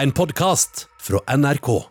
En 0.00 0.12
podcast 0.12 0.86
fra 1.00 1.36
NRK. 1.36 1.84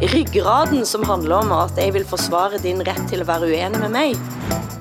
ryggraden 0.00 0.86
som 0.86 1.04
handler 1.04 1.36
om 1.36 1.52
at 1.52 1.76
jeg 1.76 1.92
vil 1.92 2.06
forsvare 2.08 2.58
din 2.62 2.80
rätt 2.80 3.08
till 3.08 3.20
att 3.20 3.26
vara 3.26 3.46
uenig 3.46 3.80
med 3.80 3.90
mig. 3.90 4.14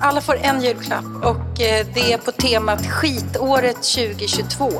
Alla 0.02 0.22
får 0.22 0.36
en 0.36 0.62
julklapp 0.62 1.06
och 1.24 1.62
eh, 1.62 1.88
det 1.94 2.14
är 2.14 2.18
på 2.18 2.32
temat 2.32 2.86
skitåret 2.88 3.76
2022. 3.76 4.72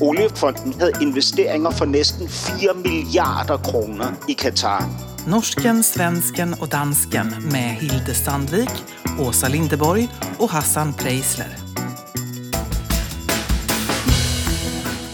Oliefonden 0.00 0.74
havde 0.80 0.92
investeringer 1.00 1.70
for 1.70 1.86
næsten 1.86 2.28
4 2.28 2.74
milliarder 2.74 3.58
kroner 3.70 4.14
i 4.28 4.32
Katar. 4.34 4.82
Norsken, 5.26 5.82
svensken 5.82 6.54
och 6.60 6.68
dansken 6.68 7.34
med 7.52 7.74
Hilde 7.80 8.14
Sandvik, 8.14 8.84
Åsa 9.18 9.48
Lindeborg 9.48 10.08
och 10.38 10.50
Hassan 10.50 10.94
Preisler. 10.94 11.69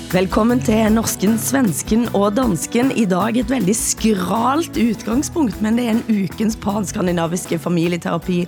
Velkommen 0.06 0.60
til 0.62 0.84
Norsken, 0.94 1.32
Svensken 1.42 2.04
og 2.14 2.36
Dansken. 2.36 2.92
I 2.94 3.08
dag 3.10 3.34
et 3.40 3.48
veldig 3.50 3.74
skralt 3.74 4.78
udgangspunkt, 4.78 5.58
men 5.64 5.74
det 5.74 5.88
er 5.88 5.96
en 5.96 6.04
ukens 6.06 6.54
panskandinaviske 6.62 7.58
familieterapi, 7.58 8.44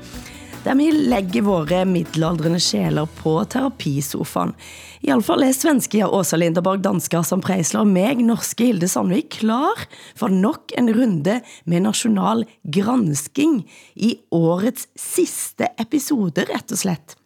der 0.62 0.79
vi 0.79 0.87
lægger 0.95 1.48
våre 1.48 1.83
middelaldrende 1.83 2.62
sjæler 2.62 3.11
på 3.19 3.34
terapisofaen. 3.51 4.55
I 5.03 5.11
alle 5.11 5.27
fall 5.27 5.43
er 5.48 5.59
svenske 5.59 6.07
Åsa 6.07 6.39
Linderborg, 6.39 6.87
dansker 6.87 7.27
som 7.27 7.43
Preisler 7.43 7.83
mig, 7.83 8.15
meg, 8.15 8.27
norske 8.31 8.70
Hilde 8.70 8.87
Sandvik, 8.87 9.41
klar 9.43 9.89
for 10.15 10.31
nok 10.31 10.79
en 10.79 10.95
runde 10.95 11.41
med 11.67 11.89
national 11.91 12.47
gransking 12.62 13.65
i 13.98 14.15
årets 14.31 14.87
sidste 14.95 15.75
episode, 15.83 16.47
rett 16.55 16.70
og 16.70 16.87
slett. 16.87 17.18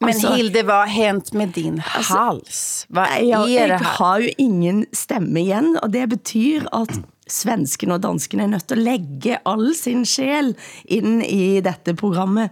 Men 0.00 0.08
Altså- 0.08 0.32
Hilde, 0.34 0.62
vad 0.62 0.74
har 0.74 0.86
hänt 0.86 1.32
med 1.32 1.48
din 1.48 1.78
hals? 1.84 2.86
Vad 2.88 3.06
Nej, 3.08 3.28
jeg, 3.28 3.40
är 3.40 3.46
det 3.46 3.52
jeg 3.68 3.78
här? 3.78 3.84
har 3.98 4.20
jo 4.20 4.30
ingen 4.38 4.86
stemme 4.92 5.40
igen, 5.40 5.76
og 5.82 5.92
det 5.92 6.08
betyder 6.08 6.68
at 6.82 7.00
svensken 7.28 7.90
og 7.90 8.02
dansken 8.02 8.40
er 8.40 8.46
nødt 8.46 8.66
til 8.68 8.74
at 8.74 8.82
lægge 8.82 9.38
all 9.46 9.74
sin 9.74 10.04
sjæl 10.06 10.54
ind 10.84 11.22
i 11.22 11.60
dette 11.60 11.94
programmet. 11.94 12.50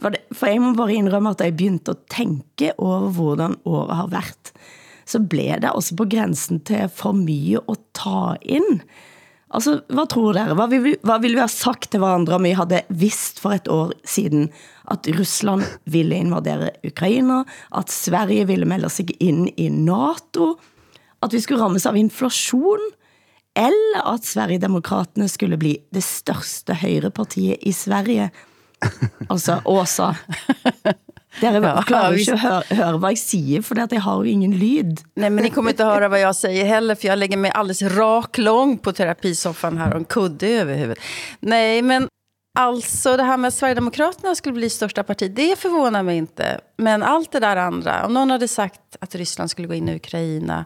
For, 0.00 0.08
det, 0.08 0.18
for 0.32 0.46
jeg 0.46 0.60
må 0.60 0.72
bare 0.74 0.94
indrømme, 0.94 1.30
at 1.30 1.40
jeg 1.40 1.56
begyndte 1.56 1.90
at 1.90 1.96
tænke 2.10 2.72
over, 2.78 3.10
hvordan 3.10 3.54
året 3.64 3.96
har 3.96 4.06
været, 4.06 4.52
så 5.06 5.20
blev 5.20 5.60
det 5.62 5.70
også 5.70 5.96
på 5.96 6.04
grænsen 6.10 6.60
til 6.64 6.88
for 6.94 7.12
mye 7.12 7.58
at 7.68 7.78
ta 7.94 8.34
ind. 8.42 8.80
Altså, 9.54 9.80
hvad 9.88 10.08
tror 10.10 10.32
dere? 10.34 10.54
Hvad 10.58 10.68
ville, 10.68 10.82
vi- 10.82 10.96
hvad 11.06 11.20
ville 11.22 11.36
vi 11.36 11.40
have 11.44 11.48
sagt 11.52 11.90
til 11.90 11.98
hverandre, 12.02 12.34
om 12.34 12.44
vi 12.44 12.50
havde 12.50 12.80
vidst 12.88 13.40
for 13.40 13.50
et 13.54 13.68
år 13.68 13.92
siden, 14.04 14.48
at 14.90 15.06
Rusland 15.18 15.62
ville 15.86 16.16
invadere 16.16 16.70
Ukraina, 16.86 17.42
at 17.76 17.90
Sverige 17.92 18.46
ville 18.46 18.64
melde 18.66 18.88
sig 18.90 19.06
ind 19.22 19.48
i 19.56 19.68
NATO, 19.68 20.58
at 21.22 21.32
vi 21.32 21.40
skulle 21.40 21.62
rammes 21.62 21.86
av 21.86 21.96
inflation, 21.96 22.82
eller 23.56 24.02
at 24.12 24.26
Sverigedemokraterne 24.26 25.28
skulle 25.28 25.56
bli 25.56 25.78
det 25.94 26.02
største 26.04 26.74
højrepartiet 26.74 27.56
i 27.62 27.72
Sverige. 27.72 28.30
Altså, 29.30 29.60
Åsa. 29.64 30.12
Dere 31.40 31.60
Ja, 31.66 31.82
klarer 31.82 32.10
jo 32.10 32.16
visst. 32.16 32.28
ikke 32.28 32.32
at 32.32 32.40
høre, 32.40 32.76
høre 32.76 32.98
hvad 32.98 33.10
jeg 33.10 33.18
siger, 33.18 33.62
for 33.62 33.74
jeg 33.92 34.02
har 34.02 34.14
jo 34.16 34.22
ingen 34.22 34.52
lyd. 34.54 34.96
Nej, 35.16 35.30
men 35.30 35.44
ni 35.44 35.50
kommer 35.50 35.70
inte 35.70 35.84
höra 35.84 36.08
vad 36.08 36.20
jag 36.20 36.36
säger 36.36 36.64
heller, 36.64 36.94
för 36.94 37.08
jag 37.08 37.18
lägger 37.18 37.36
mig 37.36 37.50
alldeles 37.50 37.82
rak 37.82 38.38
lång 38.38 38.78
på 38.78 38.92
terapisoffan 38.92 39.78
här 39.78 39.90
och 39.90 39.96
en 39.96 40.04
kudde 40.04 40.46
över 40.48 40.74
huvudet. 40.74 40.98
Nej, 41.40 41.82
men 41.82 42.08
alltså 42.58 43.16
det 43.16 43.22
här 43.22 43.36
med 43.36 43.48
att 43.48 43.54
Sverigedemokraterna 43.54 44.34
skulle 44.34 44.52
bli 44.52 44.70
största 44.70 45.02
parti, 45.02 45.32
det 45.36 45.58
förvånar 45.58 46.02
mig 46.02 46.16
inte. 46.16 46.60
Men 46.76 47.02
allt 47.02 47.32
det 47.32 47.40
där 47.40 47.56
andra, 47.56 48.06
om 48.06 48.14
någon 48.14 48.30
hade 48.30 48.48
sagt 48.48 48.80
att 49.00 49.14
Ryssland 49.14 49.50
skulle 49.50 49.68
gå 49.68 49.74
in 49.74 49.88
i 49.88 49.94
Ukraina, 49.96 50.64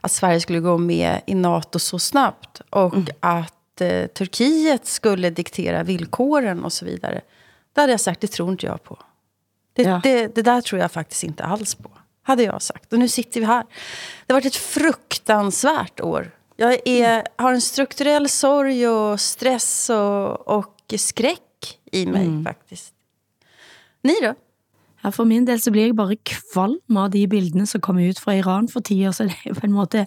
att 0.00 0.12
Sverige 0.12 0.40
skulle 0.40 0.60
gå 0.60 0.78
med 0.78 1.20
i 1.26 1.34
NATO 1.34 1.78
så 1.78 1.98
snabbt 1.98 2.60
och 2.70 2.94
att 3.20 3.80
eh, 3.80 4.06
Turkiet 4.06 4.86
skulle 4.86 5.30
diktera 5.30 5.82
villkoren 5.82 6.64
och 6.64 6.72
så 6.72 6.84
vidare. 6.84 7.20
Det 7.74 7.80
hade 7.80 7.92
jag 7.92 8.00
sagt, 8.00 8.20
det 8.20 8.26
tror 8.26 8.50
inte 8.50 8.66
jag 8.66 8.84
på. 8.84 8.98
Det, 9.72 9.82
Ja. 9.82 10.00
det, 10.02 10.34
det 10.34 10.42
där 10.42 10.60
tror 10.60 10.80
jag 10.80 10.92
faktiskt 10.92 11.24
inte 11.24 11.44
alls 11.44 11.74
på. 11.74 11.90
Hade 12.22 12.42
jag 12.42 12.62
sagt. 12.62 12.92
Och 12.92 12.98
nu 12.98 13.08
sitter 13.08 13.40
vi 13.40 13.46
här. 13.46 13.64
Det 14.26 14.32
har 14.32 14.40
varit 14.40 14.46
ett 14.46 14.56
fruktansvärt 14.56 16.00
år. 16.00 16.30
Jag 16.56 16.78
är, 16.88 17.22
har 17.36 17.52
en 17.52 17.60
strukturell 17.60 18.28
sorg 18.28 18.88
och 18.88 19.20
stress 19.20 19.90
och, 19.90 20.48
och 20.48 20.94
skräck 20.96 21.78
i 21.92 22.06
mig 22.06 22.44
faktiskt. 22.44 22.94
Ni 24.02 24.14
då? 24.22 24.34
Ja, 25.02 25.12
for 25.12 25.24
min 25.24 25.44
del 25.44 25.60
så 25.60 25.70
blir 25.70 25.82
jeg 25.86 25.94
bare 25.96 26.16
kvalm 26.16 26.96
av 26.96 27.10
de 27.10 27.26
bildene 27.26 27.66
som 27.66 27.80
kommer 27.80 28.02
ut 28.02 28.18
fra 28.18 28.34
Iran 28.36 28.68
for 28.68 28.80
tiden, 28.80 29.12
så 29.12 29.22
det 29.28 29.36
er 29.46 29.54
på 29.54 29.66
en 29.66 29.72
måte 29.72 30.06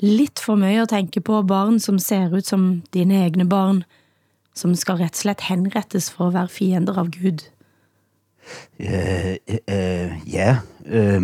lidt 0.00 0.40
for 0.40 0.56
mye 0.56 0.82
at 0.82 0.88
tænke 0.88 1.20
på 1.20 1.42
barn 1.42 1.80
som 1.80 1.98
ser 1.98 2.36
ut 2.36 2.46
som 2.46 2.82
dine 2.94 3.22
egne 3.24 3.44
barn, 3.44 3.84
som 4.54 4.74
skal 4.74 4.96
rett 4.98 5.14
og 5.14 5.22
slett 5.22 5.40
henrettes 5.46 6.10
for 6.10 6.28
at 6.28 6.34
være 6.34 6.48
fiender 6.48 6.98
av 6.98 7.10
Gud. 7.10 7.44
Øh, 8.80 9.36
øh, 9.70 10.10
ja, 10.32 10.56
øh, 10.86 11.22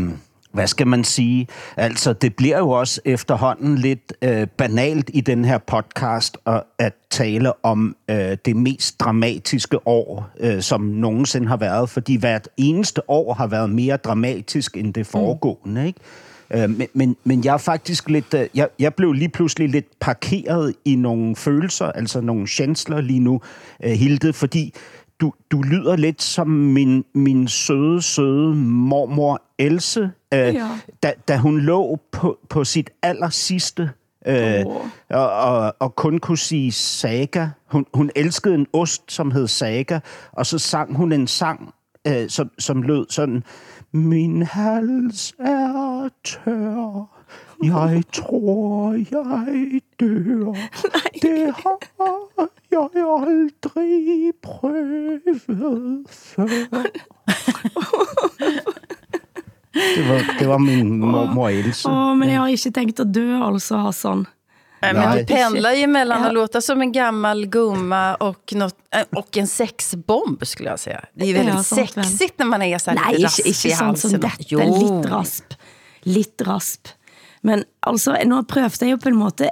hvad 0.52 0.66
skal 0.66 0.86
man 0.86 1.04
sige? 1.04 1.46
Altså, 1.76 2.12
det 2.12 2.36
bliver 2.36 2.58
jo 2.58 2.70
også 2.70 3.00
efterhånden 3.04 3.78
lidt 3.78 4.12
øh, 4.22 4.46
banalt 4.46 5.10
i 5.14 5.20
den 5.20 5.44
her 5.44 5.58
podcast 5.58 6.38
at, 6.46 6.62
at 6.78 6.92
tale 7.10 7.64
om 7.64 7.96
øh, 8.10 8.36
det 8.44 8.56
mest 8.56 9.00
dramatiske 9.00 9.86
år, 9.88 10.30
øh, 10.40 10.62
som 10.62 10.80
nogensinde 10.80 11.48
har 11.48 11.56
været, 11.56 11.90
fordi 11.90 12.16
hvert 12.16 12.48
eneste 12.56 13.10
år 13.10 13.34
har 13.34 13.46
været 13.46 13.70
mere 13.70 13.96
dramatisk 13.96 14.76
end 14.76 14.94
det 14.94 15.06
foregående, 15.06 15.86
ikke? 15.86 16.00
Øh, 16.50 16.70
men, 16.70 16.88
men, 16.94 17.16
men 17.24 17.44
jeg 17.44 17.54
er 17.54 17.58
faktisk 17.58 18.08
lidt... 18.08 18.34
øh, 18.34 18.46
Jeg, 18.54 18.68
jeg 18.78 18.94
blev 18.94 19.12
lige 19.12 19.28
pludselig 19.28 19.68
lidt 19.68 19.86
parkeret 20.00 20.74
i 20.84 20.94
nogle 20.94 21.36
følelser, 21.36 21.86
altså 21.86 22.20
nogle 22.20 22.46
chancellor 22.46 23.00
lige 23.00 23.20
nu, 23.20 23.40
øh, 23.84 23.90
Hilde, 23.92 24.32
fordi 24.32 24.74
du, 25.20 25.32
du 25.50 25.62
lyder 25.62 25.96
lidt 25.96 26.22
som 26.22 26.48
min, 26.48 27.04
min 27.14 27.48
søde, 27.48 28.02
søde 28.02 28.54
mormor 28.54 29.42
Else, 29.58 30.10
øh, 30.34 30.38
Ja. 30.54 30.68
da, 31.02 31.12
da 31.28 31.36
hun 31.36 31.60
lå 31.60 31.98
på, 32.12 32.38
på 32.48 32.64
sit 32.64 32.90
aller 33.02 33.28
sidste 33.28 33.90
øh, 34.26 34.66
Åh. 34.66 34.76
og, 35.10 35.30
og, 35.30 35.74
og 35.78 35.96
kun 35.96 36.18
kunne 36.18 36.38
sige 36.38 36.72
saga. 36.72 37.48
Hun, 37.70 37.86
hun 37.94 38.10
elskede 38.16 38.54
en 38.54 38.66
ost, 38.72 39.12
som 39.12 39.30
hed 39.30 39.46
saga, 39.46 40.00
og 40.32 40.46
så 40.46 40.58
sang 40.58 40.94
hun 40.96 41.12
en 41.12 41.26
sang, 41.26 41.74
øh, 42.06 42.28
som, 42.28 42.50
som 42.58 42.82
lød 42.82 43.06
sådan, 43.08 43.42
Min 43.92 44.42
hals 44.42 45.34
er 45.38 46.08
tør, 46.24 47.06
jeg 47.62 48.02
tror, 48.12 48.92
jeg 48.92 49.80
dør. 50.00 50.54
Det 51.22 51.54
har 51.54 51.78
jeg 52.76 53.06
aldrig 53.06 54.32
prøvet 54.42 56.10
før. 56.10 56.86
Det 59.96 60.02
var, 60.08 60.38
det 60.38 60.46
var 60.48 60.58
min 60.58 60.98
mormor 61.00 61.48
Else. 61.52 61.88
Åh, 61.88 62.14
men 62.16 62.28
jeg 62.32 62.40
har 62.40 62.48
ikke 62.48 62.70
tænkt 62.78 63.00
at 63.00 63.10
dø, 63.14 63.26
altså, 63.44 63.76
Hassan. 63.76 64.26
Nej, 64.82 64.92
men 64.92 65.16
du 65.18 65.26
pendlar 65.26 65.72
ju 65.72 65.86
mellan 65.86 66.24
att 66.24 66.34
låta 66.34 66.60
som 66.60 66.80
en 66.80 66.92
gammal 66.92 67.46
gumma 67.46 68.14
och, 68.14 68.52
något, 68.52 68.76
och 69.16 69.36
en 69.36 69.46
sexbomb 69.46 70.46
skulle 70.46 70.68
jag 70.70 70.78
säga. 70.78 71.04
Det 71.14 71.24
är 71.24 71.28
ju 71.28 71.32
väldigt 71.34 71.54
Ja, 71.54 71.62
sexigt 71.62 72.38
när 72.38 72.46
man 72.46 72.62
är 72.62 72.78
så 72.78 72.90
här 72.90 72.98
Nej, 73.06 73.18
lite 73.18 73.22
ikke, 73.22 73.26
raspig 73.26 73.46
ikke 73.50 73.68
i 73.68 73.70
sånn 73.70 73.96
som 73.96 74.10
halsen. 74.10 74.20
dette. 74.20 74.44
Jo. 74.48 74.60
Litt 74.60 75.10
rasp. 75.10 75.54
Litt 76.02 76.42
rasp. 76.46 76.88
Men 77.40 77.64
altså, 77.80 78.16
nå 78.24 78.42
prøvde 78.48 78.86
jeg 78.86 78.96
jo 78.96 78.98
på 79.02 79.08
en 79.08 79.18
måte 79.20 79.50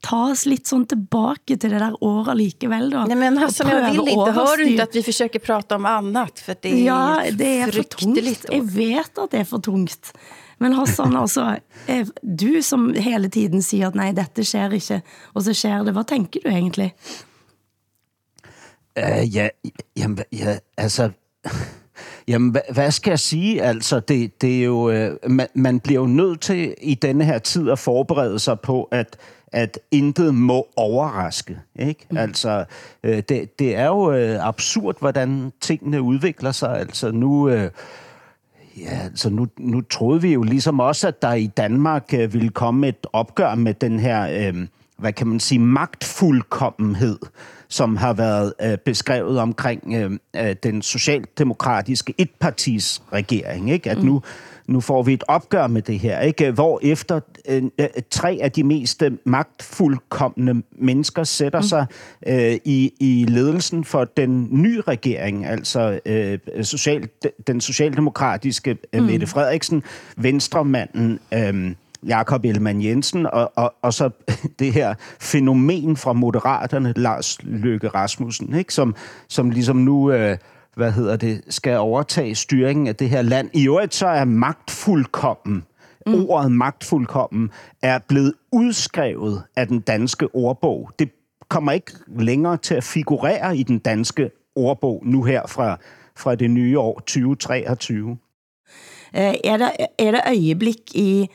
ta 0.00 0.30
oss 0.30 0.44
litt 0.46 0.66
sånn 0.66 0.84
tilbake 0.86 1.56
til 1.56 1.72
det 1.72 1.80
der 1.82 1.94
året 2.04 2.36
likevel 2.36 2.90
da. 2.90 3.04
Nej 3.06 3.16
men 3.16 3.38
Hassan, 3.38 3.70
jag 3.70 3.90
vill 3.90 4.08
inte. 4.08 4.30
Hör 4.32 4.56
du 4.56 4.64
inte 4.64 4.82
att 4.82 4.96
vi 4.96 5.02
försöker 5.02 5.38
prata 5.38 5.76
om 5.76 5.86
annat? 5.86 6.38
För 6.38 6.56
det 6.62 6.68
är 6.68 6.84
Ja, 6.84 7.22
det 7.32 7.60
er 7.60 7.72
for 7.72 7.82
tungt. 7.82 8.50
år. 8.50 8.62
vet 8.62 9.18
at 9.18 9.30
det 9.30 9.40
er 9.40 9.44
for 9.44 9.58
tungt. 9.58 10.12
Men 10.58 10.72
Hassan, 10.72 11.16
altså, 11.16 11.56
eh, 11.86 12.06
du 12.22 12.62
som 12.62 12.94
hele 12.94 13.28
tiden 13.28 13.62
siger 13.62 13.86
at 13.86 13.94
nej, 13.94 14.12
dette 14.12 14.44
sker 14.44 14.70
ikke, 14.70 15.02
og 15.34 15.42
så 15.42 15.54
sker 15.54 15.82
det. 15.84 15.92
Hvad 15.92 16.04
tænker 16.04 16.40
du 16.44 16.48
egentlig? 16.48 16.94
Uh, 18.98 19.36
ja, 19.36 19.48
jamen, 19.96 20.18
ja, 20.32 20.58
altså... 20.76 21.10
Jamen, 22.28 22.50
hvad, 22.50 22.60
hvad 22.72 22.90
skal 22.90 23.10
jeg 23.10 23.18
sige? 23.18 23.62
Altså, 23.62 24.00
det, 24.00 24.40
det 24.40 24.58
er 24.58 24.64
jo... 24.64 24.90
Øh, 24.90 25.16
man, 25.28 25.46
man 25.54 25.80
bliver 25.80 26.00
jo 26.00 26.06
nødt 26.06 26.40
til 26.40 26.74
i 26.82 26.94
denne 26.94 27.24
her 27.24 27.38
tid 27.38 27.70
at 27.70 27.78
forberede 27.78 28.38
sig 28.38 28.60
på, 28.60 28.82
at, 28.82 29.16
at 29.52 29.78
intet 29.90 30.34
må 30.34 30.66
overraske. 30.76 31.58
Ikke? 31.78 32.06
Mm. 32.10 32.16
Altså, 32.16 32.64
øh, 33.02 33.22
det, 33.28 33.58
det 33.58 33.76
er 33.76 33.86
jo 33.86 34.12
øh, 34.12 34.46
absurd, 34.46 34.96
hvordan 34.98 35.52
tingene 35.60 36.02
udvikler 36.02 36.52
sig. 36.52 36.78
Altså, 36.78 37.10
nu... 37.10 37.48
Øh, 37.48 37.70
Ja, 38.76 38.98
altså 39.04 39.30
nu, 39.30 39.46
nu 39.58 39.80
troede 39.80 40.22
vi 40.22 40.32
jo 40.32 40.42
ligesom 40.42 40.80
også, 40.80 41.08
at 41.08 41.22
der 41.22 41.32
i 41.32 41.46
Danmark 41.46 42.14
øh, 42.14 42.32
ville 42.32 42.48
komme 42.48 42.88
et 42.88 43.06
opgør 43.12 43.54
med 43.54 43.74
den 43.74 43.98
her, 43.98 44.48
øh, 44.48 44.66
hvad 44.98 45.12
kan 45.12 45.26
man 45.26 45.40
sige, 45.40 45.58
magtfuldkommenhed, 45.58 47.18
som 47.68 47.96
har 47.96 48.12
været 48.12 48.54
øh, 48.62 48.78
beskrevet 48.78 49.38
omkring 49.38 49.94
øh, 49.94 50.18
øh, 50.36 50.56
den 50.62 50.82
socialdemokratiske 50.82 52.14
etpartis 52.18 53.02
regering. 53.12 53.70
Ikke? 53.70 53.90
At 53.90 54.02
nu, 54.02 54.22
nu 54.66 54.80
får 54.80 55.02
vi 55.02 55.12
et 55.12 55.24
opgør 55.28 55.66
med 55.66 55.82
det 55.82 55.98
her, 55.98 56.20
ikke? 56.20 56.50
hvor 56.50 56.80
efter 56.82 57.20
øh, 57.48 57.62
øh, 57.78 57.86
tre 58.10 58.38
af 58.42 58.52
de 58.52 58.64
mest 58.64 59.02
magtfuldkommende 59.24 60.62
mennesker 60.72 61.24
sætter 61.24 61.60
mm. 61.60 61.66
sig 61.66 61.86
øh, 62.26 62.58
i, 62.64 62.92
i 63.00 63.26
ledelsen 63.28 63.84
for 63.84 64.04
den 64.04 64.48
nye 64.50 64.80
regering, 64.80 65.46
altså 65.46 66.00
øh, 66.06 66.38
social, 66.62 67.08
den 67.46 67.60
socialdemokratiske 67.60 68.76
øh, 68.92 69.00
mm. 69.00 69.06
Mette 69.06 69.26
Frederiksen, 69.26 69.82
venstremanden 70.16 71.20
øh, 71.34 71.74
Jakob 72.06 72.44
Ellemann 72.44 72.82
Jensen, 72.82 73.26
og, 73.26 73.52
og, 73.56 73.74
og 73.82 73.94
så 73.94 74.10
det 74.58 74.72
her 74.72 74.94
fænomen 75.20 75.96
fra 75.96 76.12
Moderaterne, 76.12 76.92
Lars 76.96 77.38
Løkke 77.42 77.88
Rasmussen, 77.88 78.54
ikke? 78.54 78.74
Som, 78.74 78.94
som 79.28 79.50
ligesom 79.50 79.76
nu... 79.76 80.12
Øh, 80.12 80.38
hvad 80.76 80.92
hedder 80.92 81.16
det, 81.16 81.42
skal 81.48 81.78
overtage 81.78 82.34
styringen 82.34 82.86
af 82.86 82.96
det 82.96 83.08
her 83.08 83.22
land. 83.22 83.50
I 83.52 83.66
øvrigt 83.66 83.94
så 83.94 84.06
er 84.06 84.24
magtfuldkommen, 84.24 85.64
mm. 86.06 86.24
ordet 86.28 86.52
magtfuldkommen, 86.52 87.50
er 87.82 87.98
blevet 88.08 88.32
udskrevet 88.52 89.42
af 89.56 89.68
den 89.68 89.80
danske 89.80 90.34
ordbog. 90.34 90.90
Det 90.98 91.10
kommer 91.48 91.72
ikke 91.72 91.92
længere 92.18 92.56
til 92.56 92.74
at 92.74 92.84
figurere 92.84 93.56
i 93.56 93.62
den 93.62 93.78
danske 93.78 94.30
ordbog 94.56 95.02
nu 95.06 95.22
her 95.22 95.46
fra, 95.46 95.78
fra 96.16 96.34
det 96.34 96.50
nye 96.50 96.78
år 96.78 97.00
2023. 97.00 98.16
Er 99.14 99.56
der, 99.56 99.70
er 99.98 100.10
der 100.10 100.20
øjeblik 100.26 100.80
i 100.94 101.28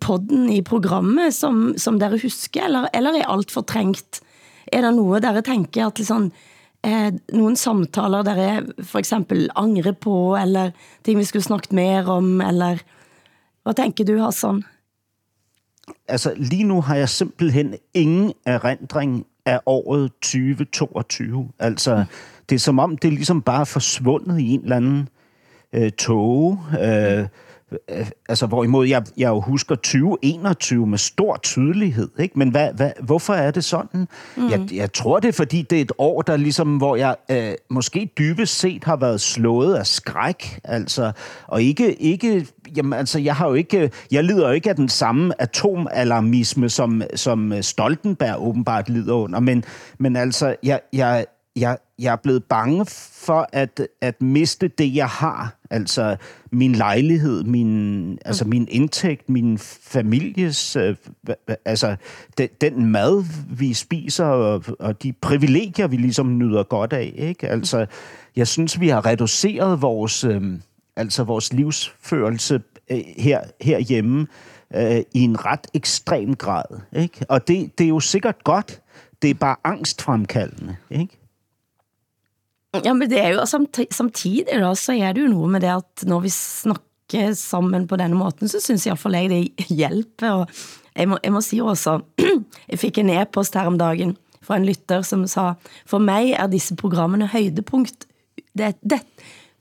podden, 0.00 0.48
i 0.52 0.62
programmet, 0.62 1.34
som, 1.34 1.74
som 1.76 2.00
dere 2.00 2.18
husker, 2.22 2.64
eller, 2.64 2.86
eller 2.94 3.10
er 3.10 3.28
alt 3.28 3.50
fortrængt? 3.50 4.20
Er 4.72 4.80
der 4.80 4.90
noget, 4.90 5.22
dere 5.22 5.42
tænker 5.42 5.86
at 5.86 5.98
sådan, 5.98 6.32
eh, 6.84 7.12
nogle 7.32 7.56
samtaler 7.56 8.22
der 8.22 8.34
jeg 8.34 8.62
for 8.82 8.98
eksempel 8.98 9.48
angre 9.56 9.92
på, 9.92 10.36
eller 10.36 10.70
ting 11.04 11.18
vi 11.18 11.24
skulle 11.24 11.42
snakket 11.42 11.72
mere 11.72 12.04
om, 12.04 12.40
eller 12.40 12.78
hvad 13.62 13.74
tænker 13.74 14.04
du, 14.04 14.18
Hassan? 14.18 14.64
Altså, 16.08 16.32
lige 16.36 16.64
nu 16.64 16.80
har 16.80 16.96
jeg 16.96 17.08
simpelthen 17.08 17.74
ingen 17.94 18.32
erindring 18.46 19.26
af 19.46 19.60
året 19.66 20.12
2022. 20.12 21.48
Altså, 21.58 22.04
det 22.48 22.54
er 22.54 22.58
som 22.58 22.78
om, 22.78 22.98
det 22.98 23.08
er 23.08 23.12
ligesom 23.12 23.42
bare 23.42 23.66
forsvundet 23.66 24.40
i 24.40 24.54
en 24.54 24.62
eller 24.62 24.76
anden 24.76 25.08
øh, 25.72 25.90
tog. 25.92 26.58
Øh, 26.80 27.26
altså 28.28 28.46
hvorimod 28.46 28.86
jeg, 28.86 29.02
jeg 29.16 29.28
jo 29.28 29.40
husker 29.40 29.74
2021 29.74 30.86
med 30.86 30.98
stor 30.98 31.36
tydelighed, 31.42 32.08
ikke? 32.18 32.38
Men 32.38 32.48
hvad, 32.48 32.72
hvad, 32.72 32.90
hvorfor 33.00 33.34
er 33.34 33.50
det 33.50 33.64
sådan? 33.64 34.08
Mm. 34.36 34.50
Jeg, 34.50 34.68
jeg 34.72 34.92
tror 34.92 35.20
det 35.20 35.28
er, 35.28 35.32
fordi 35.32 35.62
det 35.62 35.78
er 35.78 35.82
et 35.82 35.92
år, 35.98 36.22
der 36.22 36.36
ligesom, 36.36 36.76
hvor 36.76 36.96
jeg 36.96 37.16
øh, 37.30 37.52
måske 37.70 38.10
dybest 38.18 38.58
set 38.58 38.84
har 38.84 38.96
været 38.96 39.20
slået 39.20 39.74
af 39.74 39.86
skræk, 39.86 40.60
altså, 40.64 41.12
og 41.46 41.62
ikke, 41.62 42.02
ikke 42.02 42.46
jamen, 42.76 42.92
altså, 42.92 43.18
jeg 43.18 43.36
har 43.36 43.48
jo 43.48 43.54
ikke, 43.54 43.90
jeg 44.10 44.24
lider 44.24 44.48
jo 44.48 44.54
ikke 44.54 44.70
af 44.70 44.76
den 44.76 44.88
samme 44.88 45.42
atomalarmisme, 45.42 46.68
som, 46.68 47.02
som 47.14 47.62
Stoltenberg 47.62 48.36
åbenbart 48.38 48.88
lider 48.88 49.14
under, 49.14 49.40
men, 49.40 49.64
men 49.98 50.16
altså, 50.16 50.56
jeg, 50.62 50.80
jeg, 50.92 51.26
jeg, 51.60 51.78
jeg 51.98 52.12
er 52.12 52.16
blevet 52.16 52.44
bange 52.44 52.86
for 53.12 53.48
at, 53.52 53.88
at 54.00 54.22
miste 54.22 54.68
det, 54.68 54.94
jeg 54.94 55.08
har. 55.08 55.54
Altså 55.70 56.16
min 56.50 56.72
lejlighed, 56.72 57.44
min, 57.44 58.18
altså 58.24 58.44
mm. 58.44 58.50
min 58.50 58.68
indtægt, 58.70 59.28
min 59.28 59.58
families, 59.82 60.76
øh, 60.76 60.96
altså 61.64 61.96
den, 62.38 62.48
den 62.60 62.86
mad, 62.86 63.24
vi 63.56 63.74
spiser, 63.74 64.24
og, 64.24 64.64
og 64.78 65.02
de 65.02 65.12
privilegier, 65.12 65.86
vi 65.86 65.96
ligesom 65.96 66.38
nyder 66.38 66.62
godt 66.62 66.92
af. 66.92 67.12
Ikke? 67.16 67.48
Altså, 67.48 67.86
jeg 68.36 68.48
synes, 68.48 68.80
vi 68.80 68.88
har 68.88 69.06
reduceret 69.06 69.82
vores, 69.82 70.24
øh, 70.24 70.42
altså 70.96 71.24
vores 71.24 71.52
livsførelse 71.52 72.60
øh, 72.90 73.00
her, 73.18 73.40
herhjemme 73.60 74.26
øh, 74.74 75.00
i 75.14 75.20
en 75.20 75.44
ret 75.44 75.66
ekstrem 75.74 76.34
grad. 76.34 76.80
Ikke? 76.96 77.26
Og 77.28 77.48
det, 77.48 77.78
det 77.78 77.84
er 77.84 77.88
jo 77.88 78.00
sikkert 78.00 78.44
godt. 78.44 78.80
Det 79.22 79.30
er 79.30 79.34
bare 79.34 79.56
angstfremkaldende. 79.64 80.76
Ikke? 80.90 81.18
Ja, 82.76 82.92
men 82.92 83.08
det 83.08 83.20
er 83.20 83.32
jo 83.32 83.46
samtidig 83.46 84.46
da, 84.52 84.74
så 84.76 84.92
er 84.92 85.14
det 85.16 85.24
jo 85.24 85.32
noget 85.32 85.50
med 85.50 85.60
det, 85.64 85.70
at 85.72 86.04
når 86.08 86.20
vi 86.20 86.28
snakker 86.28 87.32
sammen 87.32 87.86
på 87.88 87.96
denne 87.96 88.18
måten, 88.18 88.48
så 88.48 88.60
synes 88.60 88.86
jeg 88.86 88.98
for 89.00 89.08
jeg 89.16 89.30
det 89.30 89.68
hjælper, 89.72 90.30
og 90.30 90.46
jeg 90.96 91.08
må, 91.08 91.18
jeg 91.24 91.32
må 91.32 91.40
sige 91.40 91.64
også, 91.64 92.00
jeg 92.70 92.78
fik 92.78 92.98
en 92.98 93.10
e-post 93.10 93.56
her 93.56 93.66
om 93.66 93.78
dagen 93.78 94.16
fra 94.42 94.56
en 94.56 94.66
lytter, 94.68 95.02
som 95.02 95.26
sa, 95.26 95.54
for 95.86 95.98
mig 95.98 96.36
er 96.36 96.46
disse 96.46 96.76
programmene 96.76 97.26
højdepunkt, 97.26 98.06
det, 98.52 98.76
det, 98.84 99.00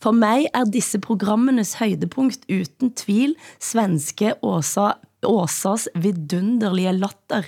for 0.03 0.11
mig 0.11 0.45
er 0.53 0.67
disse 0.67 0.99
programmenes 0.99 1.73
højdepunkt 1.79 2.43
uten 2.51 2.91
tvil 2.93 3.35
svenske 3.59 4.35
Åsa, 4.43 4.91
Åsas 5.23 5.87
vidunderlige 5.95 6.93
latter. 6.93 7.47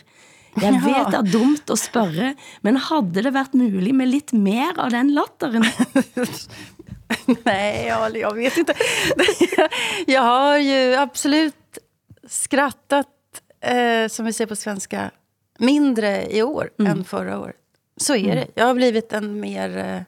Jeg 0.57 0.79
vet 0.81 1.11
det 1.11 1.19
er 1.19 1.31
dumt 1.31 1.69
at 1.69 1.79
spørge, 1.79 2.33
men 2.65 2.79
havde 2.89 3.13
det 3.13 3.33
været 3.33 3.53
muligt 3.53 3.95
med 3.95 4.09
lidt 4.09 4.33
mer 4.33 4.79
av 4.79 4.89
den 4.91 5.13
latteren? 5.13 5.65
Nej, 7.45 7.85
jag, 7.87 8.17
jag 8.17 8.33
vet 8.33 8.57
inte. 8.57 8.73
jag 10.07 10.21
har 10.21 10.57
ju 10.57 10.95
absolut 10.95 11.77
skrattat, 12.27 13.07
eh, 13.61 14.07
som 14.07 14.25
vi 14.25 14.33
säger 14.33 14.47
på 14.47 14.55
svenska, 14.55 15.11
mindre 15.59 16.31
i 16.31 16.43
år 16.43 16.69
mm. 16.79 16.91
än 16.91 17.03
förra 17.03 17.39
året. 17.39 17.55
Så 17.97 18.15
är 18.15 18.23
mm. 18.23 18.35
det. 18.35 18.47
Jag 18.55 18.65
har 18.65 18.73
blivit 18.73 19.13
en 19.13 19.39
mer 19.39 19.77
eh, 19.77 20.01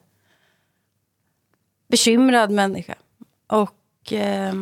bekymrad 1.88 2.52
människa. 2.52 2.96
Och 3.48 4.14
eh, 4.14 4.54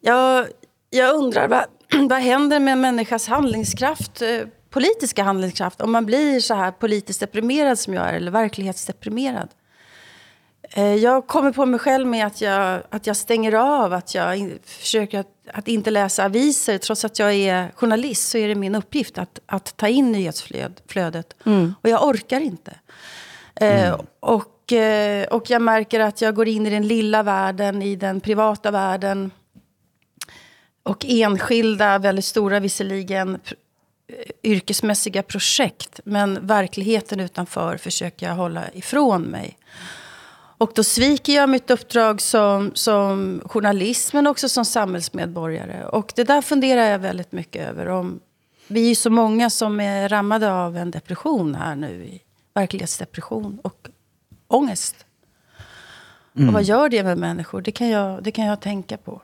jag, 0.00 0.46
jag 0.90 1.14
undrar, 1.14 1.48
vad, 1.48 1.64
vad 2.08 2.18
händer 2.18 2.60
med 2.60 2.72
en 2.72 2.80
människas 2.80 3.28
handlingskraft, 3.28 4.22
eh, 4.22 4.28
politiska 4.70 5.22
handlingskraft, 5.22 5.80
om 5.80 5.92
man 5.92 6.06
blir 6.06 6.40
så 6.40 6.54
här 6.54 6.70
politiskt 6.70 7.20
deprimerad 7.20 7.78
som 7.78 7.94
jag 7.94 8.08
är, 8.08 8.12
eller 8.12 8.30
verklighetsdeprimerad? 8.30 9.48
Eh, 10.72 10.94
jag 10.94 11.26
kommer 11.26 11.52
på 11.52 11.66
mig 11.66 11.80
själv 11.80 12.06
med 12.06 12.26
att 12.26 12.40
jag, 12.40 12.82
att 12.90 13.06
jag 13.06 13.16
stänger 13.16 13.52
av, 13.52 13.92
att 13.92 14.14
jag 14.14 14.36
in, 14.36 14.58
försöker 14.64 15.20
att, 15.20 15.26
att 15.52 15.68
inte 15.68 15.90
läsa 15.90 16.24
aviser. 16.24 16.78
Trots 16.78 17.04
att 17.04 17.18
jag 17.18 17.34
är 17.34 17.72
journalist 17.74 18.28
så 18.28 18.38
är 18.38 18.48
det 18.48 18.54
min 18.54 18.74
uppgift 18.74 19.18
att, 19.18 19.40
att 19.46 19.76
ta 19.76 19.88
in 19.88 20.12
nyhetsflödet. 20.12 21.36
Mm. 21.46 21.74
Och 21.82 21.88
jag 21.88 22.06
orkar 22.06 22.40
inte. 22.40 22.74
Eh, 23.54 23.88
mm. 23.88 24.00
och, 24.20 24.72
och 25.30 25.50
jag 25.50 25.62
märker 25.62 26.00
att 26.00 26.20
jag 26.20 26.34
går 26.34 26.48
in 26.48 26.66
i 26.66 26.70
den 26.70 26.88
lilla 26.88 27.22
världen, 27.22 27.82
i 27.82 27.96
den 27.96 28.20
privata 28.20 28.70
världen 28.70 29.30
och 30.82 31.04
enskilda, 31.08 31.98
väldigt 31.98 32.24
stora 32.24 32.60
visserligen, 32.60 33.38
yrkesmässiga 34.42 35.22
projekt. 35.22 36.00
Men 36.04 36.46
verkligheten 36.46 37.20
utanför 37.20 37.76
försöker 37.76 38.26
jag 38.26 38.34
hålla 38.34 38.72
ifrån 38.72 39.22
mig. 39.22 39.56
Och 40.60 40.72
då 40.74 40.84
sviker 40.84 41.32
jag 41.32 41.48
mitt 41.48 41.70
uppdrag 41.70 42.20
som, 42.20 42.70
som 42.74 43.42
journalist 43.44 44.12
men 44.12 44.26
också 44.26 44.48
som 44.48 44.64
samhällsmedborgare. 44.64 45.84
Och 45.84 46.12
det 46.16 46.24
där 46.24 46.42
funderar 46.42 46.84
jag 46.84 46.98
väldigt 46.98 47.32
mycket 47.32 47.68
över. 47.68 47.88
Om, 47.88 48.20
vi 48.66 48.90
är 48.90 48.94
så 48.94 49.10
många 49.10 49.50
som 49.50 49.80
är 49.80 50.08
rammade 50.08 50.52
av 50.52 50.76
en 50.76 50.90
depression 50.90 51.54
här 51.54 51.76
nu. 51.76 52.18
Verklighetsdepression 52.54 53.58
och 53.62 53.88
ångest. 54.48 55.06
Mm. 56.36 56.48
Och 56.48 56.54
vad 56.54 56.62
gör 56.62 56.88
det 56.88 57.02
med 57.02 57.18
människor? 57.18 57.62
Det 57.62 57.72
kan 57.72 57.88
jag, 57.88 58.22
det 58.22 58.30
kan 58.30 58.46
jag 58.46 58.60
tänka 58.60 58.96
på. 58.96 59.20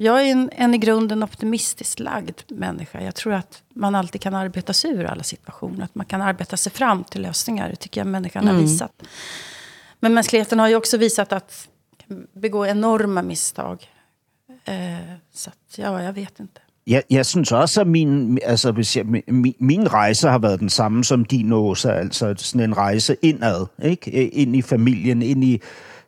Jag 0.00 0.26
är 0.26 0.32
en, 0.32 0.50
en 0.52 0.74
i 0.74 0.78
grunden 0.78 1.22
optimistiskt 1.22 2.00
lagd 2.00 2.40
människa. 2.48 3.00
Jag 3.00 3.14
tror 3.14 3.32
att 3.32 3.62
man 3.74 3.94
alltid 3.94 4.20
kan 4.20 4.34
arbeta 4.34 4.72
sig 4.72 4.90
ur 4.90 5.04
alla 5.04 5.22
situationer. 5.22 5.84
Att 5.84 5.94
man 5.94 6.06
kan 6.06 6.22
arbeta 6.22 6.56
sig 6.56 6.72
fram 6.72 7.04
till 7.04 7.22
lösningar. 7.22 7.68
Det 7.68 7.76
tycker 7.76 8.00
jag 8.00 8.06
människan 8.06 8.42
mm. 8.42 8.54
har 8.54 8.62
visat. 8.62 9.02
Men 10.00 10.14
mänskligheten 10.14 10.58
har 10.58 10.68
ju 10.68 10.76
också 10.76 10.96
visat 10.96 11.32
att 11.32 11.68
begå 12.32 12.66
enorma 12.66 13.22
misstag. 13.22 13.88
Eh, 14.64 14.74
så 15.34 15.50
att, 15.50 15.78
ja, 15.78 16.02
jag 16.02 16.12
vet 16.12 16.40
inte. 16.40 16.60
Jeg, 16.86 17.02
jeg 17.10 17.26
synes 17.26 17.52
også, 17.52 17.80
at 17.80 17.86
min, 17.86 18.38
altså, 18.42 18.72
hvis 18.72 18.96
jeg, 18.96 19.06
min, 19.06 19.54
min 19.58 19.92
rejse 19.92 20.28
har 20.28 20.38
været 20.38 20.60
den 20.60 20.68
samme 20.68 21.04
som 21.04 21.24
din, 21.24 21.52
Åsa. 21.52 21.90
Altså 21.90 22.34
sådan 22.38 22.60
en 22.60 22.76
rejse 22.76 23.16
indad, 23.22 23.66
ikke? 23.82 24.10
Ind 24.30 24.56
i 24.56 24.62
familien, 24.62 25.22
ind 25.22 25.44
i 25.44 25.60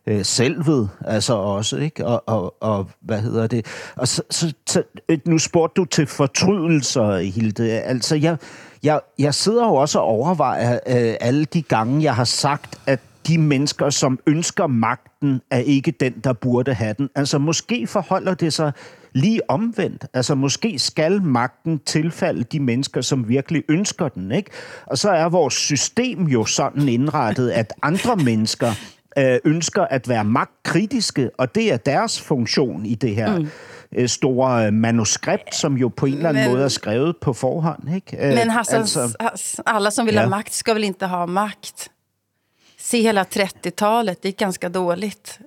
øh, 0.07 0.25
selvet, 0.25 0.89
altså 1.05 1.33
også, 1.33 1.77
ikke? 1.77 2.05
Og, 2.05 2.23
og, 2.27 2.55
og 2.59 2.89
hvad 3.01 3.19
hedder 3.21 3.47
det? 3.47 3.65
Og 3.95 4.07
så, 4.07 4.21
så, 4.29 4.53
så, 4.67 4.83
øh, 5.09 5.19
nu 5.25 5.37
spurgte 5.37 5.81
du 5.81 5.85
til 5.85 6.07
fortrydelser, 6.07 7.17
Hilde. 7.17 7.71
Altså, 7.71 8.15
jeg, 8.15 8.37
jeg, 8.83 8.99
jeg 9.19 9.33
sidder 9.33 9.67
jo 9.67 9.75
også 9.75 9.99
og 9.99 10.05
overvejer 10.05 10.73
øh, 10.73 11.15
alle 11.21 11.45
de 11.45 11.61
gange, 11.61 12.03
jeg 12.03 12.15
har 12.15 12.23
sagt, 12.23 12.79
at 12.87 12.99
de 13.27 13.37
mennesker, 13.37 13.89
som 13.89 14.19
ønsker 14.27 14.67
magten, 14.67 15.41
er 15.51 15.57
ikke 15.59 15.91
den, 15.91 16.13
der 16.23 16.33
burde 16.33 16.73
have 16.73 16.95
den. 16.97 17.09
Altså, 17.15 17.37
måske 17.37 17.87
forholder 17.87 18.33
det 18.33 18.53
sig 18.53 18.71
lige 19.13 19.49
omvendt. 19.49 20.05
Altså, 20.13 20.35
måske 20.35 20.79
skal 20.79 21.21
magten 21.21 21.79
tilfalde 21.85 22.43
de 22.43 22.59
mennesker, 22.59 23.01
som 23.01 23.29
virkelig 23.29 23.63
ønsker 23.69 24.07
den, 24.07 24.31
ikke? 24.31 24.51
Og 24.85 24.97
så 24.97 25.09
er 25.09 25.29
vores 25.29 25.53
system 25.53 26.27
jo 26.27 26.45
sådan 26.45 26.89
indrettet, 26.89 27.49
at 27.49 27.73
andre 27.81 28.15
mennesker 28.15 28.71
øh, 29.17 29.39
ønsker 29.45 29.83
at 29.83 30.09
være 30.09 30.23
magtkritiske, 30.23 31.29
og 31.37 31.55
det 31.55 31.73
er 31.73 31.77
deres 31.77 32.21
funktion 32.21 32.85
i 32.85 32.95
det 32.95 33.15
her 33.15 33.37
mm. 33.37 33.47
øh, 33.95 34.09
store 34.09 34.65
øh, 34.65 34.73
manuskript, 34.73 35.55
som 35.55 35.77
jo 35.77 35.87
på 35.89 36.05
en 36.05 36.13
eller 36.13 36.29
anden 36.29 36.43
Men- 36.43 36.51
måde 36.51 36.63
er 36.63 36.67
skrevet 36.69 37.15
på 37.21 37.33
forhånd. 37.33 37.95
Ikke? 37.95 38.17
Øh, 38.27 38.35
Men 38.35 38.49
Hassan, 38.49 38.79
alltså, 38.79 39.09
alla 39.65 39.91
som 39.91 40.05
vill 40.05 40.15
Ja. 40.15 40.21
ha 40.21 40.29
makt 40.29 40.53
ska 40.53 40.73
väl 40.73 40.83
inte 40.83 41.05
ha 41.05 41.25
makt? 41.25 41.89
Se 42.79 43.01
hela 43.01 43.23
30-talet, 43.23 44.23
det 44.23 44.29
gick 44.29 44.39
ganska 44.39 44.69
dåligt. 44.69 45.39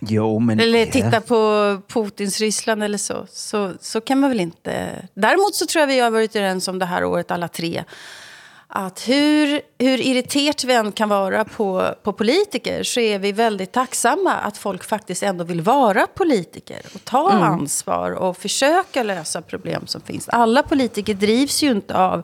jo, 0.00 0.38
men... 0.38 0.60
Eller 0.60 0.78
ja. 0.78 0.86
titta 0.92 1.20
på 1.20 1.80
Putins 1.88 2.40
Ryssland 2.40 2.82
eller 2.82 2.98
så. 2.98 3.26
så. 3.30 3.72
Så 3.80 4.00
kan 4.00 4.20
man 4.20 4.30
väl 4.30 4.40
inte... 4.40 5.02
Däremot 5.14 5.54
så 5.54 5.66
tror 5.66 5.80
jag 5.80 5.86
vi 5.86 5.98
har 6.00 6.10
varit 6.10 6.36
överens 6.36 6.68
om 6.68 6.78
det 6.78 6.86
här 6.86 7.04
året 7.04 7.30
alla 7.30 7.48
tre. 7.48 7.84
Att 8.68 9.08
hur, 9.08 9.60
hur 9.78 10.00
irriterat 10.00 10.64
vi 10.64 10.74
än 10.74 10.92
kan 10.92 11.08
vara 11.08 11.44
på, 11.44 11.94
på 12.02 12.12
politiker 12.12 12.82
så 12.82 13.00
är 13.00 13.18
vi 13.18 13.32
väldigt 13.32 13.72
tacksamma 13.72 14.32
att 14.32 14.58
folk 14.58 14.84
faktiskt 14.84 15.22
ändå 15.22 15.44
vill 15.44 15.60
vara 15.60 16.06
politiker 16.06 16.80
och 16.94 17.04
ta 17.04 17.30
ansvar 17.30 18.10
och 18.10 18.36
försöka 18.36 19.02
lösa 19.02 19.42
problem 19.42 19.86
som 19.86 20.00
finns. 20.00 20.28
Alla 20.28 20.62
politiker 20.62 21.14
drivs 21.14 21.62
ju 21.62 21.70
inte 21.70 21.96
av 21.96 22.22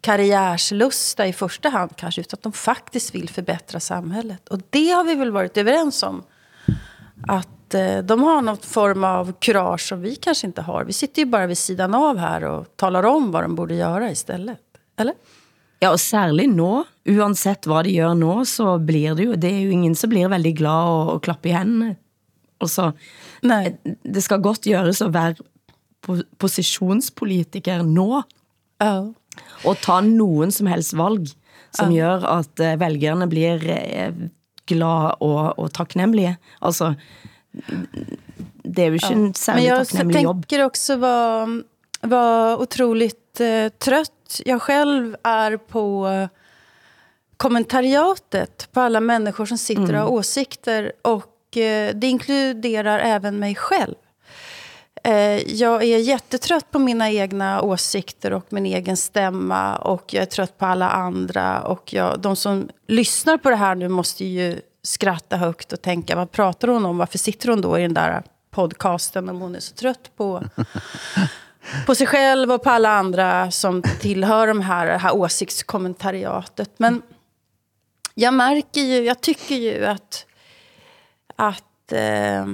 karriärslusta 0.00 1.26
i 1.26 1.32
första 1.32 1.68
hand 1.68 1.90
kanske, 1.96 2.20
utan 2.20 2.36
att 2.36 2.42
de 2.42 2.52
faktiskt 2.52 3.14
vill 3.14 3.28
förbättra 3.28 3.80
samhället. 3.80 4.48
Och 4.48 4.60
det 4.70 4.90
har 4.90 5.04
vi 5.04 5.14
väl 5.14 5.30
varit 5.30 5.56
överens 5.56 6.02
om 6.02 6.22
att 7.26 7.74
eh, 7.74 7.98
de 7.98 8.22
har 8.22 8.42
någon 8.42 8.56
form 8.56 9.04
av 9.04 9.32
kurage 9.32 9.80
som 9.88 10.00
vi 10.00 10.16
kanske 10.16 10.46
inte 10.46 10.62
har. 10.62 10.84
Vi 10.84 10.92
sitter 10.92 11.22
ju 11.22 11.26
bara 11.26 11.46
vid 11.46 11.58
sidan 11.58 11.94
av 11.94 12.16
här 12.16 12.44
och 12.44 12.76
talar 12.76 13.02
om 13.02 13.32
vad 13.32 13.42
de 13.42 13.54
borde 13.54 13.74
göra 13.74 14.10
istället. 14.10 14.60
Eller? 14.96 15.14
Ja, 15.82 15.90
og 15.92 15.98
særlig 16.00 16.46
nå, 16.48 16.84
uansett 17.12 17.66
hvad 17.68 17.84
de 17.84 17.92
gør 17.98 18.14
nå, 18.16 18.44
så 18.48 18.78
blir 18.78 19.14
det 19.14 19.26
jo, 19.26 19.34
det 19.36 19.50
er 19.52 19.60
jo 19.66 19.70
ingen 19.76 19.94
som 19.94 20.10
blir 20.10 20.28
veldig 20.32 20.54
glad 20.56 20.88
og, 20.92 21.10
og 21.14 21.22
klappe 21.26 21.48
i 21.50 21.52
hendene. 21.52 21.96
Altså, 22.60 22.92
Nej. 23.44 23.74
det 24.04 24.22
skal 24.24 24.40
godt 24.40 24.64
gjøres 24.64 25.02
at 25.04 25.12
være 25.14 25.34
po- 26.06 26.24
positionspolitiker 26.38 27.82
nå, 27.84 28.22
Ja. 28.80 28.94
og 29.64 29.76
ta 29.84 30.00
nogen 30.00 30.50
som 30.52 30.66
helst 30.66 30.96
valg, 30.96 31.28
som 31.76 31.92
gør 31.92 32.24
at 32.38 32.60
eh, 32.60 32.78
vælgerne 32.80 33.28
blir 33.28 33.60
eh, 33.68 34.12
glade 34.66 35.14
og, 35.20 35.58
og 35.58 35.72
taknemmelige. 35.72 36.36
Altså, 36.62 36.94
det 38.64 38.78
er 38.82 38.86
jo 38.86 38.92
ikke 38.98 39.12
en 39.12 39.22
Men 39.22 39.34
særlig 39.34 39.66
jag 39.68 39.86
taknemmelig 39.86 40.22
jobb. 40.24 40.46
tänker 40.48 40.64
också 40.64 40.96
vara 40.96 41.62
var 42.02 42.56
otroligt 42.60 43.40
eh, 43.40 43.68
trött. 43.78 44.12
Jag 44.44 44.62
själv 44.62 45.16
är 45.22 45.56
på 45.56 46.08
eh, 46.08 46.28
kommentariatet 47.36 48.68
på 48.72 48.80
alla 48.80 49.00
människor 49.00 49.46
som 49.46 49.58
sitter 49.58 49.94
och 49.94 50.00
har 50.00 50.08
åsikter. 50.08 50.92
Och 51.02 51.56
eh, 51.56 51.94
det 51.94 52.06
inkluderar 52.06 52.98
även 52.98 53.38
mig 53.38 53.54
själv. 53.54 53.94
Eh, 55.04 55.54
jag 55.54 55.82
är 55.82 55.98
jättetrött 55.98 56.70
på 56.70 56.78
mina 56.78 57.10
egna 57.10 57.62
åsikter 57.62 58.32
och 58.32 58.52
min 58.52 58.66
egen 58.66 58.96
stämma. 58.96 59.76
Och 59.76 60.14
jag 60.14 60.22
är 60.22 60.26
trött 60.26 60.58
på 60.58 60.66
alla 60.66 60.90
andra. 60.90 61.62
Och 61.62 61.92
jag, 61.92 62.20
de 62.20 62.36
som 62.36 62.68
lyssnar 62.86 63.36
på 63.36 63.50
det 63.50 63.56
här 63.56 63.74
nu 63.74 63.88
måste 63.88 64.24
ju 64.24 64.60
skratta 64.82 65.36
högt 65.36 65.72
och 65.72 65.82
tänka, 65.82 66.16
vad 66.16 66.30
pratar 66.30 66.68
hon 66.68 66.86
om? 66.86 66.98
Varför 66.98 67.18
sitter 67.18 67.48
hon 67.48 67.60
då 67.60 67.78
i 67.78 67.82
den 67.82 67.94
där 67.94 68.22
podcasten 68.50 69.28
om 69.28 69.40
hon 69.40 69.54
är 69.54 69.60
så 69.60 69.74
trött 69.74 70.10
på, 70.16 70.42
på 71.86 71.94
sig 71.94 72.06
själv 72.06 72.52
och 72.52 72.62
på 72.62 72.70
alla 72.70 72.90
andra 72.90 73.50
som 73.50 73.82
tillhör 73.82 74.46
de 74.46 74.60
här, 74.60 74.86
det 74.86 74.98
här 74.98 75.14
åsiktskommentariatet. 75.14 76.70
Men 76.76 77.02
jag 78.14 78.34
märker 78.34 78.80
ju, 78.80 79.04
jag 79.04 79.20
tycker 79.20 79.54
ju 79.54 79.84
att, 79.84 80.26
att 81.36 81.92
eh, 81.92 82.46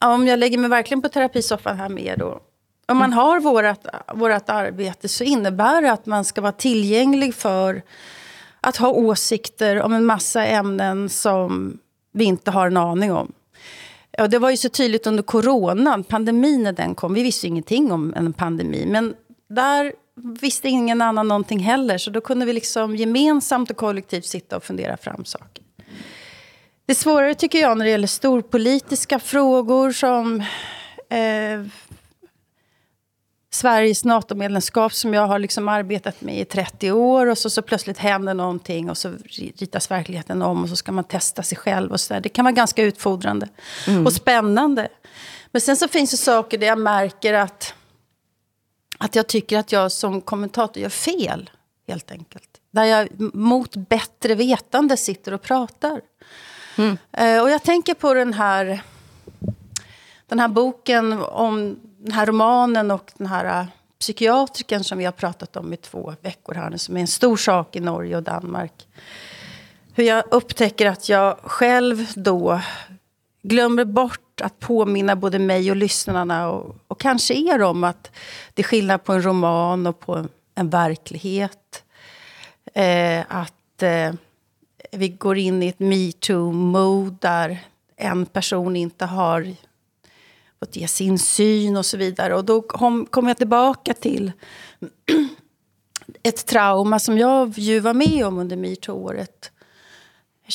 om 0.00 0.26
jag 0.26 0.38
lägger 0.38 0.58
mig 0.58 0.70
verkligen 0.70 1.02
på 1.02 1.08
terapisoffan 1.08 1.76
här 1.76 1.88
med 1.88 2.18
då. 2.18 2.40
Om 2.88 2.96
man 2.96 3.12
har 3.12 3.40
vårat, 3.40 3.86
vårat 4.14 4.50
arbete 4.50 5.08
så 5.08 5.24
innebär 5.24 5.82
det 5.82 5.92
att 5.92 6.06
man 6.06 6.24
ska 6.24 6.40
vara 6.40 6.52
tillgänglig 6.52 7.34
för 7.34 7.82
att 8.60 8.76
ha 8.76 8.88
åsikter 8.88 9.82
om 9.82 9.92
en 9.92 10.04
massa 10.04 10.46
ämnen 10.46 11.08
som 11.08 11.78
vi 12.12 12.24
inte 12.24 12.50
har 12.50 12.66
en 12.66 12.76
aning 12.76 13.12
om. 13.12 13.32
Ja, 14.16 14.28
det 14.28 14.38
var 14.38 14.50
ju 14.50 14.56
så 14.56 14.68
tydligt 14.68 15.06
under 15.06 15.22
coronan, 15.22 16.04
pandemin 16.04 16.62
när 16.62 16.72
den 16.72 16.94
kom. 16.94 17.14
Vi 17.14 17.22
visste 17.22 17.46
ingenting 17.46 17.92
om 17.92 18.14
en 18.16 18.32
pandemi, 18.32 18.86
men 18.86 19.14
där 19.48 19.92
visste 20.40 20.68
ingen 20.68 21.02
annan 21.02 21.28
någonting 21.28 21.58
heller. 21.58 21.98
Så 21.98 22.10
då 22.10 22.20
kunde 22.20 22.46
vi 22.46 22.52
liksom 22.52 22.96
gemensamt 22.96 23.70
och 23.70 23.76
kollektivt 23.76 24.24
sitta 24.24 24.56
och 24.56 24.64
fundera 24.64 24.96
fram 24.96 25.24
saker. 25.24 25.62
Det 26.86 26.94
svårare 26.94 27.34
tycker 27.34 27.58
jag 27.58 27.78
när 27.78 27.84
det 27.84 27.90
gäller 27.90 28.06
storpolitiska 28.06 29.18
frågor 29.18 29.92
som 29.92 30.40
eh, 31.10 31.66
Sveriges 33.56 34.04
NATO-medlemskap 34.04 34.92
som 34.92 35.14
jag 35.14 35.26
har 35.26 35.38
liksom 35.38 35.68
arbetat 35.68 36.20
med 36.20 36.40
i 36.40 36.44
30 36.44 36.92
år 36.92 37.26
och 37.26 37.38
så, 37.38 37.50
så 37.50 37.62
plötsligt 37.62 37.98
händer 37.98 38.34
någonting 38.34 38.90
och 38.90 38.98
så 38.98 39.12
ritas 39.56 39.90
verkligheten 39.90 40.42
om 40.42 40.62
och 40.62 40.68
så 40.68 40.76
ska 40.76 40.92
man 40.92 41.04
testa 41.04 41.42
sig 41.42 41.58
själv 41.58 41.92
och 41.92 42.00
så 42.00 42.14
där. 42.14 42.20
Det 42.20 42.28
kan 42.28 42.44
vara 42.44 42.52
ganska 42.52 42.82
utfordrande 42.82 43.48
och 44.06 44.12
spännande. 44.12 44.88
Men 45.52 45.60
sen 45.60 45.76
så 45.76 45.88
finns 45.88 46.10
det 46.10 46.16
saker 46.16 46.58
där 46.58 46.66
jag 46.66 46.78
märker 46.78 47.34
att, 47.34 47.74
att 48.98 49.16
jag 49.16 49.26
tycker 49.26 49.58
att 49.58 49.72
jag 49.72 49.92
som 49.92 50.20
kommentator 50.20 50.82
gör 50.82 50.88
fel, 50.88 51.50
helt 51.88 52.10
enkelt. 52.10 52.48
Där 52.70 52.84
jag 52.84 53.08
mot 53.34 53.76
bättre 53.76 54.34
vetande 54.34 54.96
sitter 54.96 55.32
och 55.32 55.42
pratar. 55.42 56.00
Eh, 57.12 57.42
och 57.42 57.50
jag 57.50 57.62
tänker 57.62 57.94
på 57.94 58.14
den 58.14 58.32
här, 58.32 58.82
den 60.26 60.40
här 60.40 60.48
boken 60.48 61.12
om 61.22 61.76
den 62.06 62.14
här 62.14 62.26
romanen 62.26 62.90
och 62.90 63.12
den 63.16 63.26
här 63.26 63.60
äh, 63.60 63.66
psykiatriken 63.98 64.84
som 64.84 64.98
vi 64.98 65.04
har 65.04 65.12
pratat 65.12 65.56
om 65.56 65.72
i 65.72 65.76
två 65.76 66.14
veckor 66.20 66.54
här 66.54 66.70
nu, 66.70 66.78
som 66.78 66.96
är 66.96 67.00
en 67.00 67.06
stor 67.06 67.36
sak 67.36 67.76
i 67.76 67.80
Norge 67.80 68.16
och 68.16 68.22
Danmark. 68.22 68.86
Hur 69.94 70.04
jag 70.04 70.24
upptäcker 70.30 70.86
att 70.86 71.08
jag 71.08 71.38
själv 71.42 72.06
då 72.14 72.60
glömmer 73.42 73.84
bort 73.84 74.40
att 74.40 74.58
påminna 74.58 75.16
både 75.16 75.38
mig 75.38 75.70
och 75.70 75.76
lyssnarna 75.76 76.50
och, 76.50 76.76
och 76.88 77.00
kanske 77.00 77.34
er 77.34 77.62
om 77.62 77.84
att 77.84 78.10
det 78.54 78.62
är 78.62 78.66
skillnad 78.66 79.04
på 79.04 79.12
en 79.12 79.22
roman 79.22 79.86
och 79.86 80.00
på 80.00 80.26
en 80.54 80.70
verklighet. 80.70 81.84
Eh, 82.74 83.24
att 83.28 83.82
eh, 83.82 84.12
vi 84.92 85.08
går 85.08 85.38
in 85.38 85.62
i 85.62 85.68
ett 85.68 85.78
metoo-mode 85.78 87.16
där 87.20 87.58
en 87.96 88.26
person 88.26 88.76
inte 88.76 89.04
har 89.04 89.54
fått 90.60 90.76
ge 90.76 90.88
sin 90.88 91.18
syn 91.18 91.76
och 91.76 91.86
så 91.86 91.96
vidare. 91.96 92.34
Och 92.34 92.44
då 92.44 92.62
kom, 92.62 93.06
kom 93.06 93.28
jag 93.28 93.36
tillbaka 93.36 93.94
till 93.94 94.32
ett 96.22 96.46
trauma 96.46 96.98
som 96.98 97.18
jag 97.18 97.58
ju 97.58 97.80
var 97.80 97.94
med 97.94 98.26
om 98.26 98.38
under 98.38 98.56
metoo-året 98.56 99.50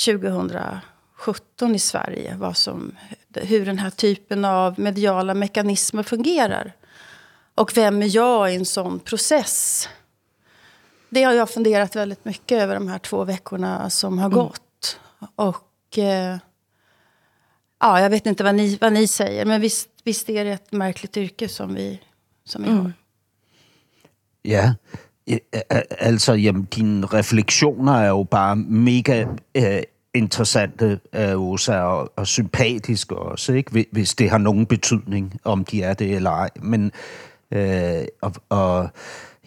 2017 0.05 1.75
i 1.75 1.79
Sverige. 1.79 2.35
Vad 2.35 2.57
som, 2.57 2.95
hur 3.33 3.65
den 3.65 3.79
här 3.79 3.89
typen 3.89 4.45
av 4.45 4.79
mediala 4.79 5.33
mekanismer 5.33 6.03
fungerar. 6.03 6.75
Och 7.55 7.77
vem 7.77 8.01
är 8.01 8.15
jag 8.15 8.53
i 8.53 8.55
en 8.55 8.65
sån 8.65 8.99
process? 8.99 9.89
Det 11.09 11.23
har 11.23 11.33
jag 11.33 11.49
funderat 11.49 11.95
väldigt 11.95 12.25
mycket 12.25 12.61
över 12.61 12.73
de 12.73 12.87
här 12.87 12.99
två 12.99 13.23
veckorna 13.23 13.89
som 13.89 14.19
har 14.19 14.29
gått. 14.29 14.99
Och 15.35 15.97
eh, 15.97 16.37
ja, 17.81 17.99
jag 17.99 18.09
vet 18.09 18.25
inte 18.25 18.43
vad 18.43 18.55
ni, 18.55 18.77
vad 18.81 18.93
ni 18.93 19.07
säger, 19.07 19.45
men 19.45 19.61
visst, 19.61 19.89
visst 20.03 20.29
är 20.29 20.45
det 20.45 20.51
ett 20.51 20.71
märkligt 20.71 21.17
yrke 21.17 21.47
som 21.49 21.73
vi, 21.75 21.99
som 22.45 22.63
vi 22.63 22.69
har. 22.69 22.93
Ja, 24.43 24.73
Ja, 25.27 25.37
a- 25.69 25.81
altså, 25.99 26.33
jamen, 26.33 26.63
dine 26.75 27.05
refleksioner 27.05 27.93
er 27.93 28.07
jo 28.07 28.23
bare 28.23 28.55
mega 28.55 29.25
øh, 29.55 29.81
interessante, 30.13 30.99
øh, 31.13 31.39
Åsa, 31.41 31.79
og, 31.81 32.11
og 32.15 32.27
sympatiske 32.27 33.15
også, 33.15 33.53
ikke? 33.53 33.71
Hvis- 33.71 33.85
hvis 33.91 34.15
det 34.15 34.29
har 34.29 34.37
nogen 34.37 34.65
betydning, 34.65 35.39
om 35.43 35.65
de 35.65 35.83
er 35.83 35.93
det 35.93 36.15
eller 36.15 36.29
ej. 36.31 36.49
Men, 36.61 36.91
øh, 37.51 38.03
og, 38.21 38.33
og 38.49 38.89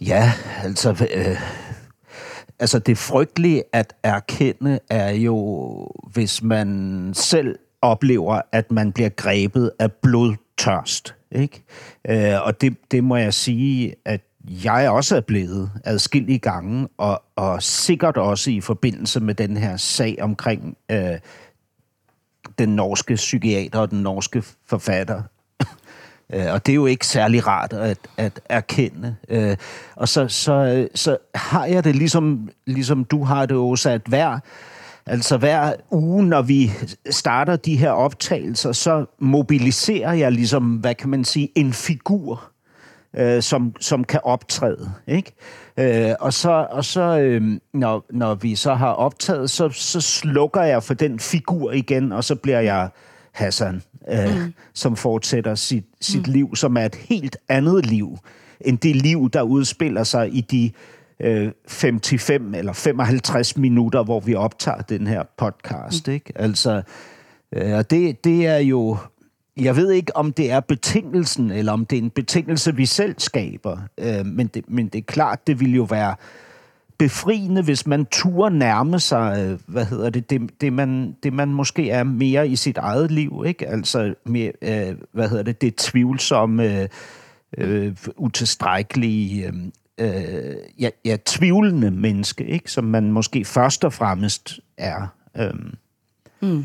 ja, 0.00 0.32
altså, 0.62 1.06
øh, 1.14 1.40
altså 2.58 2.78
det 2.78 2.98
frygtelige 2.98 3.62
at 3.72 3.94
erkende 4.02 4.78
er 4.90 5.10
jo, 5.10 5.38
hvis 6.12 6.42
man 6.42 7.10
selv 7.14 7.58
oplever, 7.84 8.40
at 8.52 8.70
man 8.70 8.92
bliver 8.92 9.08
grebet 9.08 9.70
af 9.78 9.92
blodtørst. 9.92 11.14
Ikke? 11.32 11.62
Øh, 12.08 12.46
og 12.46 12.60
det, 12.60 12.76
det 12.90 13.04
må 13.04 13.16
jeg 13.16 13.34
sige, 13.34 13.94
at 14.04 14.20
jeg 14.64 14.90
også 14.90 15.16
er 15.16 15.20
blevet 15.20 15.70
adskillige 15.84 16.38
gange, 16.38 16.88
og, 16.98 17.22
og 17.36 17.62
sikkert 17.62 18.16
også 18.16 18.50
i 18.50 18.60
forbindelse 18.60 19.20
med 19.20 19.34
den 19.34 19.56
her 19.56 19.76
sag 19.76 20.18
omkring 20.20 20.76
øh, 20.90 21.18
den 22.58 22.68
norske 22.68 23.14
psykiater 23.14 23.78
og 23.78 23.90
den 23.90 24.02
norske 24.02 24.42
forfatter, 24.66 25.22
øh, 26.32 26.52
og 26.52 26.66
det 26.66 26.72
er 26.72 26.76
jo 26.76 26.86
ikke 26.86 27.06
særlig 27.06 27.46
rart 27.46 27.72
at, 27.72 27.98
at 28.16 28.40
erkende. 28.48 29.16
Øh, 29.28 29.56
og 29.96 30.08
så, 30.08 30.28
så, 30.28 30.88
så 30.94 31.16
har 31.34 31.64
jeg 31.64 31.84
det 31.84 31.96
ligesom, 31.96 32.48
ligesom 32.66 33.04
du 33.04 33.24
har 33.24 33.46
det, 33.46 33.56
også, 33.56 33.90
at 33.90 34.02
hver, 34.06 34.38
altså 35.06 35.36
hver 35.36 35.72
uge, 35.90 36.26
når 36.26 36.42
vi 36.42 36.70
starter 37.10 37.56
de 37.56 37.76
her 37.76 37.90
optagelser, 37.90 38.72
så 38.72 39.06
mobiliserer 39.18 40.12
jeg 40.12 40.32
ligesom, 40.32 40.76
hvad 40.76 40.94
kan 40.94 41.08
man 41.08 41.24
sige, 41.24 41.48
en 41.54 41.72
figur, 41.72 42.50
øh, 43.16 43.42
som, 43.42 43.74
som 43.80 44.04
kan 44.04 44.20
optræde. 44.24 44.90
Ikke? 45.06 45.32
Øh, 45.76 46.14
og 46.20 46.32
så, 46.32 46.66
og 46.70 46.84
så 46.84 47.18
øh, 47.18 47.42
når, 47.74 48.04
når 48.10 48.34
vi 48.34 48.54
så 48.54 48.74
har 48.74 48.92
optaget, 48.92 49.50
så, 49.50 49.68
så 49.68 50.00
slukker 50.00 50.62
jeg 50.62 50.82
for 50.82 50.94
den 50.94 51.18
figur 51.20 51.72
igen, 51.72 52.12
og 52.12 52.24
så 52.24 52.34
bliver 52.34 52.60
jeg 52.60 52.88
Hassan, 53.32 53.82
øh, 54.10 54.44
mm. 54.44 54.54
som 54.74 54.96
fortsætter 54.96 55.54
sit, 55.54 55.84
sit 56.00 56.26
mm. 56.26 56.32
liv, 56.32 56.56
som 56.56 56.76
er 56.76 56.84
et 56.84 56.94
helt 56.94 57.36
andet 57.48 57.86
liv, 57.86 58.18
end 58.60 58.78
det 58.78 58.96
liv, 58.96 59.30
der 59.30 59.42
udspiller 59.42 60.04
sig 60.04 60.34
i 60.34 60.40
de 60.40 60.70
øh, 61.20 61.52
55 61.68 62.56
eller 62.56 62.72
55 62.72 63.56
minutter, 63.56 64.04
hvor 64.04 64.20
vi 64.20 64.34
optager 64.34 64.82
den 64.82 65.06
her 65.06 65.22
podcast. 65.38 66.06
Mm. 66.06 66.12
Ikke? 66.12 66.32
Altså, 66.36 66.82
øh, 67.52 67.72
og 67.72 67.90
det, 67.90 68.24
det 68.24 68.46
er 68.46 68.58
jo 68.58 68.96
jeg 69.56 69.76
ved 69.76 69.90
ikke, 69.90 70.16
om 70.16 70.32
det 70.32 70.50
er 70.50 70.60
betingelsen, 70.60 71.50
eller 71.50 71.72
om 71.72 71.86
det 71.86 71.98
er 71.98 72.02
en 72.02 72.10
betingelse, 72.10 72.76
vi 72.76 72.86
selv 72.86 73.14
skaber. 73.18 73.78
Øh, 73.98 74.26
men, 74.26 74.46
det, 74.46 74.64
men 74.68 74.88
det 74.88 74.98
er 74.98 75.02
klart, 75.02 75.46
det 75.46 75.60
vil 75.60 75.74
jo 75.74 75.82
være 75.82 76.14
befriende, 76.98 77.62
hvis 77.62 77.86
man 77.86 78.06
turer 78.06 78.48
nærme 78.48 79.00
sig, 79.00 79.36
øh, 79.38 79.58
hvad 79.66 79.84
hedder 79.84 80.10
det, 80.10 80.30
det, 80.30 80.60
det, 80.60 80.72
man, 80.72 81.16
det 81.22 81.32
man 81.32 81.48
måske 81.48 81.90
er 81.90 82.02
mere 82.02 82.48
i 82.48 82.56
sit 82.56 82.78
eget 82.78 83.10
liv, 83.10 83.44
ikke? 83.46 83.68
Altså, 83.68 84.14
mere, 84.24 84.52
øh, 84.62 84.96
hvad 85.12 85.28
hedder 85.28 85.42
det, 85.42 85.60
det 85.60 85.76
tvivlsomme, 85.76 86.80
øh, 86.80 86.88
øh, 87.58 87.96
utilstrækkelige, 88.16 89.52
øh, 90.00 90.56
ja, 90.78 90.88
ja, 91.04 91.16
tvivlende 91.26 91.90
menneske, 91.90 92.46
ikke? 92.46 92.70
Som 92.70 92.84
man 92.84 93.12
måske 93.12 93.44
først 93.44 93.84
og 93.84 93.92
fremmest 93.92 94.60
er. 94.76 95.06
Øh. 95.36 95.54
Mm 96.40 96.64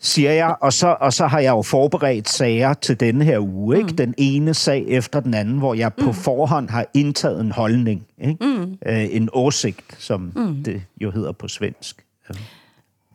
siger 0.00 0.32
jeg, 0.32 0.56
og 0.60 0.72
så, 0.72 0.96
og 1.00 1.12
så 1.12 1.26
har 1.26 1.40
jeg 1.40 1.50
jo 1.50 1.62
forberedt 1.62 2.28
sager 2.28 2.74
til 2.74 3.00
denne 3.00 3.24
her 3.24 3.38
uge, 3.38 3.76
ikke? 3.76 3.90
Mm. 3.90 3.96
Den 3.96 4.14
ene 4.18 4.54
sag 4.54 4.84
efter 4.88 5.20
den 5.20 5.34
anden, 5.34 5.58
hvor 5.58 5.74
jeg 5.74 5.94
på 5.94 6.06
mm. 6.06 6.14
forhånd 6.14 6.68
har 6.68 6.86
indtaget 6.94 7.40
en 7.40 7.52
holdning, 7.52 8.06
ikke? 8.18 8.44
Mm. 8.44 8.78
Øh, 8.86 9.06
en 9.10 9.28
åsigt, 9.32 9.96
som 9.98 10.32
mm. 10.36 10.62
det 10.64 10.82
jo 11.00 11.10
hedder 11.10 11.32
på 11.32 11.48
svensk. 11.48 12.04
Ja. 12.28 12.34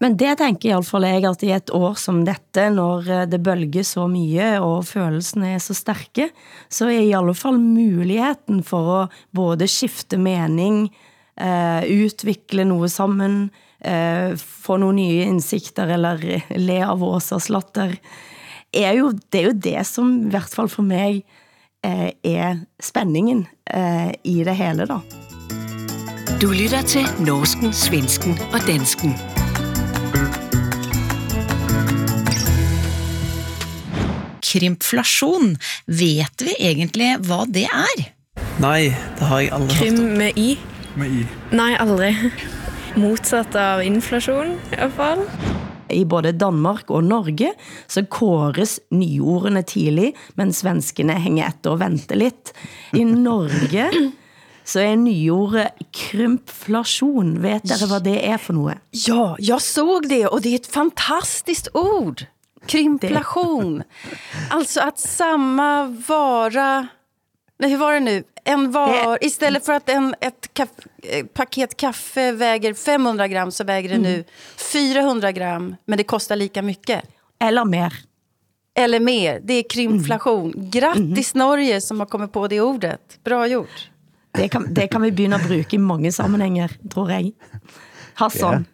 Men 0.04 0.18
det 0.20 0.34
tænker 0.42 0.70
i 0.70 0.74
hvert 0.74 0.90
fall 0.90 1.06
jeg, 1.08 1.24
at 1.30 1.44
i 1.44 1.52
et 1.56 1.72
år 1.72 1.94
som 1.96 2.24
dette, 2.28 2.68
når 2.74 3.08
eh, 3.08 3.28
det 3.32 3.40
bølger 3.44 3.86
så 3.88 4.10
mye, 4.12 4.58
og 4.60 4.84
følelsene 4.90 5.54
er 5.56 5.62
så 5.64 5.76
stærke, 5.78 6.30
så 6.70 6.90
er 6.92 7.06
i 7.06 7.14
alle 7.16 7.36
fall 7.38 7.60
muligheden 7.62 8.64
for 8.64 9.06
at 9.06 9.22
både 9.34 9.70
skifte 9.72 10.20
mening, 10.20 10.90
eh, 11.40 11.80
uh, 11.80 12.04
udvikle 12.04 12.66
noget 12.68 12.92
sammen, 12.92 13.50
eh, 13.86 14.36
få 14.38 14.78
nogle 14.78 15.00
nye 15.00 15.24
indsigter 15.30 15.88
eller 15.96 16.20
le 16.68 16.80
av 16.86 17.04
Åsas 17.04 17.50
latter, 17.50 17.96
er 18.74 18.92
jo, 19.00 19.12
det 19.32 19.42
er 19.42 19.48
jo 19.50 19.56
det 19.64 19.86
som 19.88 20.12
i 20.28 20.34
hvert 20.34 20.52
fall 20.52 20.70
for 20.72 20.84
mig 20.84 21.24
eh, 21.86 22.12
er 22.24 22.66
spændingen 22.84 23.48
eh, 23.72 24.12
i 24.24 24.44
det 24.44 24.56
hele 24.56 24.90
da. 24.92 25.00
Du 26.42 26.52
lytter 26.52 26.82
til 26.82 27.08
Norsken, 27.24 27.74
Svensken 27.74 28.36
og 28.52 28.60
Dansken. 28.68 29.35
Krymflasjon, 34.56 35.58
vet 35.86 36.44
vi 36.48 36.54
egentlig 36.60 37.18
hvad 37.28 37.52
det 37.52 37.66
er? 37.68 38.06
Nej, 38.64 38.94
det 39.20 39.28
har 39.28 39.40
jeg 39.44 39.52
aldrig 39.52 39.78
Krym 39.78 39.98
med 40.16 40.38
i? 40.40 40.54
Med 40.96 41.12
i? 41.12 41.26
Nej, 41.52 41.76
aldrig 41.80 42.16
motsatt 43.04 43.56
av 43.60 43.84
inflasjon, 43.84 44.56
i 44.72 44.80
hvert 44.80 44.96
fall. 44.96 45.26
I 45.92 46.06
både 46.08 46.32
Danmark 46.40 46.88
og 46.90 47.04
Norge 47.04 47.52
så 47.92 48.06
kåres 48.08 48.80
nyordene 48.96 49.62
tidlig, 49.68 50.14
men 50.40 50.54
svenskene 50.56 51.20
hænger 51.20 51.50
efter 51.50 51.76
og 51.76 51.82
venter 51.84 52.16
lidt. 52.16 52.56
I 52.96 53.04
Norge 53.04 53.92
så 54.64 54.80
är 54.80 54.96
nyordet 54.96 55.72
krympflation. 55.92 57.42
Vet 57.42 57.64
dere 57.64 57.86
vad 57.86 58.04
det 58.04 58.30
är 58.30 58.38
för 58.38 58.54
något? 58.54 58.78
Ja, 58.92 59.36
jag 59.40 59.62
såg 59.62 60.10
det 60.10 60.28
och 60.28 60.42
det 60.42 60.50
är 60.50 60.56
ett 60.56 60.68
fantastiskt 60.68 61.68
ord. 61.74 62.26
Krymplation. 62.68 63.84
Alltså 64.50 64.82
att 64.82 65.00
samma 65.00 65.84
vara... 66.08 66.88
Nej, 67.60 67.70
hur 67.70 67.78
var 67.78 67.94
det 67.94 68.00
nu? 68.00 68.24
En 68.44 68.72
var, 68.72 69.24
istället 69.24 69.66
för 69.66 69.74
att 69.74 69.90
en, 69.90 70.16
ett 70.22 70.54
kaff, 70.54 70.70
eh, 71.04 71.26
paket 71.26 71.78
kaffe 71.78 72.32
väger 72.32 72.74
500 72.74 73.28
gram 73.28 73.52
så 73.52 73.64
väger 73.64 73.90
det 73.90 73.96
mm. 73.96 74.12
nu 74.12 74.24
400 74.74 75.32
gram, 75.32 75.76
men 75.86 75.98
det 75.98 76.04
kostar 76.04 76.36
lika 76.36 76.62
mycket. 76.62 77.02
Eller 77.40 77.66
mer. 77.66 77.94
Eller 78.78 79.00
mer. 79.00 79.40
Det 79.44 79.54
är 79.54 79.64
krymflation. 79.70 80.54
Mm. 80.54 80.70
Grattis 80.70 81.36
mm. 81.36 81.48
Norge 81.48 81.82
som 81.82 82.00
har 82.00 82.08
kommit 82.08 82.32
på 82.32 82.48
det 82.48 82.62
ordet. 82.62 83.20
Bra 83.24 83.48
gjort. 83.48 83.90
Det 84.32 84.50
kan, 84.50 84.74
det 84.74 84.88
kan 84.88 85.02
vi 85.02 85.34
at 85.34 85.48
bruge 85.48 85.76
i 85.76 85.78
mange 85.78 86.12
sammenhænger, 86.12 86.72
tror 86.90 87.12
jeg. 87.12 87.32
Hassan. 88.14 88.66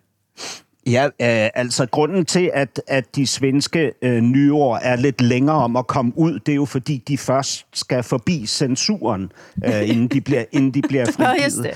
Ja. 0.88 1.06
Øh, 1.06 1.50
altså 1.56 1.86
grunden 1.86 2.26
til, 2.26 2.52
at, 2.54 2.82
at 2.88 3.16
de 3.16 3.28
svenske 3.28 3.92
øh, 4.02 4.22
nyår 4.22 4.78
er 4.78 4.96
lidt 4.96 5.22
længere 5.22 5.56
om 5.56 5.76
at 5.76 5.88
komme 5.88 6.12
ud, 6.16 6.40
det 6.40 6.52
er 6.52 6.56
jo 6.56 6.66
fordi, 6.66 7.04
de 7.08 7.18
først 7.18 7.66
skal 7.74 8.04
forbi 8.04 8.46
censuren, 8.46 9.32
øh, 9.66 9.90
inden, 9.90 10.08
de 10.08 10.22
bliver, 10.22 10.44
inden 10.52 10.72
de 10.72 10.82
bliver 10.82 11.06
frigivet. 11.18 11.68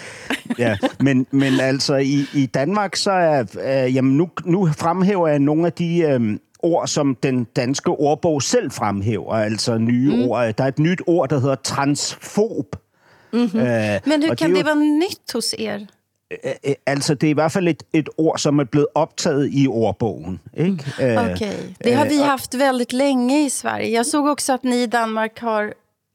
ja, 0.60 0.78
men, 1.00 1.28
men 1.32 1.60
altså 1.60 1.96
i, 1.96 2.26
i 2.34 2.46
Danmark, 2.46 2.96
så 2.96 3.12
er, 3.12 3.44
øh, 3.86 3.96
jamen 3.96 4.18
nu, 4.18 4.30
nu 4.46 4.70
fremhæver 4.78 5.28
jeg 5.28 5.39
nogle 5.39 5.65
af 5.65 5.74
de... 5.74 6.00
Øh, 6.00 6.38
ord, 6.60 6.88
som 6.88 7.15
den 7.24 7.44
danske 7.44 7.91
ordbog 7.91 8.41
selv 8.41 8.72
fremhæver, 8.72 9.34
altså 9.34 9.78
nye 9.78 10.15
mm. 10.15 10.22
ord. 10.22 10.54
Der 10.54 10.63
er 10.63 10.68
et 10.68 10.80
nyt 10.80 11.02
ord, 11.08 11.30
der 11.30 11.39
hedder 11.39 11.56
transfob. 11.56 12.76
Mm-hmm. 13.34 13.60
Øh, 13.60 14.00
Men 14.06 14.28
hur 14.28 14.36
kan 14.36 14.50
det, 14.50 14.58
det 14.58 14.65
være 14.65 14.76
nyt 14.76 15.34
hos 15.34 15.56
er? 15.60 15.80
Altså, 16.85 17.13
det 17.13 17.27
er 17.27 17.31
i 17.31 17.33
hvert 17.33 17.51
fald 17.51 17.67
et, 17.67 17.83
et 17.93 18.09
ord, 18.17 18.38
som 18.39 18.59
er 18.59 18.63
blevet 18.63 18.88
optaget 18.95 19.49
i 19.53 19.67
ordbogen. 19.67 20.39
Ikke? 20.57 20.85
Okay. 20.99 21.53
Det 21.83 21.93
har 21.93 22.05
vi 22.09 22.17
haft 22.17 22.55
väldigt 22.55 22.93
länge 22.93 23.45
i 23.45 23.49
Sverige. 23.49 23.89
Jag 23.89 24.05
såg 24.05 24.27
också 24.27 24.53
att 24.53 24.63
ni 24.63 24.83
i 24.83 24.88
Danmark 24.88 25.39
har 25.39 25.73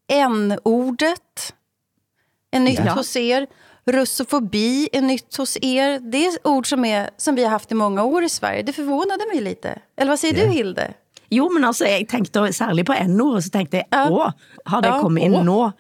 n-ordet. 0.09 1.55
En 2.53 2.65
nytt 2.65 2.81
ja. 2.85 2.93
hos 2.93 3.17
er. 3.17 3.47
Russofobi 3.87 4.89
är 4.93 5.01
nytt 5.01 5.37
hos 5.37 5.59
er. 5.63 5.99
Det 5.99 6.27
är 6.27 6.47
ord 6.47 6.69
som, 6.69 6.85
är, 6.85 7.11
som 7.17 7.35
vi 7.35 7.45
har 7.45 7.51
haft 7.51 7.73
i 7.73 7.75
många 7.75 8.05
år 8.05 8.25
i 8.25 8.29
Sverige. 8.29 8.63
Det 8.63 8.73
förvånade 8.73 9.27
mig 9.33 9.41
lite. 9.41 9.79
Eller 9.97 10.09
vad 10.09 10.19
säger 10.19 10.39
ja. 10.39 10.45
du, 10.45 10.51
Hilde? 10.51 10.95
Jo, 11.31 11.49
men 11.49 11.65
altså, 11.65 11.87
jeg 11.87 12.07
tænkte 12.09 12.53
særligt 12.53 12.87
på 12.87 12.93
N-ord, 13.07 13.35
og 13.35 13.43
så 13.43 13.51
tænkte 13.51 13.77
jeg, 13.77 14.11
åh, 14.11 14.31
har 14.67 14.81
det 14.85 14.93
kommet 15.01 15.23
ind 15.23 15.33
nå? 15.33 15.71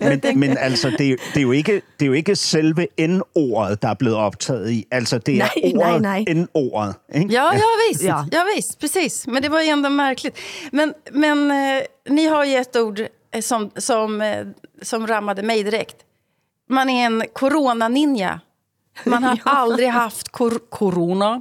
men, 0.00 0.38
men 0.38 0.58
altså, 0.58 0.90
det 0.90 1.10
er, 1.10 1.16
det, 1.34 1.36
er 1.36 1.42
jo 1.42 1.52
ikke, 1.52 1.72
det 1.72 2.04
er 2.04 2.06
jo 2.06 2.12
ikke 2.12 2.36
selve 2.36 2.86
N-ordet, 3.00 3.82
der 3.82 3.88
er 3.88 3.94
blevet 3.94 4.16
optaget 4.16 4.70
i. 4.70 4.86
Altså, 4.90 5.18
det 5.18 5.34
er 5.34 5.38
nej, 5.38 5.72
ordet, 5.74 6.02
nej, 6.02 6.24
nej. 6.24 6.34
N-ordet. 6.34 6.94
Ikke? 7.14 7.32
Ja, 7.32 7.52
ja, 7.52 7.60
visst. 7.88 8.04
Ja. 8.04 8.24
ja, 8.32 8.40
visst. 8.56 8.80
Precis. 8.80 9.26
Men 9.26 9.42
det 9.42 9.50
var 9.50 9.60
ju 9.60 9.68
ändå 9.68 9.88
märkligt. 9.88 10.36
Men, 10.72 10.94
men 11.12 11.50
eh, 11.50 11.82
ni 12.10 12.26
har 12.26 12.44
ju 12.44 12.56
ett 12.56 12.76
ord 12.76 13.00
eh, 13.00 13.40
som, 13.40 13.70
som, 13.76 14.20
eh, 14.20 14.46
som 14.82 15.06
rammade 15.06 15.42
mig 15.42 15.64
direkt. 15.64 15.96
Man 16.70 16.88
är 16.88 17.06
en 17.06 17.22
corona-ninja. 17.34 18.40
Man 19.04 19.24
har 19.24 19.40
aldrig 19.44 19.88
haft 19.88 20.28
kor 20.28 20.58
corona 20.70 21.40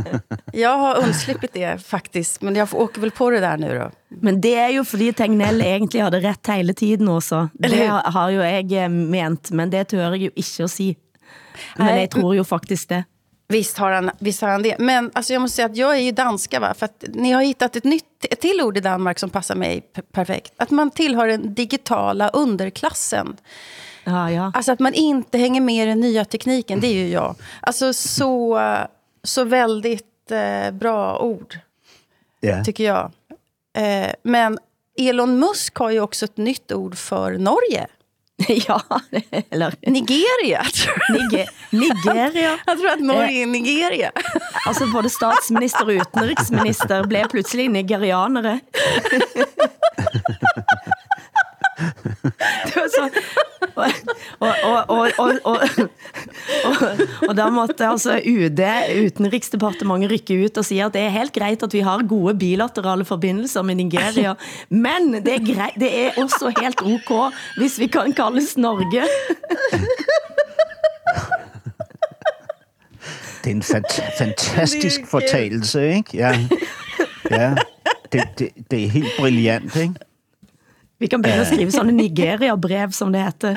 jag 0.52 0.78
har 0.78 0.98
undslippit 1.02 1.52
det 1.52 1.82
faktiskt, 1.86 2.42
men 2.42 2.56
jag 2.56 2.68
åker 2.74 3.00
väl 3.00 3.10
på 3.10 3.30
det 3.30 3.40
där 3.40 3.56
nu 3.56 3.78
då. 3.78 3.90
Men 4.08 4.40
det 4.40 4.54
er 4.54 4.68
jo 4.68 4.84
fordi 4.84 5.12
Tegnell 5.12 5.60
egentlig 5.60 6.02
hadde 6.02 6.20
rätt 6.20 6.46
hele 6.46 6.74
tiden 6.74 7.08
også. 7.08 7.48
Det 7.52 7.86
har 7.88 8.30
jo 8.30 8.42
jeg 8.42 8.72
eh, 8.72 8.88
ment, 8.88 9.50
men 9.50 9.70
det 9.70 9.88
tør 9.88 10.12
jeg 10.12 10.28
jo 10.28 10.30
ikke 10.34 10.64
at 10.64 10.70
sige. 10.70 10.96
Men 11.76 11.96
jeg 11.96 12.10
tror 12.10 12.36
jo 12.36 12.44
faktisk 12.44 12.88
det. 12.88 13.04
Visst 13.52 13.78
har 13.78 13.92
han, 13.92 14.10
visst 14.18 14.40
har 14.40 14.48
han 14.48 14.62
det. 14.62 14.76
Men 14.78 15.10
alltså, 15.14 15.32
jag 15.32 15.42
måste 15.42 15.56
säga 15.56 15.66
att 15.66 15.76
jag 15.76 15.96
är 15.96 16.00
ju 16.00 16.12
danska, 16.12 16.60
va? 16.60 16.74
för 16.74 16.86
att 16.86 17.04
ni 17.08 17.32
har 17.32 17.42
hittat 17.42 17.76
ett 17.76 17.84
nytt 17.84 18.24
ett 18.30 18.40
till 18.40 18.60
ord 18.62 18.76
i 18.76 18.80
Danmark 18.80 19.18
som 19.18 19.30
passar 19.30 19.54
mig 19.54 19.80
perfekt. 20.12 20.52
Att 20.56 20.70
man 20.70 20.90
tillhör 20.90 21.28
den 21.28 21.54
digitala 21.54 22.28
underklassen. 22.28 23.36
Ja, 24.04 24.30
ja. 24.30 24.52
Alltså 24.54 24.72
att 24.72 24.80
man 24.80 24.94
inte 24.94 25.38
hänger 25.38 25.60
med 25.60 25.84
i 25.84 25.88
den 25.88 26.00
nya 26.00 26.24
tekniken, 26.24 26.80
det 26.80 26.86
är 26.86 26.94
ju 26.94 27.08
jag. 27.08 27.36
Alltså 27.60 27.92
så 27.92 28.58
så 29.24 29.44
väldigt 29.44 30.30
eh, 30.30 30.70
bra 30.70 31.18
ord, 31.18 31.58
yeah. 32.42 32.64
tycker 32.64 32.84
jag. 32.84 33.12
Eh, 33.78 34.12
men 34.22 34.58
Elon 34.98 35.38
Musk 35.38 35.76
har 35.76 35.90
ju 35.90 36.00
också 36.00 36.24
ett 36.24 36.36
nytt 36.36 36.72
ord 36.72 36.96
för 36.96 37.38
Norge. 37.38 37.86
Ja, 38.66 38.82
eller 39.50 39.74
Nigeria. 39.80 40.64
Niger 41.12 41.48
Nigeria. 41.70 42.58
Jag 42.66 42.78
tror 42.78 42.90
att 42.90 43.00
Norge 43.00 43.42
är 43.42 43.46
Nigeria. 43.46 44.12
Altså, 44.66 44.86
både 44.86 45.10
statsminister 45.10 45.86
og 45.86 45.92
utenriksminister 45.92 47.04
ble 47.06 47.24
pludselig 47.28 47.70
nigerianere. 47.70 48.58
Det 52.66 52.74
var 52.76 52.88
så, 52.94 53.08
og, 53.74 53.86
og, 54.40 54.54
og, 54.62 54.84
og, 54.88 55.10
og, 55.18 55.32
og, 55.44 55.58
og, 56.64 56.76
og 57.28 57.36
der 57.36 57.50
måtte 57.50 57.86
altså 57.86 58.16
UD, 58.26 58.60
utenriksdepartementet, 59.06 60.10
rykke 60.12 60.44
ut 60.44 60.58
og 60.58 60.64
sige, 60.64 60.84
at 60.84 60.92
det 60.94 61.00
er 61.06 61.08
helt 61.14 61.32
greit 61.34 61.62
at 61.62 61.72
vi 61.72 61.80
har 61.80 62.04
gode 62.08 62.34
bilaterale 62.38 63.04
forbindelser 63.04 63.62
med 63.62 63.74
Nigeria, 63.74 64.34
men 64.68 65.14
det 65.14 65.34
er, 65.34 65.42
greit, 65.54 65.74
det 65.80 65.90
er 66.06 66.10
også 66.22 66.52
helt 66.60 66.82
ok, 66.82 67.32
hvis 67.58 67.78
vi 67.78 67.86
kan 67.86 68.12
kaldes 68.12 68.56
Norge. 68.56 69.02
Det 73.44 73.50
er 73.50 73.54
en 73.56 73.62
fant- 73.62 74.18
fantastisk 74.18 75.00
fortalelse, 75.10 75.88
ikke? 75.96 76.10
Ja, 76.14 76.30
ja. 77.30 77.54
Det, 78.12 78.22
det, 78.38 78.48
det 78.70 78.84
er 78.84 78.88
helt 78.88 79.12
brilliant, 79.18 79.76
ikke? 79.76 79.94
Vi 81.02 81.08
kan 81.08 81.22
begynde 81.22 81.42
at 81.42 81.48
skrive 81.50 81.72
sånne 81.74 81.92
Nigeria-brev, 81.96 82.92
som 82.94 83.10
det 83.10 83.18
heter. 83.24 83.56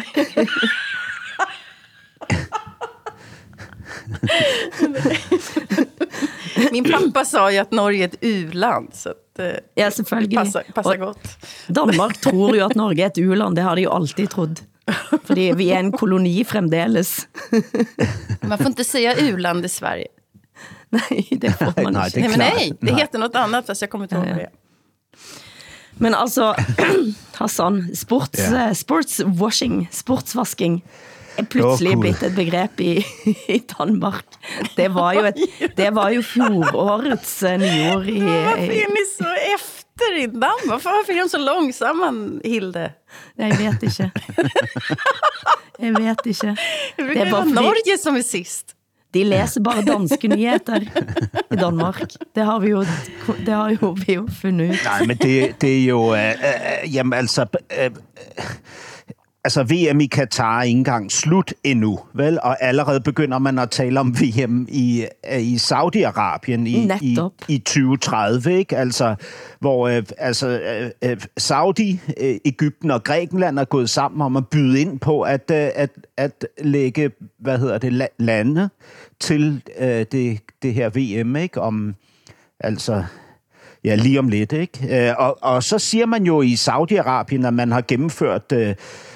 Min 6.72 6.84
pappa 6.84 7.26
sa 7.26 7.52
ju 7.52 7.58
att 7.58 7.72
Norge 7.72 8.04
är 8.04 8.08
ett 8.08 8.18
u-land. 8.22 8.90
Så 8.94 9.10
att, 9.10 9.40
eh, 9.40 9.46
Ja, 9.76 9.92
selvfølgelig. 9.92 10.38
Passar 10.74 10.94
Og 10.94 11.00
gott. 11.00 11.28
Danmark 11.68 12.18
tror 12.22 12.58
jo 12.58 12.66
at 12.66 12.76
Norge 12.76 13.04
er 13.04 13.08
et 13.14 13.18
uland, 13.18 13.56
det 13.56 13.62
har 13.62 13.76
de 13.76 13.82
jo 13.82 13.92
alltid 13.94 14.30
trodd. 14.30 14.60
Fordi 15.26 15.52
vi 15.58 15.70
er 15.70 15.80
en 15.80 15.92
koloni 15.92 16.44
fremdeles. 16.46 17.28
Man 18.42 18.58
får 18.58 18.68
inte 18.68 18.84
säga 18.84 19.16
u-land 19.18 19.66
i 19.66 19.70
Sverige. 19.70 20.08
Nej, 20.90 21.28
det 21.32 21.52
får 21.52 21.84
man 21.84 21.94
Nej, 21.94 22.10
det 22.14 22.20
Nej, 22.20 22.26
är 22.26 22.30
men 22.30 22.40
nej, 22.40 22.74
det 22.82 22.94
heter 22.94 23.20
något 23.20 23.36
annat 23.36 23.66
fast 23.66 23.82
jag 23.82 23.90
kommer 23.90 24.06
inte 24.06 24.16
ihåg 24.16 24.26
det. 24.26 24.50
Men 26.00 26.16
altså, 26.16 26.54
Hassan, 27.40 27.96
sports, 27.96 28.40
ja. 28.52 28.74
sportswashing, 28.74 29.88
sportsvasking, 29.92 30.82
er 31.38 31.44
pludselig 31.52 31.90
Åh, 31.92 31.96
Gud. 31.96 32.02
blitt 32.02 32.24
et 32.24 32.36
begrep 32.36 32.80
i, 32.80 33.06
i 33.56 33.60
Danmark. 33.78 34.26
Det 34.78 34.88
var 34.96 35.14
jo, 35.18 35.24
et, 35.28 35.40
det 35.78 35.90
var 35.96 36.10
jo 36.16 36.22
fjorårets 36.24 37.34
eh, 37.44 37.58
nyord 37.60 38.08
i... 38.08 38.20
Varför 38.22 38.72
är 38.72 38.94
ni 38.96 39.04
så 39.18 39.32
efter 39.56 40.18
i 40.24 40.28
Danmark? 40.28 40.66
Varför 40.68 40.90
varför 40.90 41.14
är 41.14 41.18
de 41.24 41.30
så 41.30 41.38
långsamma, 41.38 42.12
Hilde? 42.44 42.92
jeg 43.36 43.58
vet 43.58 43.84
ikke. 43.84 44.12
Jeg 45.80 45.92
vet 46.00 46.26
ikke. 46.26 46.56
Det 46.98 47.04
Det 47.14 47.32
vara 47.32 47.44
för 47.44 47.50
vi- 47.50 47.54
Norge 47.56 47.98
som 48.00 48.16
är 48.16 48.22
sist. 48.24 48.75
De 49.16 49.24
læser 49.24 49.62
bare 49.64 49.82
danske 49.82 50.28
nyheter 50.28 50.80
i 51.52 51.56
Danmark. 51.56 52.02
Det 52.36 52.46
har 52.46 52.60
vi 52.60 52.70
jo, 52.70 52.86
det 53.46 53.54
har 53.54 53.70
jo 53.82 53.96
vi 54.08 54.14
jo 54.14 54.28
fundet 54.42 54.70
ut. 54.70 54.76
Nej, 54.86 55.06
men 55.06 55.18
det, 55.18 55.62
det 55.62 55.82
er 55.82 55.86
jo... 55.86 56.16
Øh, 56.16 56.30
øh, 56.30 56.96
jamen, 56.96 57.14
altså... 57.14 57.46
Øh, 57.80 57.86
øh, 57.86 57.92
altså, 59.46 59.64
VM 59.64 60.00
i 60.00 60.06
Katar 60.06 60.60
er 60.60 60.64
ikke 60.64 60.78
engang 60.78 61.12
slut 61.12 61.54
endnu, 61.64 62.00
vel? 62.14 62.40
Og 62.44 62.64
allerede 62.64 63.00
begynder 63.02 63.40
man 63.40 63.60
at 63.60 63.70
tale 63.70 64.00
om 64.00 64.16
VM 64.22 64.68
i, 64.70 65.06
øh, 65.34 65.42
i 65.42 65.56
Saudi-Arabien 65.56 66.68
i, 66.68 66.90
i, 67.02 67.18
i 67.48 67.58
2030, 67.58 68.54
ikke? 68.54 68.78
Altså, 68.78 69.16
hvor 69.60 69.88
øh, 69.88 70.04
altså, 70.18 70.48
øh, 70.48 70.90
øh, 71.10 71.18
Saudi, 71.38 72.00
øh, 72.22 72.36
Ægypten 72.46 72.92
og 72.92 73.04
Grækenland 73.04 73.60
er 73.60 73.66
gået 73.66 73.90
sammen 73.90 74.22
om 74.22 74.38
at 74.38 74.48
byde 74.48 74.82
ind 74.82 75.00
på 75.00 75.22
at, 75.22 75.52
øh, 75.52 75.70
at, 75.76 75.90
at 76.18 76.48
lægge, 76.64 77.12
hvad 77.40 77.60
hedder 77.60 77.78
det, 77.78 78.02
la- 78.02 78.16
lande 78.20 78.70
til 79.20 79.62
øh, 79.80 80.06
det, 80.12 80.40
det 80.62 80.74
her 80.74 80.90
VM, 80.90 81.36
ikke? 81.36 81.62
Om, 81.62 81.96
altså, 82.60 83.04
Ja, 83.86 83.96
lige 83.96 84.20
om 84.20 84.28
lidt, 84.28 84.52
ikke? 84.52 85.08
Øh, 85.10 85.16
Og, 85.18 85.38
og 85.42 85.64
så 85.64 85.80
siger 85.80 86.06
man 86.06 86.24
jo 86.24 86.42
i 86.42 86.54
Saudi-Arabien, 86.54 87.48
at 87.48 87.54
man 87.54 87.72
har 87.72 87.82
gennemført 87.88 88.52
øh, 88.54 88.76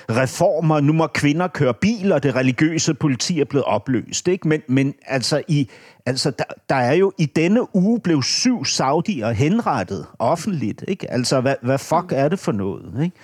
reformer. 0.09 0.79
Nu 0.79 0.93
må 0.93 1.07
kvinder 1.07 1.47
køre 1.47 1.73
bil, 1.73 2.11
og 2.11 2.23
det 2.23 2.35
religiøse 2.35 2.93
politi 2.93 3.39
er 3.39 3.45
blevet 3.45 3.65
opløst, 3.65 4.27
ikke? 4.27 4.47
Men, 4.47 4.61
men 4.67 4.93
altså, 5.05 5.41
i, 5.47 5.69
altså 6.05 6.31
der, 6.31 6.43
der 6.69 6.75
er 6.75 6.93
jo 6.93 7.11
i 7.17 7.25
denne 7.25 7.75
uge 7.75 7.99
blev 7.99 8.23
syv 8.23 8.65
saudier 8.65 9.31
henrettet 9.31 10.05
offentligt, 10.19 10.83
ikke? 10.87 11.11
Altså, 11.11 11.41
hvad, 11.41 11.55
hvad 11.61 11.77
fuck 11.77 12.11
er 12.11 12.27
det 12.29 12.39
for 12.39 12.51
noget, 12.51 13.03
ikke? 13.03 13.15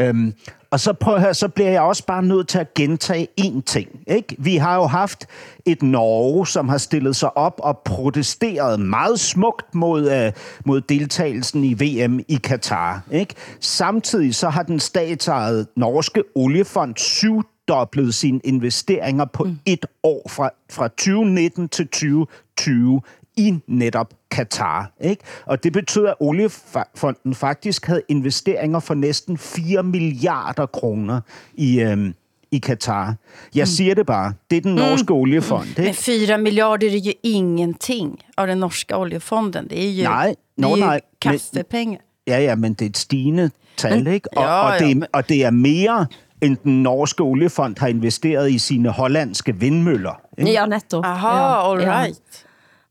Øhm, 0.00 0.34
og 0.70 0.80
så, 0.80 0.92
prøv 0.92 1.14
at 1.14 1.20
høre, 1.20 1.34
så 1.34 1.48
bliver 1.48 1.70
jeg 1.70 1.80
også 1.80 2.06
bare 2.06 2.22
nødt 2.22 2.48
til 2.48 2.58
at 2.58 2.74
gentage 2.74 3.28
én 3.40 3.62
ting. 3.62 3.88
Ikke? 4.06 4.36
Vi 4.38 4.56
har 4.56 4.76
jo 4.76 4.86
haft 4.86 5.26
et 5.66 5.82
Norge, 5.82 6.46
som 6.46 6.68
har 6.68 6.78
stillet 6.78 7.16
sig 7.16 7.36
op 7.36 7.60
og 7.62 7.78
protesteret 7.84 8.80
meget 8.80 9.20
smukt 9.20 9.74
mod, 9.74 10.10
øh, 10.10 10.32
mod 10.64 10.80
deltagelsen 10.80 11.64
i 11.64 11.74
VM 11.74 12.20
i 12.28 12.40
Katar. 12.44 13.02
Ikke? 13.10 13.34
Samtidig 13.60 14.34
så 14.34 14.48
har 14.48 14.62
den 14.62 14.80
statsejede 14.80 15.66
norske 15.76 16.22
oliefond 16.34 16.96
syvdoblet 16.96 18.14
sine 18.14 18.40
investeringer 18.44 19.24
på 19.24 19.44
mm. 19.44 19.58
et 19.66 19.86
år 20.02 20.28
fra, 20.28 20.50
fra 20.70 20.88
2019 20.88 21.68
til 21.68 21.88
2020 21.88 23.00
i 23.36 23.54
netop 23.66 24.14
Katar. 24.30 24.92
Ikke? 25.00 25.22
Og 25.46 25.64
det 25.64 25.72
betyder, 25.72 26.08
at 26.10 26.16
oliefonden 26.20 27.34
faktisk 27.34 27.86
havde 27.86 28.02
investeringer 28.08 28.80
for 28.80 28.94
næsten 28.94 29.38
4 29.38 29.82
milliarder 29.82 30.66
kroner 30.66 31.20
i, 31.54 31.80
øhm, 31.80 32.14
i 32.52 32.58
Katar. 32.58 33.14
Jeg 33.54 33.68
siger 33.68 33.94
det 33.94 34.06
bare. 34.06 34.32
Det 34.50 34.56
er 34.56 34.60
den 34.60 34.74
norske 34.74 35.12
oliefond. 35.12 35.66
Men 35.76 35.86
Ikke? 35.86 35.98
4 36.02 36.38
miljarder 36.38 36.86
är 36.88 36.98
ju 37.06 37.12
ingenting 37.22 38.18
av 38.36 38.46
den 38.46 38.58
norska 38.58 38.96
oljefonden. 38.96 39.66
Det 39.68 39.78
är 39.84 39.90
ju, 39.90 40.02
Nej, 40.02 40.28
det 40.56 40.62
nå, 40.62 40.72
är 40.72 40.76
ju 40.76 40.84
nej, 40.84 41.00
men-. 41.24 41.96
Ja, 42.26 42.38
ja, 42.38 42.54
men 42.56 42.72
det 42.74 42.84
er 42.84 42.90
et 42.90 42.96
stigende 42.98 43.50
tal, 43.76 44.06
ikke? 44.06 44.28
Og, 44.36 44.42
Ja, 44.42 44.62
og, 44.62 44.72
det, 44.78 44.84
ja, 44.86 44.90
er, 44.90 44.94
men- 44.94 45.08
og 45.12 45.28
det 45.28 45.44
er 45.44 45.50
mere, 45.50 46.06
end 46.42 46.56
den 46.64 46.82
norske 46.82 47.22
oliefond 47.22 47.76
har 47.78 47.88
investeret 47.88 48.50
i 48.50 48.58
sine 48.58 48.88
hollandske 48.88 49.56
vindmøller. 49.56 50.20
Ikke? 50.38 50.52
Ja, 50.52 50.66
netop. 50.66 51.04
Aha, 51.04 51.28
ja, 51.28 51.72
all 51.72 51.80
ja. 51.82 52.06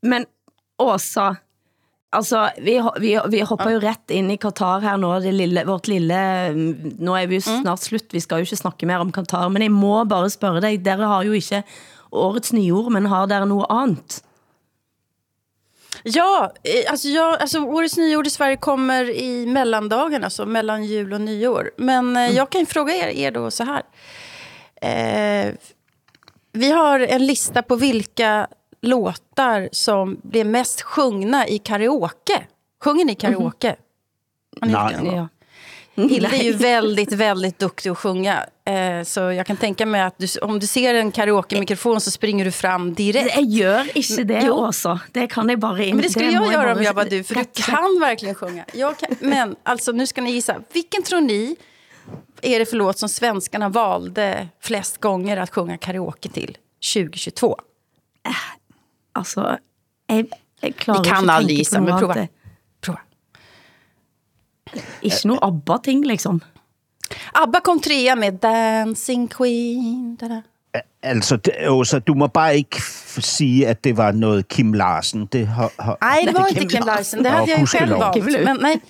Men 0.02 0.26
Åsa, 0.80 1.36
altså, 2.16 2.46
vi, 2.58 2.78
vi, 3.00 3.12
vi 3.28 3.40
hopper 3.44 3.74
jo 3.74 3.82
rett 3.82 4.14
ind 4.16 4.32
i 4.32 4.38
Katar 4.40 4.80
her 4.80 4.96
nå, 5.00 5.12
det 5.20 5.34
lille, 5.36 5.64
vårt 5.68 5.90
lille, 5.92 6.20
mm, 6.56 6.96
nå 7.04 7.18
er 7.18 7.28
vi 7.28 7.40
jo 7.40 7.44
snart 7.44 7.84
slut, 7.84 8.08
vi 8.14 8.22
skal 8.24 8.40
jo 8.40 8.48
ikke 8.48 8.62
snakke 8.62 8.88
mere 8.88 9.04
om 9.04 9.12
Katar, 9.12 9.50
men 9.52 9.66
jeg 9.66 9.74
må 9.74 9.98
bare 10.08 10.30
spørge 10.32 10.64
dig, 10.64 10.80
dere 10.84 11.10
har 11.10 11.28
jo 11.28 11.36
ikke 11.36 11.62
årets 12.10 12.54
nyord, 12.56 12.90
men 12.92 13.10
har 13.12 13.28
dere 13.30 13.48
noget 13.50 13.68
andet? 13.70 14.22
Ja, 16.02 16.52
eh, 16.62 16.90
alltså, 16.90 17.08
jag, 17.08 17.40
alltså 17.40 17.58
årets 17.60 17.96
nyår 17.96 18.26
i 18.26 18.30
Sverige 18.30 18.56
kommer 18.56 19.10
i 19.10 19.46
mellandagen, 19.46 20.24
alltså 20.24 20.46
mellan 20.46 20.84
jul 20.84 21.12
och 21.12 21.20
nyår. 21.20 21.70
Men 21.76 22.16
eh, 22.16 22.30
jag 22.36 22.50
kan 22.50 22.60
ju 22.60 22.66
fråga 22.66 22.94
er, 22.94 23.08
er 23.08 23.30
då 23.30 23.50
så 23.50 23.64
här. 23.64 23.82
Eh, 24.82 25.54
vi 26.52 26.70
har 26.70 27.00
en 27.00 27.26
lista 27.26 27.62
på 27.62 27.76
vilka 27.76 28.46
låtar 28.82 29.68
som 29.72 30.20
blir 30.22 30.44
mest 30.44 30.82
sjungna 30.82 31.48
i 31.48 31.58
karaoke. 31.58 32.46
Sjunger 32.84 33.04
ni 33.04 33.14
karaoke? 33.14 33.76
Ni 34.62 34.72
gjort 34.72 34.80
Nej. 34.82 35.04
det? 35.04 35.16
Ja. 35.16 35.28
Hilde 35.94 36.28
är 36.28 36.42
ju 36.42 36.52
väldigt, 36.52 37.12
väldigt 37.12 37.58
duktig 37.58 37.90
att 37.90 37.98
sjunga. 37.98 38.46
Eh, 38.64 39.04
så 39.04 39.20
jag 39.20 39.46
kan 39.46 39.56
tänka 39.56 39.86
mig 39.86 40.00
att 40.00 40.14
du, 40.18 40.26
om 40.42 40.58
du 40.58 40.66
ser 40.66 40.94
en 40.94 41.12
karaoke-mikrofon 41.12 42.00
så 42.00 42.10
springer 42.10 42.44
du 42.44 42.50
fram 42.50 42.94
direkt. 42.94 43.36
Jeg 43.36 43.58
gør 43.58 43.96
ikke 43.96 44.24
det, 44.24 44.42
Jo. 44.46 44.54
Åsa. 44.54 45.00
Det 45.12 45.26
kan 45.26 45.48
jeg 45.48 45.58
bare... 45.58 45.94
Men 45.94 46.02
det 46.02 46.10
skulle 46.10 46.30
jag 46.30 46.52
göra 46.52 46.72
om 46.72 46.82
jag 46.82 46.94
var 46.94 47.04
du, 47.04 47.24
för 47.24 47.34
du 47.34 47.44
kan 47.44 48.00
verkligen 48.00 48.34
sjunga. 48.34 48.64
Jag 48.72 48.98
kan, 48.98 49.16
men 49.20 49.56
alltså, 49.62 49.92
nu 49.92 50.06
ska 50.06 50.20
ni 50.20 50.30
gissa. 50.30 50.62
Vilken 50.72 51.02
tror 51.02 51.20
ni 51.20 51.56
är 52.42 52.58
det 52.58 52.66
för 52.66 52.76
låt 52.76 52.98
som 52.98 53.08
svenskarna 53.08 53.68
valde 53.68 54.48
flest 54.60 54.98
gånger 54.98 55.36
att 55.36 55.50
sjunga 55.50 55.78
karaoke 55.78 56.28
till 56.28 56.58
2022? 56.94 57.56
Altså, 59.20 59.56
jeg, 60.10 60.26
jeg 60.62 60.74
klarer 60.80 61.00
Ni 61.04 61.08
kan 61.08 61.24
ikke 61.24 61.32
å 61.32 61.36
aldrig 61.36 61.56
tenke 61.56 61.64
gissa, 61.64 61.78
på 61.78 61.84
men 61.84 61.92
noe 61.94 62.00
prova. 62.00 62.14
annet. 62.16 62.30
prova. 62.80 63.00
Ikke 65.02 65.28
noe 65.30 65.38
ABBA-ting, 65.42 66.04
liksom. 66.06 66.40
ABBA 67.40 67.60
kom 67.66 67.80
trea 67.82 68.14
med 68.18 68.38
Dancing 68.42 69.26
Queen. 69.32 70.14
Da-da. 70.20 70.40
Altså, 71.02 71.36
det, 71.42 71.54
Åsa, 71.72 71.98
du 71.98 72.12
må 72.14 72.28
bare 72.30 72.60
ikke 72.60 72.80
sige, 73.24 73.64
at 73.68 73.80
det 73.84 73.96
var 73.96 74.12
noget 74.12 74.48
Kim 74.48 74.72
Larsen. 74.76 75.24
Det 75.32 75.46
har, 75.48 75.72
har, 75.78 75.96
Nej, 76.00 76.24
det 76.26 76.34
var 76.36 76.46
inte 76.52 76.66
Kim 76.70 76.86
Larsen. 76.86 77.24
Det 77.24 77.28
Ja, 77.30 77.34
hade 77.40 77.50
jag 77.50 77.60
ju 77.60 77.66
själv 77.66 77.96
valt. 77.98 78.44
Men 78.44 78.58
nej, 78.60 78.80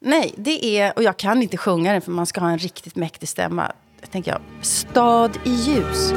nej, 0.00 0.34
det 0.36 0.64
är... 0.80 0.92
Och 0.96 1.02
jag 1.02 1.16
kan 1.16 1.42
inte 1.42 1.56
sjunga 1.56 1.92
den 1.92 2.02
för 2.02 2.10
man 2.12 2.26
ska 2.26 2.40
ha 2.40 2.50
en 2.50 2.58
riktigt 2.58 2.96
mäktig 2.96 3.28
stämma. 3.28 3.72
Jag 4.00 4.10
tänker 4.10 4.30
jag, 4.30 4.40
Stad 4.62 5.38
i 5.44 5.50
ljus. 5.50 6.12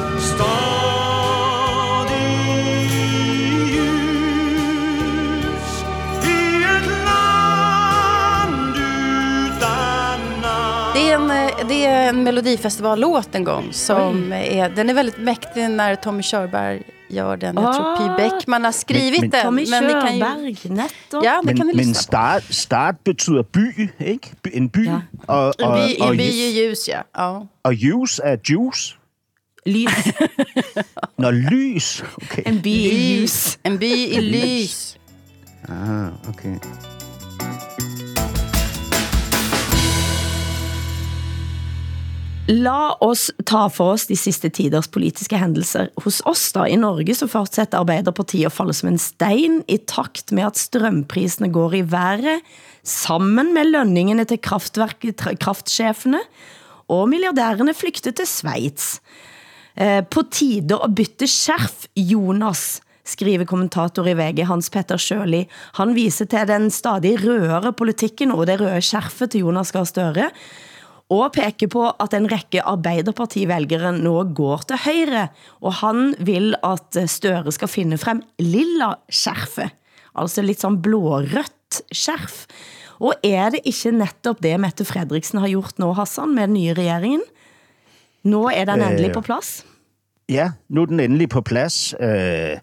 Det 11.09 11.13
är 11.13 11.19
en, 11.61 11.67
det 11.67 11.85
är 11.85 12.09
en 12.09 12.23
melodifestivallåt 12.23 13.35
en 13.35 13.43
gång. 13.43 13.73
Som 13.73 14.33
är, 14.33 14.69
den 14.69 14.89
är 14.89 14.93
väldigt 14.93 15.17
mäktig 15.17 15.69
när 15.69 15.95
Tommy 15.95 16.23
Körberg 16.23 16.81
gör 17.09 17.37
den. 17.37 17.55
Jag 17.55 17.75
tror 17.75 17.85
Ah. 17.85 17.97
Py 18.17 18.23
Bäckman 18.23 18.65
har 18.65 18.71
skrivit 18.71 19.21
men- 19.21 19.29
den. 19.29 19.43
Tommy 19.45 19.65
men 19.69 19.83
ni 19.83 19.93
kan 19.93 20.17
ju, 20.17 20.19
ja, 21.11 21.41
det 21.45 21.53
kan 21.57 21.67
ni 21.67 21.73
Men, 21.73 21.75
men 21.75 21.75
lyssna 21.75 21.93
start, 21.93 22.43
start 22.53 23.03
betyder 23.03 23.43
by, 23.43 23.89
ikke? 23.99 24.29
By- 24.43 24.51
En 24.53 24.69
by. 24.69 24.85
Ja. 24.85 25.01
Og, 25.27 25.53
En 25.59 25.65
og, 25.65 25.77
by, 25.77 26.01
og, 26.01 26.11
en 26.11 26.17
by 26.17 26.23
i 26.23 26.67
ljus, 26.67 26.87
ja. 26.87 27.01
ja. 27.17 27.39
og 27.63 27.73
juice 27.73 28.21
er 28.23 28.37
juice. 28.49 28.95
Lys. 29.65 30.13
Når 31.17 31.31
lys. 31.31 32.03
Okay. 32.23 32.43
En 32.45 32.61
by 32.61 32.69
i 32.69 33.19
ljus. 33.19 33.59
En 33.65 33.77
by 33.79 33.85
i 33.93 34.19
lys. 34.19 34.97
Ah, 35.69 36.29
okay. 36.29 36.55
La 42.49 42.95
oss 43.05 43.27
ta 43.45 43.67
for 43.69 43.93
oss 43.93 44.07
de 44.09 44.15
sidste 44.17 44.49
tiders 44.49 44.87
politiske 44.89 45.37
hændelser. 45.37 45.91
Hos 46.01 46.17
oss 46.25 46.47
da, 46.55 46.63
i 46.65 46.79
Norge, 46.81 47.13
så 47.13 47.27
fortsætter 47.29 47.77
Arbeiderpartiet 47.77 48.49
at 48.49 48.55
falde 48.55 48.73
som 48.73 48.89
en 48.89 48.97
stein 48.97 49.59
i 49.69 49.77
takt 49.77 50.33
med 50.33 50.47
at 50.47 50.57
strømprisene 50.57 51.51
går 51.53 51.75
i 51.77 51.83
været, 51.91 52.41
sammen 52.81 53.53
med 53.53 53.69
lønningene 53.69 54.25
til 54.25 54.41
kraftverk, 54.41 55.05
tra- 55.21 55.35
og 56.89 57.09
milliardærerne 57.11 57.75
flykter 57.77 58.15
til 58.17 58.25
Schweiz. 58.25 58.97
Eh, 59.77 60.01
på 60.01 60.23
tide 60.31 60.79
at 60.81 60.95
bytte 60.95 61.27
skjerf, 61.29 61.85
Jonas, 61.95 62.81
skriver 63.05 63.45
kommentator 63.45 64.09
i 64.09 64.15
VG 64.17 64.47
Hans 64.49 64.71
Petter 64.73 64.97
Sjøli. 64.97 65.43
Han 65.77 65.93
viser 65.93 66.25
til 66.25 66.49
den 66.49 66.69
stadig 66.73 67.13
rødere 67.21 67.73
politikken 67.73 68.33
og 68.33 68.47
det 68.49 68.57
røde 68.61 68.81
skjerfet 68.81 69.35
til 69.35 69.45
Jonas 69.45 69.71
Gahr 69.75 69.85
Støre, 69.85 70.31
og 71.09 71.31
peker 71.33 71.69
på 71.73 71.87
at 71.89 72.13
en 72.13 72.27
rekke 72.29 72.61
Arbeiderpartivelgere 72.69 73.91
nå 73.97 74.15
går 74.37 74.65
til 74.69 74.81
højre, 74.83 75.23
og 75.61 75.79
han 75.81 76.13
vil 76.21 76.53
at 76.63 76.99
Støre 77.09 77.51
skal 77.55 77.71
finde 77.71 77.97
frem 77.97 78.21
lilla 78.41 78.93
skjerfet, 79.09 79.73
altså 80.19 80.45
lidt 80.45 80.61
sånn 80.61 80.77
blårødt 80.85 81.81
skjerf. 81.89 82.43
Og 82.99 83.15
er 83.23 83.55
det 83.55 83.63
ikke 83.69 83.93
netop 83.95 84.41
det 84.43 84.53
Mette 84.59 84.85
Fredriksen 84.85 85.39
har 85.41 85.49
gjort 85.49 85.79
nå, 85.79 85.93
Hassan, 85.97 86.35
med 86.35 86.49
den 86.51 86.57
nye 86.59 86.75
regeringen? 86.77 87.25
Nå 88.27 88.49
er 88.51 88.67
den 88.67 88.83
endelig 88.83 89.09
Øh, 89.09 89.15
på 89.15 89.21
plads. 89.21 89.65
Ja, 90.29 90.51
nu 90.69 90.81
er 90.83 90.91
den 90.91 90.99
endelig 90.99 91.29
på 91.29 91.41
plads. 91.41 91.95
Øh, 91.99 92.59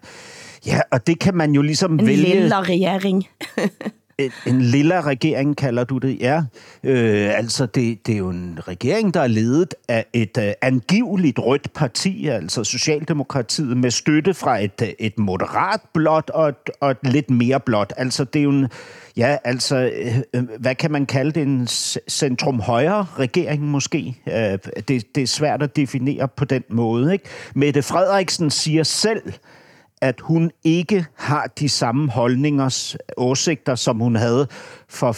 ja, 0.65 0.81
og 0.91 1.07
det 1.07 1.19
kan 1.19 1.35
man 1.35 1.51
jo 1.57 1.61
ligesom 1.61 1.99
En 1.99 2.05
vælge... 2.07 2.35
lilla 2.35 2.61
regering. 2.61 3.27
En, 4.19 4.31
en 4.47 4.61
lilla 4.61 5.01
regering, 5.01 5.57
kalder 5.57 5.83
du 5.83 5.97
det, 5.97 6.19
ja. 6.19 6.43
Øh, 6.83 7.37
altså, 7.37 7.65
det, 7.65 8.07
det 8.07 8.13
er 8.13 8.17
jo 8.17 8.29
en 8.29 8.59
regering, 8.67 9.13
der 9.13 9.21
er 9.21 9.27
ledet 9.27 9.75
af 9.87 10.05
et 10.13 10.37
øh, 10.37 10.53
angiveligt 10.61 11.39
rødt 11.39 11.73
parti, 11.73 12.27
altså 12.27 12.63
Socialdemokratiet, 12.63 13.77
med 13.77 13.91
støtte 13.91 14.33
fra 14.33 14.63
et, 14.63 14.81
øh, 14.81 14.89
et 14.99 15.19
moderat 15.19 15.79
blot 15.93 16.29
og 16.33 16.49
et, 16.49 16.55
og 16.81 16.91
et 16.91 16.97
lidt 17.03 17.29
mere 17.29 17.59
blot. 17.59 17.93
Altså, 17.97 18.23
det 18.23 18.39
er 18.39 18.43
jo 18.43 18.49
en, 18.49 18.67
ja, 19.17 19.37
altså, 19.43 19.75
øh, 19.77 20.17
øh 20.33 20.43
hvad 20.59 20.75
kan 20.75 20.91
man 20.91 21.05
kalde 21.05 21.31
det, 21.31 21.43
en 21.43 21.67
centrum-højre 22.09 23.07
regering 23.19 23.63
måske? 23.63 24.15
Øh, 24.27 24.33
det, 24.87 25.15
det 25.15 25.23
er 25.23 25.27
svært 25.27 25.63
at 25.63 25.75
definere 25.75 26.27
på 26.27 26.45
den 26.45 26.63
måde, 26.69 27.13
ikke? 27.13 27.25
Mette 27.55 27.81
Frederiksen 27.81 28.49
siger 28.49 28.83
selv, 28.83 29.33
at 30.01 30.21
hun 30.21 30.51
ikke 30.63 31.05
har 31.15 31.47
de 31.59 31.69
samme 31.69 32.11
holdninger, 32.11 32.95
åsigter, 33.17 33.75
som 33.75 33.99
hun 33.99 34.15
havde 34.15 34.47
for 34.89 35.11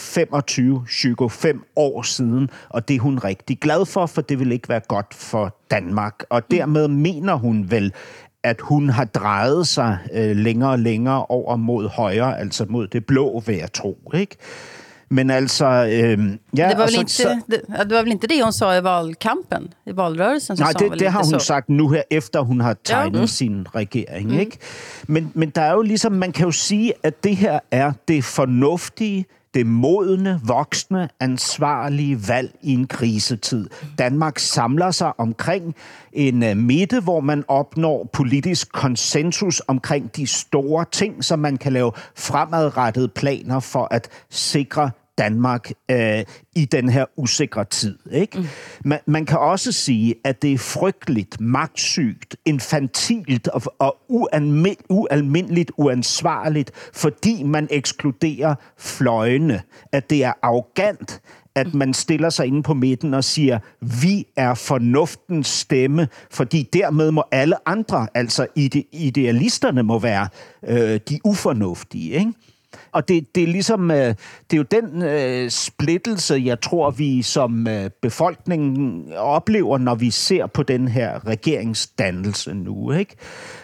25-25 1.54 1.72
år 1.76 2.02
siden, 2.02 2.50
og 2.68 2.88
det 2.88 2.96
er 2.96 3.00
hun 3.00 3.18
rigtig 3.18 3.58
glad 3.58 3.86
for, 3.86 4.06
for 4.06 4.22
det 4.22 4.38
vil 4.38 4.52
ikke 4.52 4.68
være 4.68 4.80
godt 4.88 5.14
for 5.14 5.56
Danmark. 5.70 6.24
Og 6.30 6.50
dermed 6.50 6.88
mener 6.88 7.34
hun 7.34 7.70
vel, 7.70 7.92
at 8.42 8.60
hun 8.60 8.88
har 8.88 9.04
drejet 9.04 9.66
sig 9.66 9.98
øh, 10.12 10.36
længere 10.36 10.70
og 10.70 10.78
længere 10.78 11.26
over 11.26 11.56
mod 11.56 11.88
højre, 11.88 12.38
altså 12.38 12.66
mod 12.68 12.86
det 12.86 13.06
blå, 13.06 13.42
vil 13.46 13.56
jeg 13.56 13.72
tro, 13.72 13.98
ikke? 14.14 14.36
Men 15.12 15.30
altså, 15.30 15.64
øh, 15.66 15.90
ja, 15.90 16.16
Det 16.18 16.36
var, 16.56 16.70
og 16.72 16.78
väl 16.78 16.88
så- 16.94 17.00
inte, 17.00 17.12
så- 17.12 17.40
det, 17.50 17.60
det 17.68 17.96
var 17.96 18.02
väl 18.02 18.10
inte 18.12 18.26
det 18.26 18.42
hon 18.44 18.52
sa 18.52 18.76
i 18.78 18.82
valkampen, 18.82 19.72
i 19.86 19.90
valrörelsen? 19.96 20.56
Så 20.56 20.62
Nej, 20.62 20.72
det, 20.72 20.98
det 21.00 21.08
har 21.12 21.24
hun 21.24 21.40
så. 21.40 21.46
sagt 21.46 21.68
nu 21.68 21.88
her, 21.90 22.02
efter 22.10 22.40
hun 22.40 22.60
har 22.60 22.76
tegnet 22.84 23.20
Ja. 23.20 23.26
sin 23.26 23.66
regering. 23.74 24.28
Mm. 24.28 24.38
Ikke? 24.38 24.58
Men, 25.06 25.32
men 25.34 25.50
der 25.50 25.62
er 25.62 25.72
jo 25.72 25.82
ligesom, 25.82 26.12
man 26.12 26.32
kan 26.32 26.44
jo 26.44 26.50
sige, 26.52 26.92
at 27.02 27.24
det 27.24 27.36
her 27.36 27.58
er 27.70 27.92
det 28.08 28.24
fornuftige, 28.24 29.24
det 29.54 29.66
modne, 29.66 30.40
voksne, 30.44 31.08
ansvarlige 31.20 32.28
valg 32.28 32.54
i 32.62 32.72
en 32.74 32.86
krisetid. 32.86 33.68
Danmark 33.98 34.38
samler 34.38 34.90
sig 34.90 35.12
omkring 35.20 35.74
en 36.12 36.42
uh, 36.42 36.56
midte, 36.56 37.00
hvor 37.00 37.20
man 37.20 37.44
opnår 37.48 38.08
politisk 38.12 38.72
konsensus 38.72 39.62
omkring 39.68 40.16
de 40.16 40.26
store 40.26 40.84
ting, 40.92 41.24
så 41.24 41.36
man 41.36 41.56
kan 41.56 41.72
lave 41.72 41.92
fremadrettede 42.16 43.08
planer 43.08 43.60
for 43.60 43.88
at 43.90 44.08
sikre 44.30 44.90
Danmark 45.20 45.70
øh, 45.90 46.24
i 46.56 46.64
den 46.64 46.88
her 46.88 47.04
usikre 47.16 47.64
tid. 47.64 47.98
Ikke? 48.12 48.38
Mm. 48.38 48.46
Man, 48.84 48.98
man 49.06 49.26
kan 49.26 49.38
også 49.38 49.72
sige, 49.72 50.14
at 50.24 50.42
det 50.42 50.52
er 50.52 50.58
frygteligt, 50.58 51.40
magtsygt, 51.40 52.36
infantilt 52.44 53.48
og, 53.48 53.62
og 53.78 53.96
uanme, 54.08 54.74
ualmindeligt 54.88 55.72
uansvarligt, 55.76 56.70
fordi 56.94 57.42
man 57.42 57.68
ekskluderer 57.70 58.54
fløjene. 58.78 59.62
At 59.92 60.10
det 60.10 60.24
er 60.24 60.32
arrogant, 60.42 61.20
at 61.54 61.74
man 61.74 61.94
stiller 61.94 62.30
sig 62.30 62.46
inde 62.46 62.62
på 62.62 62.74
midten 62.74 63.14
og 63.14 63.24
siger, 63.24 63.58
vi 64.02 64.26
er 64.36 64.54
fornuftens 64.54 65.46
stemme, 65.46 66.08
fordi 66.30 66.68
dermed 66.72 67.10
må 67.10 67.24
alle 67.32 67.68
andre, 67.68 68.06
altså 68.14 68.46
ide, 68.54 68.84
idealisterne, 68.92 69.82
må 69.82 69.98
være 69.98 70.28
øh, 70.66 71.00
de 71.08 71.18
ufornuftige. 71.24 72.10
Ikke? 72.10 72.32
Og 72.92 73.08
det, 73.08 73.34
det 73.34 73.42
er 73.42 73.46
ligesom, 73.46 73.90
øh, 73.90 74.14
det 74.50 74.52
er 74.52 74.56
jo 74.56 74.62
den 74.62 75.02
øh, 75.02 75.50
splittelse, 75.50 76.42
jeg 76.44 76.60
tror, 76.60 76.90
vi 76.90 77.22
som 77.22 77.66
øh, 77.68 77.90
befolkningen 78.02 79.12
oplever, 79.16 79.78
når 79.78 79.94
vi 79.94 80.10
ser 80.10 80.46
på 80.46 80.62
den 80.62 80.88
her 80.88 81.26
regeringsdannelse 81.26 82.54
nu. 82.54 82.92
Ikke? 82.92 83.16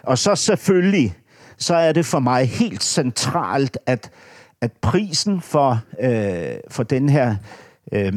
Og 0.02 0.18
så 0.18 0.34
selvfølgelig, 0.34 1.14
så 1.58 1.74
er 1.74 1.92
det 1.92 2.06
for 2.06 2.18
mig 2.18 2.48
helt 2.48 2.82
centralt, 2.82 3.78
at, 3.86 4.10
at 4.60 4.72
prisen 4.72 5.40
for, 5.40 5.80
øh, 6.00 6.56
for 6.70 6.82
den 6.82 7.08
her 7.08 7.36
øh, 7.92 8.12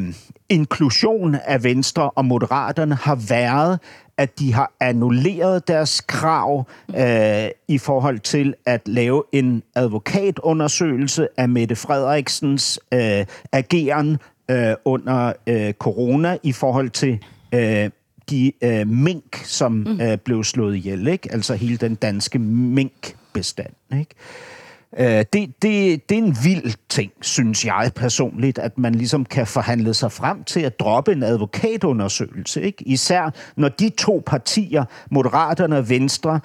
inklusion 0.49 1.35
af 1.35 1.63
Venstre 1.63 2.09
og 2.09 2.25
Moderaterne 2.25 2.95
har 2.95 3.15
været, 3.29 3.79
at 4.19 4.39
de 4.39 4.53
har 4.53 4.71
annulleret 4.79 5.67
deres 5.67 6.01
krav 6.01 6.67
øh, 6.97 7.49
i 7.67 7.77
forhold 7.77 8.19
til 8.19 8.53
at 8.65 8.87
lave 8.87 9.23
en 9.31 9.63
advokatundersøgelse 9.75 11.27
af 11.37 11.49
Mette 11.49 11.75
Frederiksens 11.75 12.79
øh, 12.93 13.25
ageren 13.51 14.17
øh, 14.51 14.73
under 14.85 15.33
øh, 15.47 15.73
corona 15.73 16.37
i 16.43 16.51
forhold 16.51 16.89
til 16.89 17.23
øh, 17.53 17.89
de 18.29 18.51
øh, 18.61 18.87
mink, 18.87 19.35
som 19.43 19.71
mm. 19.71 20.01
øh, 20.01 20.17
blev 20.17 20.43
slået 20.43 20.75
ihjel, 20.75 21.07
ikke? 21.07 21.31
altså 21.31 21.53
hele 21.53 21.77
den 21.77 21.95
danske 21.95 22.39
minkbestand. 22.39 23.73
Ikke? 23.99 24.15
Øh, 24.97 25.05
det, 25.07 25.33
det, 25.33 26.09
det 26.09 26.11
er 26.11 26.23
en 26.23 26.37
vild 26.43 26.73
ting, 26.89 27.11
synes 27.21 27.65
jeg 27.65 27.91
personligt, 27.95 28.57
at 28.57 28.77
man 28.77 28.95
ligesom 28.95 29.25
kan 29.25 29.47
forhandle 29.47 29.93
sig 29.93 30.11
frem 30.11 30.43
til 30.43 30.59
at 30.59 30.79
droppe 30.79 31.11
en 31.11 31.23
advokatundersøgelse. 31.23 32.61
Ikke? 32.61 32.83
Især 32.87 33.29
når 33.55 33.69
de 33.69 33.89
to 33.89 34.23
partier, 34.25 34.85
Moderaterne 35.11 35.77
og 35.77 35.89
Venstre, 35.89 36.39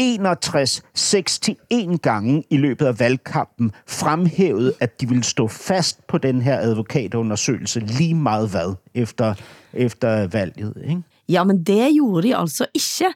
61-61 0.00 1.96
gange 2.02 2.44
i 2.50 2.56
løbet 2.56 2.86
af 2.86 3.00
valgkampen 3.00 3.72
fremhævede, 3.86 4.74
at 4.80 5.00
de 5.00 5.08
ville 5.08 5.24
stå 5.24 5.48
fast 5.48 6.06
på 6.06 6.18
den 6.18 6.42
her 6.42 6.58
advokatundersøgelse 6.58 7.80
lige 7.80 8.14
meget 8.14 8.50
hvad 8.50 8.74
efter, 8.94 9.34
efter 9.72 10.26
valget. 10.26 10.74
Ikke? 10.84 11.02
Ja, 11.28 11.44
men 11.44 11.62
det 11.62 11.92
gjorde 11.94 12.28
de 12.28 12.36
altså 12.36 12.66
ikke. 12.74 13.12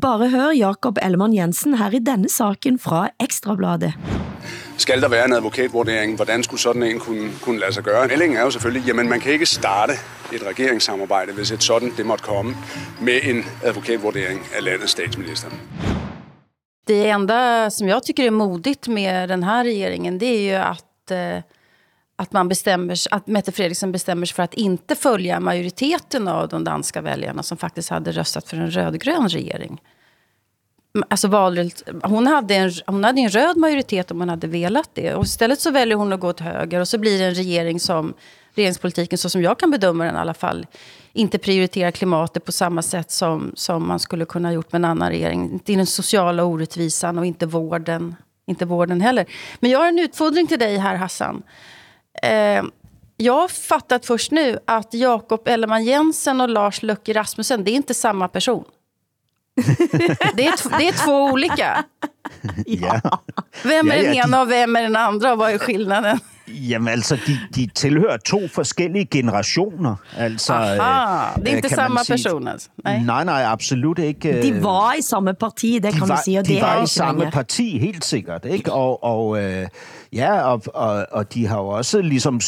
Bare 0.00 0.28
hør 0.28 0.50
Jakob 0.50 0.98
Ellemann 1.02 1.34
Jensen 1.34 1.74
her 1.74 1.90
i 1.90 1.98
denne 1.98 2.28
saken 2.28 2.78
fra 2.78 3.08
Ekstrabladet. 3.20 3.92
Skal 4.78 5.02
der 5.02 5.08
være 5.08 5.24
en 5.24 5.32
advokatvurdering? 5.32 6.16
Hvordan 6.16 6.42
skulle 6.42 6.60
sådan 6.60 6.82
en 6.82 6.98
kunne, 6.98 7.30
kunne 7.42 7.58
lade 7.58 7.72
sig 7.72 7.82
gøre? 7.82 8.08
Meldingen 8.08 8.36
er 8.38 8.42
jo 8.42 8.50
selvfølgelig, 8.50 8.86
jamen 8.86 9.08
man 9.08 9.20
kan 9.20 9.32
ikke 9.32 9.46
starte 9.46 9.92
et 10.32 10.42
regeringssamarbejde, 10.46 11.32
hvis 11.32 11.50
et 11.50 11.62
sådan 11.62 11.92
det 11.96 12.06
måtte 12.06 12.24
komme, 12.24 12.56
med 13.00 13.20
en 13.22 13.44
advokatvurdering 13.64 14.40
af 14.56 14.64
landets 14.64 14.92
statsminister. 14.92 15.48
Det 16.88 17.10
enda 17.10 17.70
som 17.70 17.88
jag 17.88 18.02
tycker 18.02 18.26
är 18.26 18.30
modigt 18.30 18.88
med 18.88 19.28
den 19.28 19.42
här 19.42 19.64
regeringen 19.64 20.18
det 20.18 20.26
är 20.26 20.40
ju 20.40 20.54
att, 20.54 21.10
eh, 21.10 21.42
att, 22.16 22.32
man 22.32 22.48
bestämmer, 22.48 22.94
sig- 22.94 23.10
att 23.12 23.26
Mette 23.26 23.52
Frederiksen 23.52 23.92
bestämmer 23.92 24.26
sig 24.26 24.34
för 24.34 24.42
att 24.42 24.54
inte 24.54 24.94
följa 24.94 25.40
majoriteten 25.40 26.28
av 26.28 26.48
de 26.48 26.64
danska 26.64 27.00
väljarna 27.00 27.42
som 27.42 27.56
faktiskt 27.56 27.90
hade 27.90 28.12
röstat 28.12 28.48
för 28.48 28.56
en 28.56 28.70
rödgrön 28.70 29.28
regering. 29.28 29.80
Alltså 31.08 31.28
valrörelse- 31.28 32.00
hon, 32.02 32.26
hade 32.26 32.54
en, 32.54 32.70
hon 32.86 33.04
hade 33.04 33.20
en 33.20 33.28
röd 33.28 33.56
majoritet 33.56 34.10
om 34.10 34.20
hon 34.20 34.28
hade 34.28 34.46
velat 34.46 34.90
det. 34.94 35.14
Och 35.14 35.24
istället 35.24 35.60
så 35.60 35.70
väljer 35.70 35.96
hon 35.96 36.12
att 36.12 36.20
gå 36.20 36.28
åt 36.28 36.40
höger 36.40 36.80
och 36.80 36.88
så 36.88 36.98
blir 36.98 37.18
det 37.18 37.24
en 37.24 37.34
regering 37.34 37.80
som 37.80 38.14
regeringspolitiken, 38.54 39.18
så 39.18 39.30
som 39.30 39.42
jag 39.42 39.58
kan 39.58 39.70
bedöma 39.70 40.04
den 40.04 40.14
i 40.14 40.18
alla 40.18 40.34
fall, 40.34 40.66
inte 41.12 41.38
prioriterar 41.38 41.90
klimatet 41.90 42.44
på 42.44 42.52
samma 42.52 42.82
sätt 42.82 43.10
som, 43.10 43.52
som 43.56 43.88
man 43.88 43.98
skulle 43.98 44.24
kunna 44.24 44.48
ha 44.48 44.52
gjort 44.52 44.72
med 44.72 44.78
en 44.78 44.84
annan 44.84 45.08
regering. 45.08 45.52
Inte 45.52 45.72
den 45.72 45.86
sociala 45.86 46.44
orättvisan 46.44 47.18
och 47.18 47.26
inte 47.26 47.46
vården, 47.46 48.16
inte 48.46 48.64
vården 48.64 49.00
heller. 49.00 49.26
Men 49.60 49.70
jag 49.70 49.78
har 49.78 49.88
en 49.88 49.98
utfordring 49.98 50.46
till 50.46 50.58
dig 50.58 50.76
här, 50.78 50.96
Hassan. 50.96 51.42
Eh, 52.22 52.62
jag 53.16 53.32
har 53.32 53.48
fattat 53.48 54.06
först 54.06 54.30
nu 54.30 54.58
att 54.64 54.94
Jakob 54.94 55.48
Elleman 55.48 55.84
Jensen 55.84 56.40
och 56.40 56.48
Lars 56.48 56.82
Løkke 56.82 57.12
Rasmussen, 57.12 57.64
det 57.64 57.70
är 57.70 57.76
inte 57.76 57.94
samma 57.94 58.28
person. 58.28 58.64
det, 60.34 60.46
är, 60.46 60.78
det 60.78 60.88
är 60.88 61.04
två 61.04 61.24
olika. 61.24 61.84
Ja. 62.66 63.22
Vem 63.62 63.90
är 63.90 64.02
den 64.02 64.14
ena 64.14 64.40
och 64.42 64.50
vem 64.50 64.76
är 64.76 64.82
den 64.82 64.96
andra 64.96 65.32
och 65.32 65.38
vad 65.38 65.50
är 65.50 65.58
skillnaden? 65.58 66.20
Jamen 66.48 66.88
altså, 66.88 67.18
de, 67.26 67.38
de 67.54 67.66
tilhører 67.74 68.16
to 68.16 68.48
forskellige 68.48 69.04
generationer. 69.04 69.94
Altså, 70.16 70.52
Aha, 70.52 70.74
det 70.74 70.80
er 70.80 71.50
øh, 71.50 71.56
ikke 71.56 71.68
man 71.68 71.70
samme 71.76 71.98
sige. 72.04 72.12
person 72.14 72.48
altså. 72.48 72.68
Nej. 72.84 72.98
Nej, 72.98 73.24
nej, 73.24 73.42
absolut 73.46 73.98
ikke. 73.98 74.42
De 74.42 74.50
Øh, 74.50 74.62
var 74.64 74.92
i 74.98 75.02
samme 75.02 75.34
parti, 75.34 75.74
det 75.74 75.82
de 75.92 75.98
kan 75.98 76.08
var, 76.08 76.16
du 76.16 76.22
si, 76.24 76.34
og 76.34 76.46
de 76.48 76.52
det 76.54 76.62
var 76.62 76.72
er 76.74 76.76
i 76.78 76.80
ikke 76.80 76.90
samme 76.90 77.20
lenger. 77.20 77.30
parti, 77.30 77.78
helt 77.78 78.04
sikkert. 78.04 78.44
Ikke? 78.44 78.72
Og, 78.72 79.04
og, 79.04 79.42
øh, 79.42 79.66
ja, 80.12 80.40
og, 80.42 80.62
og, 80.74 81.06
og 81.12 81.34
de 81.34 81.46
har 81.46 81.56
jo 81.58 81.68
også 81.68 82.00
ligesom 82.02 82.40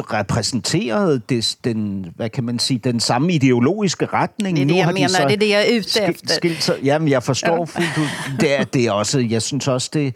repræsenteret 0.00 1.30
des, 1.30 1.54
den, 1.54 2.06
hvad 2.16 2.30
kan 2.30 2.44
man 2.44 2.58
sige, 2.58 2.78
den 2.78 3.00
samme 3.00 3.32
ideologiske 3.32 4.06
retning. 4.06 4.56
Det 4.56 4.62
er 4.62 4.66
det, 4.66 4.72
Nu 4.72 4.76
jeg 4.76 4.84
har 4.84 4.92
de 4.92 4.94
mener. 4.94 5.08
så 5.08 5.22
Det 5.28 5.32
er 5.32 5.36
det, 5.36 5.48
jeg 5.48 5.70
er 5.74 5.78
ute 5.78 5.88
skil- 5.90 6.10
efter. 6.10 6.34
Skilt. 6.34 6.70
Jamen, 6.84 7.08
jeg 7.08 7.22
forstår 7.22 7.56
ja. 7.56 7.64
fuldt 7.64 7.98
ud. 7.98 8.36
Det 8.40 8.60
er, 8.60 8.64
det 8.64 8.86
er 8.86 8.92
også, 8.92 9.18
jeg 9.18 9.42
synes 9.42 9.68
også, 9.68 9.90
det, 9.92 10.14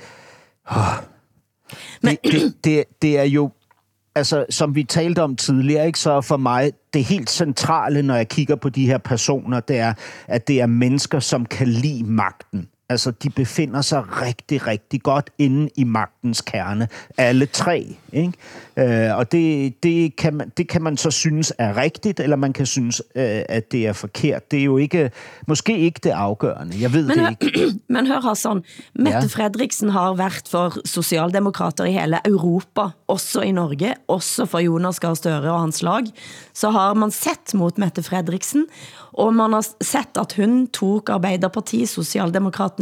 det, 2.03 2.19
det, 2.25 2.55
det, 2.65 2.85
det 3.03 3.19
er 3.19 3.25
jo, 3.25 3.51
altså, 4.15 4.47
som 4.51 4.75
vi 4.75 4.85
talte 4.85 5.23
om 5.23 5.37
tidligere, 5.37 5.87
ikke, 5.87 5.99
så 5.99 6.21
for 6.21 6.37
mig, 6.37 6.73
det 6.93 7.05
helt 7.05 7.31
centrale, 7.31 8.03
når 8.03 8.17
jeg 8.17 8.29
kigger 8.29 8.57
på 8.57 8.69
de 8.69 8.87
her 8.87 8.99
personer, 8.99 9.61
det 9.61 9.79
er, 9.79 9.95
at 10.27 10.49
det 10.49 10.61
er 10.61 10.67
mennesker, 10.67 11.21
som 11.21 11.47
kan 11.47 11.69
lide 11.69 12.05
magten. 12.05 12.69
Altså, 12.91 13.11
de 13.11 13.31
befinder 13.31 13.81
sig 13.81 14.23
rigtig, 14.23 14.67
rigtig 14.67 15.03
godt 15.03 15.31
inde 15.39 15.71
i 15.77 15.85
magtens 15.85 16.41
kerne. 16.41 16.89
Alle 17.19 17.47
tre. 17.47 17.97
Ikke? 18.13 18.33
Øh, 18.77 19.17
og 19.17 19.33
det, 19.33 19.75
det, 19.83 20.17
kan 20.17 20.35
man, 20.35 20.53
det 20.57 20.69
kan 20.69 20.83
man 20.83 20.97
så 20.97 21.11
synes 21.11 21.53
er 21.59 21.77
rigtigt, 21.77 22.21
eller 22.21 22.37
man 22.37 22.53
kan 22.53 22.67
synes, 22.67 23.03
øh, 23.15 23.43
at 23.49 23.73
det 23.73 23.87
er 23.87 23.93
forkert. 23.93 24.51
Det 24.51 24.61
er 24.61 24.65
jo 24.65 24.77
ikke, 24.77 25.11
måske 25.47 25.79
ikke 25.79 26.01
det 26.03 26.11
afgørende. 26.11 26.77
Jeg 26.81 26.93
ved 26.93 27.07
Men, 27.07 27.19
det 27.19 27.31
ikke. 27.31 27.75
men 27.95 28.07
hør 28.07 28.21
Hassan, 28.21 28.63
Mette 28.95 29.19
Ja. 29.19 29.27
Fredriksen 29.27 29.91
har 29.91 30.15
været 30.15 30.49
for 30.51 30.77
socialdemokrater 30.85 31.85
i 31.85 31.93
hele 31.93 32.19
Europa, 32.25 32.89
også 33.09 33.41
i 33.41 33.51
Norge, 33.51 33.95
også 34.09 34.47
for 34.47 34.59
Jonas 34.59 35.01
Gahr 35.01 35.15
Støre 35.15 35.53
og 35.53 35.61
hans 35.61 35.83
lag, 35.83 36.05
så 36.55 36.71
har 36.71 36.95
man 36.95 37.11
sett 37.11 37.55
mot 37.55 37.79
Mette 37.79 38.03
Fredriksen, 38.03 38.67
og 39.13 39.35
man 39.35 39.53
har 39.53 39.67
sett 39.83 40.19
at 40.21 40.33
hun 40.37 40.67
tog 40.67 41.11
Arbeiderpartiet, 41.11 41.89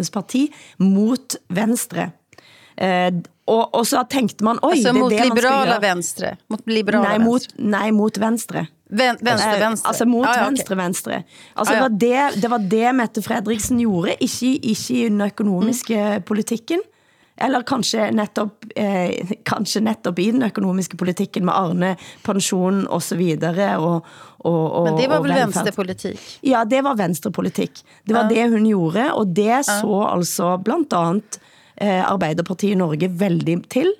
Socialdemokraternes 0.05 0.11
parti, 0.11 0.53
mot 0.79 1.37
Venstre. 1.51 2.11
Eh, 2.79 3.13
og, 3.47 3.75
og 3.75 3.87
så 3.87 4.03
tænkte 4.11 4.45
man, 4.45 4.59
oj, 4.63 4.71
Alltså 4.73 4.89
det 4.93 4.97
er 4.97 5.01
mot 5.01 5.11
det 5.11 5.19
man 5.19 5.29
liberala 5.37 5.73
gøre. 5.79 5.83
venstre. 5.95 6.37
Mot 6.51 6.61
liberala 6.67 7.09
Nej, 7.09 7.19
mot, 7.19 7.43
venstre. 7.43 7.65
nej, 7.71 7.91
mot 7.91 8.19
Venstre. 8.21 8.67
Ven, 8.91 9.17
venstre, 9.23 9.55
Eh, 9.57 9.61
venstre. 9.71 9.89
Altså 9.89 10.05
mot 10.05 10.27
Ja, 10.27 10.31
ja, 10.33 10.41
okej. 10.41 10.51
venstre, 10.51 10.77
venstre. 10.77 11.23
Altså 11.57 11.75
Ah, 11.75 11.81
ja. 11.81 11.89
det, 11.89 12.11
var 12.11 12.33
det, 12.33 12.43
det 12.43 12.51
var 12.51 12.59
det 12.59 12.95
Mette 12.95 13.23
Fredriksen 13.23 13.79
gjorde, 13.81 14.15
ikke, 14.21 14.59
ikke 14.63 14.95
i 14.95 15.09
den 15.09 15.21
økonomiske 15.21 16.23
politikken. 16.27 16.81
Eller 17.39 17.63
kanskje 17.63 18.11
netop, 18.13 18.65
eh, 18.77 19.11
kanskje 19.45 19.81
netop 19.81 20.19
i 20.19 20.31
den 20.31 20.43
økonomiske 20.43 20.97
politikken 20.97 21.45
med 21.45 21.53
Arne, 21.55 21.97
pension 22.25 22.87
og 22.89 23.03
så 23.03 23.17
videre. 23.17 23.77
Og, 23.79 24.05
og, 24.39 24.73
og, 24.73 24.85
Men 24.85 24.97
det 24.99 25.09
var 25.09 25.21
velfærd. 25.25 25.49
vänsterpolitik? 25.49 26.39
Ja, 26.41 26.65
det 26.65 26.83
var 26.85 26.97
venstrepolitik. 26.97 27.85
Det 28.05 28.15
var 28.15 28.29
det 28.29 28.49
hun 28.53 28.67
gjorde, 28.67 29.13
og 29.13 29.27
det 29.37 29.65
så 29.65 30.03
altså 30.11 30.57
blandt 30.63 30.93
andet 30.93 31.41
eh, 31.77 32.05
Arbeiderpartiet 32.05 32.73
i 32.77 32.79
Norge 32.79 33.09
veldig 33.09 33.63
til, 33.73 33.93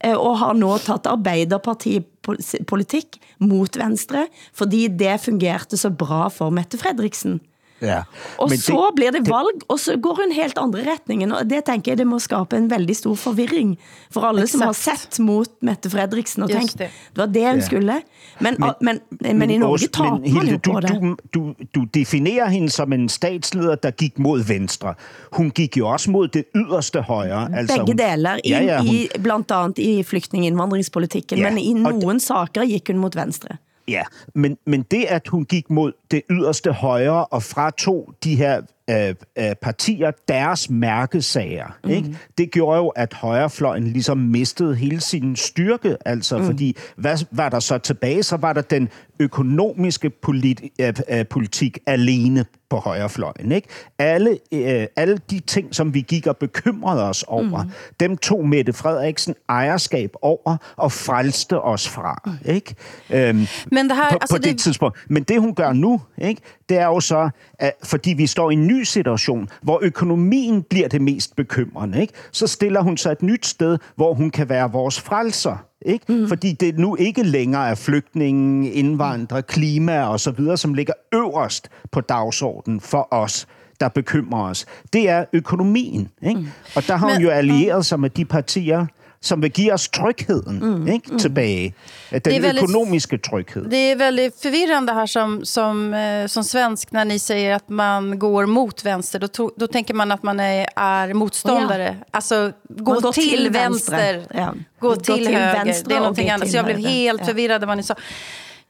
eh, 0.00 0.16
og 0.16 0.38
har 0.42 0.54
nå 0.58 0.78
taget 0.82 1.06
Arbeiderpartipolitik 1.06 3.20
mot 3.38 3.78
Venstre, 3.78 4.26
fordi 4.52 4.88
det 4.88 5.20
fungerte 5.20 5.76
så 5.80 5.90
bra 5.90 6.28
for 6.28 6.50
Mette 6.50 6.78
Fredriksen. 6.80 7.40
Ja. 7.84 8.00
Og 8.38 8.50
Men 8.50 8.58
så 8.58 8.90
blir 8.96 9.12
det 9.14 9.22
valg, 9.28 9.62
og 9.68 9.78
så 9.80 9.96
går 10.00 10.14
hun 10.22 10.32
helt 10.34 10.58
andre 10.58 10.84
retningen, 10.88 11.32
og 11.32 11.44
det 11.50 11.64
tænker 11.68 11.92
jeg, 11.92 11.98
det 12.00 12.06
må 12.08 12.18
skabe 12.22 12.56
en 12.56 12.70
veldig 12.70 12.96
stor 12.96 13.14
forvirring 13.14 13.74
for 14.10 14.24
alle 14.28 14.46
som 14.50 14.64
har 14.64 14.72
Exakt. 14.74 15.00
sett 15.14 15.20
mot 15.24 15.48
Mette 15.62 15.90
Fredriksen 15.92 16.42
og 16.46 16.50
tænkt, 16.50 16.78
det. 16.78 16.88
det 16.88 17.18
var 17.22 17.26
det 17.26 17.44
hun 17.50 17.62
skulle. 17.62 17.98
Men, 18.40 18.56
men, 18.80 18.98
men, 19.20 19.38
men, 19.38 19.50
i 19.50 19.58
Norge 19.58 19.84
Ås- 19.84 19.90
tager 19.92 20.10
man 20.10 20.24
Hilde, 20.24 20.50
jo 20.52 20.58
på 20.72 20.80
du, 20.80 20.86
det. 20.86 21.00
du, 21.00 21.14
du, 21.34 21.54
du 21.74 21.84
definerer 21.94 22.48
hende 22.48 22.70
som 22.70 22.92
en 22.92 23.08
statsleder, 23.08 23.74
der 23.74 23.90
gik 23.90 24.18
mod 24.18 24.42
venstre. 24.44 24.94
Hun 25.32 25.50
gik 25.50 25.76
jo 25.76 25.88
også 25.88 26.10
mod 26.10 26.28
det 26.28 26.44
yderste 26.56 27.00
højre. 27.02 27.48
Altså, 27.56 27.76
Begge 27.76 27.92
hun, 27.92 27.98
deler, 27.98 28.36
i, 28.44 28.50
Ja, 28.50 28.62
ja, 28.62 28.78
hun, 28.78 28.86
i, 28.86 29.08
blandt 29.22 29.50
andet 29.50 29.78
i 29.78 30.02
flygtninginvandringspolitikken, 30.02 31.38
Ja, 31.38 31.50
men 31.50 31.58
i 31.58 31.84
og 31.84 31.94
nogle 31.94 32.20
saker 32.20 32.64
gik 32.66 32.88
hun 32.88 32.98
mod 32.98 33.10
venstre. 33.14 33.56
Ja. 33.88 34.02
Men, 34.34 34.58
men 34.66 34.82
det, 34.82 35.04
at 35.04 35.28
hun 35.28 35.44
gik 35.44 35.70
mod 35.70 35.92
det 36.10 36.22
yderste 36.30 36.72
højre 36.72 37.24
og 37.24 37.42
fratog 37.42 38.14
de 38.24 38.36
her 38.36 38.60
øh, 38.90 39.14
øh, 39.38 39.54
partier 39.62 40.10
deres 40.28 40.70
mærkesager, 40.70 41.78
mm. 41.84 41.90
ikke? 41.90 42.18
det 42.38 42.50
gjorde 42.50 42.78
jo, 42.78 42.88
at 42.88 43.14
højrefløjen 43.14 43.84
ligesom 43.84 44.18
mistede 44.18 44.76
hele 44.76 45.00
sin 45.00 45.36
styrke. 45.36 45.96
Altså, 46.04 46.38
mm. 46.38 46.44
fordi 46.44 46.76
hvad 46.96 47.24
var 47.30 47.48
der 47.48 47.60
så 47.60 47.78
tilbage? 47.78 48.22
Så 48.22 48.36
var 48.36 48.52
der 48.52 48.62
den 48.62 48.88
økonomiske 49.20 50.10
polit, 50.10 50.60
øh, 50.80 50.92
øh, 51.10 51.26
politik 51.26 51.78
alene 51.86 52.44
på 52.70 52.76
højrefløjen. 52.76 53.52
Ikke? 53.52 53.68
Alle, 53.98 54.38
øh, 54.52 54.86
alle 54.96 55.18
de 55.30 55.40
ting, 55.40 55.74
som 55.74 55.94
vi 55.94 56.00
gik 56.00 56.26
og 56.26 56.36
bekymrede 56.36 57.08
os 57.08 57.22
over, 57.22 57.62
mm. 57.62 57.70
dem 58.00 58.16
tog 58.16 58.48
Mette 58.48 58.72
Frederiksen 58.72 59.34
ejerskab 59.48 60.10
over 60.22 60.56
og 60.76 60.92
frelste 60.92 61.60
os 61.60 61.88
fra. 61.88 62.30
Ikke? 62.44 62.74
Øhm, 63.10 63.46
Men 63.72 63.88
det 63.88 63.96
her, 63.96 64.10
på, 64.10 64.18
altså 64.20 64.34
på 64.34 64.38
det, 64.38 64.44
det- 64.44 64.58
tidspunkt. 64.58 64.98
Men 65.08 65.22
det, 65.22 65.40
hun 65.40 65.54
gør 65.54 65.72
nu, 65.72 66.00
ikke, 66.18 66.42
det 66.68 66.78
er 66.78 66.86
jo 66.86 67.00
så, 67.00 67.30
at 67.58 67.72
fordi 67.84 68.10
vi 68.12 68.26
står 68.26 68.50
i 68.50 68.54
en 68.54 68.66
ny 68.66 68.82
situation, 68.82 69.48
hvor 69.62 69.78
økonomien 69.82 70.62
bliver 70.62 70.88
det 70.88 71.00
mest 71.02 71.36
bekymrende, 71.36 72.00
ikke, 72.00 72.12
så 72.32 72.46
stiller 72.46 72.80
hun 72.80 72.96
sig 72.96 73.12
et 73.12 73.22
nyt 73.22 73.46
sted, 73.46 73.78
hvor 73.96 74.14
hun 74.14 74.30
kan 74.30 74.48
være 74.48 74.72
vores 74.72 75.00
frelser. 75.00 75.56
Ikke? 75.84 76.12
Mm. 76.12 76.28
Fordi 76.28 76.52
det 76.52 76.78
nu 76.78 76.96
ikke 76.96 77.22
længere 77.22 77.68
er 77.68 77.74
flygtninge, 77.74 78.70
indvandrere, 78.70 79.42
klima 79.42 80.02
og 80.06 80.20
så 80.20 80.30
videre, 80.30 80.56
som 80.56 80.74
ligger 80.74 80.92
øverst 81.14 81.68
på 81.92 82.00
dagsordenen 82.00 82.80
for 82.80 83.08
os 83.10 83.46
der 83.80 83.88
bekymrer 83.88 84.42
os. 84.50 84.66
Det 84.92 85.08
er 85.10 85.24
økonomien. 85.32 86.08
Ikke? 86.22 86.40
Mm. 86.40 86.46
Og 86.76 86.86
der 86.86 86.96
har 86.96 87.06
hun 87.06 87.14
Men- 87.14 87.22
jo 87.22 87.28
allieret 87.28 87.86
sig 87.86 88.00
med 88.00 88.10
de 88.10 88.24
partier, 88.24 88.86
som 89.24 89.40
vil 89.40 89.50
give 89.50 89.74
os 89.74 89.88
trygheden 89.88 90.62
mm. 90.62 90.88
Ikke? 90.88 91.18
tilbage. 91.18 91.74
Den 92.10 92.20
Det 92.24 92.36
er 92.36 92.54
økonomiske 92.54 93.18
tryghed. 93.18 93.70
Det 93.70 93.76
är 93.76 93.96
väldigt 93.96 94.40
förvirrande 94.40 94.92
här 94.92 95.06
som, 95.06 95.44
som, 95.44 95.94
eh, 95.94 96.26
som 96.26 96.44
svensk 96.44 96.92
när 96.92 97.04
ni 97.04 97.18
säger 97.18 97.54
att 97.54 97.68
man 97.68 98.18
går 98.18 98.46
mot 98.46 98.84
vänster. 98.84 99.18
Då, 99.18 99.28
to, 99.28 99.50
då 99.56 99.66
tänker 99.66 99.94
man 99.94 100.12
att 100.12 100.22
man 100.22 100.40
är, 100.40 100.68
är 100.76 101.14
motståndare. 101.14 101.96
Alltså 102.10 102.52
gå 102.68 102.92
Man 102.92 103.02
går 103.02 103.12
till, 103.12 103.28
till 103.28 103.50
vänster, 103.50 104.14
vänster. 104.14 104.36
Ja. 104.36 104.54
gå 104.80 104.88
Gå 104.88 104.96
till, 104.96 105.14
till 105.14 105.26
höger. 105.26 105.64
vänster 105.64 105.88
Det 105.88 105.94
är 105.94 106.00
någonting 106.00 106.26
gå 106.28 106.34
annat. 106.34 106.50
Så 106.50 106.56
jag 106.56 106.64
blev 106.64 106.78
helt 106.78 107.20
Ja. 107.20 107.26
förvirrad 107.26 107.64
vad 107.64 107.76
ni 107.76 107.82
sa. 107.82 107.94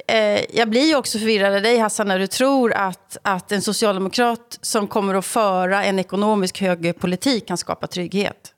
Eh, 0.06 0.56
jag 0.56 0.68
blir 0.70 0.88
ju 0.88 0.96
också 0.96 1.18
förvirrad 1.18 1.54
av 1.54 1.62
dig 1.62 1.78
Hassan 1.78 2.08
när 2.08 2.18
du 2.18 2.26
tror 2.26 2.72
att, 2.72 3.16
att 3.22 3.52
en 3.52 3.62
socialdemokrat 3.62 4.58
som 4.60 4.86
kommer 4.86 5.14
att 5.14 5.26
föra 5.26 5.84
en 5.84 5.98
ekonomisk 5.98 6.60
högerpolitik 6.60 7.48
kan 7.48 7.56
skapa 7.56 7.86
trygghet. 7.86 8.53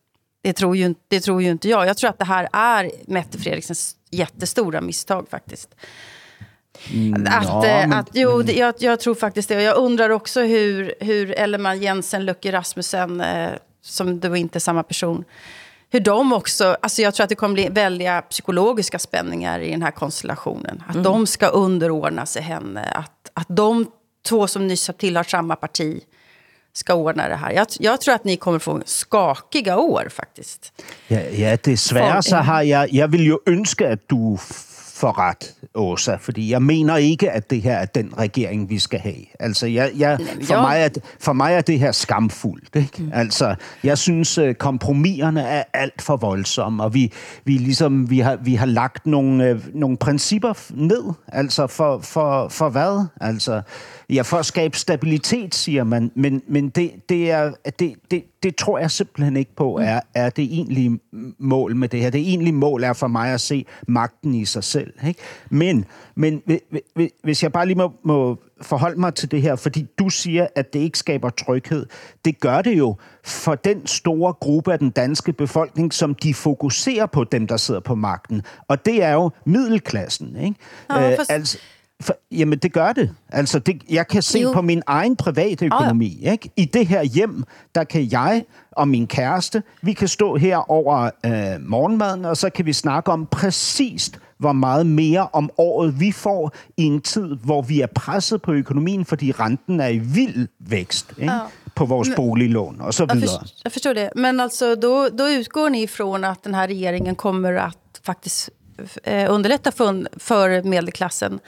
Det 0.47 0.53
tror, 0.53 0.77
ju, 0.77 0.85
inte- 0.87 1.01
det 1.09 1.21
tror 1.21 1.43
ju 1.43 1.51
inte 1.51 1.69
jag. 1.69 1.87
Jag 1.87 1.97
tror 1.97 2.11
att 2.11 2.19
det 2.19 2.25
här 2.25 2.49
är 2.53 2.91
Mette 3.07 3.39
Fredriksens 3.39 3.97
jättestora 4.11 4.81
misstag 4.81 5.27
faktiskt. 5.31 5.69
Att, 5.75 6.91
Mm, 6.95 7.25
ja, 7.27 7.67
eh, 7.67 7.89
men- 7.89 7.93
att, 7.99 8.09
jo, 8.13 8.43
det, 8.43 8.53
jag, 8.53 8.75
jag 8.79 9.01
tror 9.01 9.15
faktiskt 9.15 9.49
det. 9.49 9.57
Och 9.57 9.63
jag 9.63 9.77
undrar 9.77 10.11
också 10.11 10.41
hur, 10.41 10.95
hur 11.01 11.33
Elleman 11.39 11.79
Jensen, 11.83 12.25
Lucke 12.25 12.53
Rasmussen, 12.53 13.21
eh, 13.21 13.51
som 13.83 14.21
då 14.21 14.37
inte 14.37 14.59
är 14.59 14.61
samma 14.61 14.83
person, 14.83 15.25
hur 15.91 16.01
de 16.01 16.33
också, 16.33 16.77
alltså 16.83 17.03
jag 17.03 17.15
tror 17.15 17.25
att 17.25 17.29
det 17.29 17.35
kommer 17.35 17.55
bli 17.55 17.69
väldiga 17.69 18.23
psykologiska 18.23 18.99
spänningar 18.99 19.61
i 19.61 19.71
den 19.71 19.83
här 19.83 19.91
konstellationen. 19.91 20.83
Att 20.89 21.05
de 21.05 21.27
ska 21.27 21.47
underordna 21.47 22.27
sig 22.27 22.43
henne, 22.43 22.85
att, 22.85 23.31
att 23.35 23.47
de 23.49 23.87
två 24.29 24.47
som 24.47 24.67
nyss 24.67 24.87
har 24.89 24.95
tillhört 24.95 25.31
samma 25.31 25.57
parti 25.57 26.01
ska 26.77 26.95
ordna 26.95 27.29
det 27.29 27.37
här. 27.37 27.53
Jag, 27.53 27.67
jag 27.81 28.01
tror 28.01 28.15
att 28.15 28.25
ni 28.25 28.37
kommer 28.37 28.59
få 28.59 28.83
skakiga 28.85 29.77
år 29.77 30.09
faktiskt. 30.11 30.73
Ja, 31.09 31.21
ja 31.21 31.57
desværre 31.65 32.13
For- 32.13 32.21
så 32.21 32.37
har 32.37 32.63
jeg... 32.63 32.89
Jeg 32.93 33.13
vil 33.13 33.27
jo 33.27 33.39
ønske, 33.47 33.87
at 33.87 34.11
du 34.11 34.39
får 34.97 35.19
ret, 35.19 35.55
Åsa, 35.75 36.17
fordi 36.17 36.51
jeg 36.51 36.63
mener 36.63 36.97
ikke, 36.97 37.31
at 37.31 37.51
det 37.51 37.63
her 37.63 37.77
er 37.77 37.85
den 37.85 38.19
regering, 38.19 38.71
vi 38.71 38.79
skal 38.79 38.99
have. 39.01 39.25
Altså, 39.41 39.67
jeg, 39.67 39.91
jeg, 39.97 40.19
for, 40.45 40.55
jo. 40.55 40.61
mig 40.61 40.81
er, 40.81 40.89
for 41.21 41.33
mig 41.33 41.55
er 41.55 41.61
det 41.61 41.79
her 41.79 41.93
skamfuldt. 41.93 42.77
Ikke? 42.77 43.03
Mm. 43.03 43.11
Altså, 43.15 43.55
jeg 43.85 43.99
synes, 43.99 44.39
øh, 44.39 44.55
kompromiserne 44.55 45.43
er 45.43 45.63
alt 45.75 46.03
for 46.03 46.17
voldsomme, 46.17 46.83
og 46.83 46.95
vi, 46.95 47.13
vi, 47.45 47.53
ligesom, 47.53 48.11
vi, 48.11 48.19
har, 48.19 48.37
vi 48.37 48.55
har 48.55 48.67
lagt 48.67 49.07
nogle, 49.07 49.49
øh, 49.49 49.61
nogle 49.75 49.97
principper 49.97 50.53
ned. 50.71 51.05
Altså, 51.29 51.67
for, 51.67 51.99
for, 51.99 52.49
for 52.49 52.69
hvad? 52.69 53.07
Altså, 53.21 53.63
ja, 54.11 54.23
for 54.23 54.37
at 54.37 54.47
skabe 54.47 54.77
stabilitet, 54.77 55.55
siger 55.55 55.85
man, 55.85 56.11
men, 56.15 56.43
men 56.49 56.69
det, 56.69 56.91
det, 57.09 57.31
er, 57.31 57.53
det, 57.79 57.95
det, 58.11 58.25
det 58.43 58.57
tror 58.57 58.79
jeg 58.79 58.91
simpelthen 58.91 59.37
ikke 59.37 59.57
på, 59.57 59.79
er, 59.83 60.01
er 60.15 60.31
det 60.31 60.43
egentlige 60.45 60.99
mål 61.39 61.77
med 61.77 61.89
det 61.89 62.01
her. 62.01 62.11
Det 62.11 62.21
egentlige 62.21 62.53
mål 62.55 62.85
er 62.85 62.93
for 62.93 63.07
mig 63.07 63.33
at 63.33 63.41
se 63.41 63.65
magten 63.89 64.35
i 64.35 64.45
sig 64.45 64.65
selv. 64.65 64.93
Ikke? 65.07 65.21
Men, 65.51 65.85
men 66.15 66.43
hvi- 66.51 66.91
hvi- 66.95 67.21
hvis 67.25 67.43
jeg 67.43 67.53
bare 67.53 67.67
lige 67.67 67.77
må, 67.77 67.93
må 68.05 68.39
forholde 68.63 69.01
mig 69.01 69.15
til 69.15 69.31
det 69.31 69.43
her, 69.43 69.57
fordi 69.57 69.87
du 69.99 70.09
siger, 70.09 70.47
at 70.55 70.73
det 70.73 70.79
ikke 70.79 70.99
skaber 70.99 71.31
tryghed. 71.31 71.87
Det 72.25 72.41
gør 72.41 72.63
det 72.63 72.79
jo 72.79 72.97
for 73.25 73.55
den 73.55 73.87
store 73.87 74.33
gruppe 74.33 74.73
af 74.73 74.79
den 74.79 74.91
danske 74.91 75.33
befolkning, 75.33 75.95
som 75.95 76.15
de 76.15 76.35
fokuserer 76.35 77.07
på 77.07 77.25
dem, 77.25 77.47
der 77.47 77.57
sidder 77.57 77.81
på 77.81 77.95
magten. 77.95 78.43
Og 78.69 78.87
det 78.87 79.03
er 79.03 79.13
jo 79.13 79.31
middelklassen. 79.47 80.37
Ikke? 80.37 80.57
Nå, 80.89 80.95
Øh, 80.97 81.17
for- 81.17 81.33
altså, 81.33 81.59
for, 82.01 82.17
jamen, 82.31 82.59
det 82.59 82.73
gør 82.73 82.93
det. 82.93 83.15
Altså, 83.29 83.59
det, 83.59 83.83
jeg 83.91 84.09
kan 84.09 84.23
se 84.23 84.39
Jo. 84.39 84.53
på 84.53 84.63
min 84.63 84.83
egen 84.87 85.17
private 85.17 85.65
økonomi. 85.67 86.19
Ikke? 86.23 86.51
I 86.57 86.65
det 86.65 86.87
her 86.87 87.03
hjem, 87.03 87.45
der 87.75 87.85
kan 87.85 88.09
jeg 88.13 88.45
og 88.73 88.89
min 88.89 89.07
kæreste, 89.07 89.63
vi 89.83 89.93
kan 89.93 90.09
stå 90.09 90.37
her 90.37 90.71
over 90.71 91.11
øh, 91.27 91.33
morgenmaden, 91.69 92.25
og 92.25 92.37
så 92.37 92.51
kan 92.51 92.67
vi 92.67 92.73
snakke 92.73 93.13
om 93.13 93.27
præcist, 93.27 94.19
hvor 94.39 94.53
meget 94.53 94.87
mere 94.87 95.29
om 95.33 95.51
året 95.59 96.01
vi 96.01 96.13
får 96.13 96.53
i 96.77 96.83
en 96.83 97.01
tid, 97.01 97.37
hvor 97.45 97.63
vi 97.63 97.81
er 97.81 97.87
presset 97.87 98.43
på 98.43 98.53
økonomien, 98.53 99.05
fordi 99.05 99.33
renten 99.33 99.81
er 99.81 99.89
i 99.89 99.99
vild 99.99 100.49
vækst 100.61 101.13
ikke? 101.19 101.33
Ja. 101.33 101.39
på 101.75 101.85
vores 101.85 102.09
boliglån 102.17 102.77
og 102.81 102.95
så 102.95 103.07
videre. 103.07 103.29
för, 103.29 103.49
jag 103.65 103.73
förstår 103.73 103.95
det. 103.95 104.11
Men 104.15 104.41
alltså, 104.41 104.75
då, 104.77 105.09
då 105.09 105.29
utgår 105.29 105.71
ni 105.71 105.83
ifrån 105.83 106.25
att 106.25 106.43
den 106.43 106.55
här 106.55 106.69
regeringen 106.69 107.15
kommer 107.15 107.53
att 107.53 108.01
faktiskt 108.03 108.51
Eh, 109.03 109.33
underlätta 109.33 109.73
för, 109.73 110.19
för 110.19 110.63
medelklassen 110.63 111.41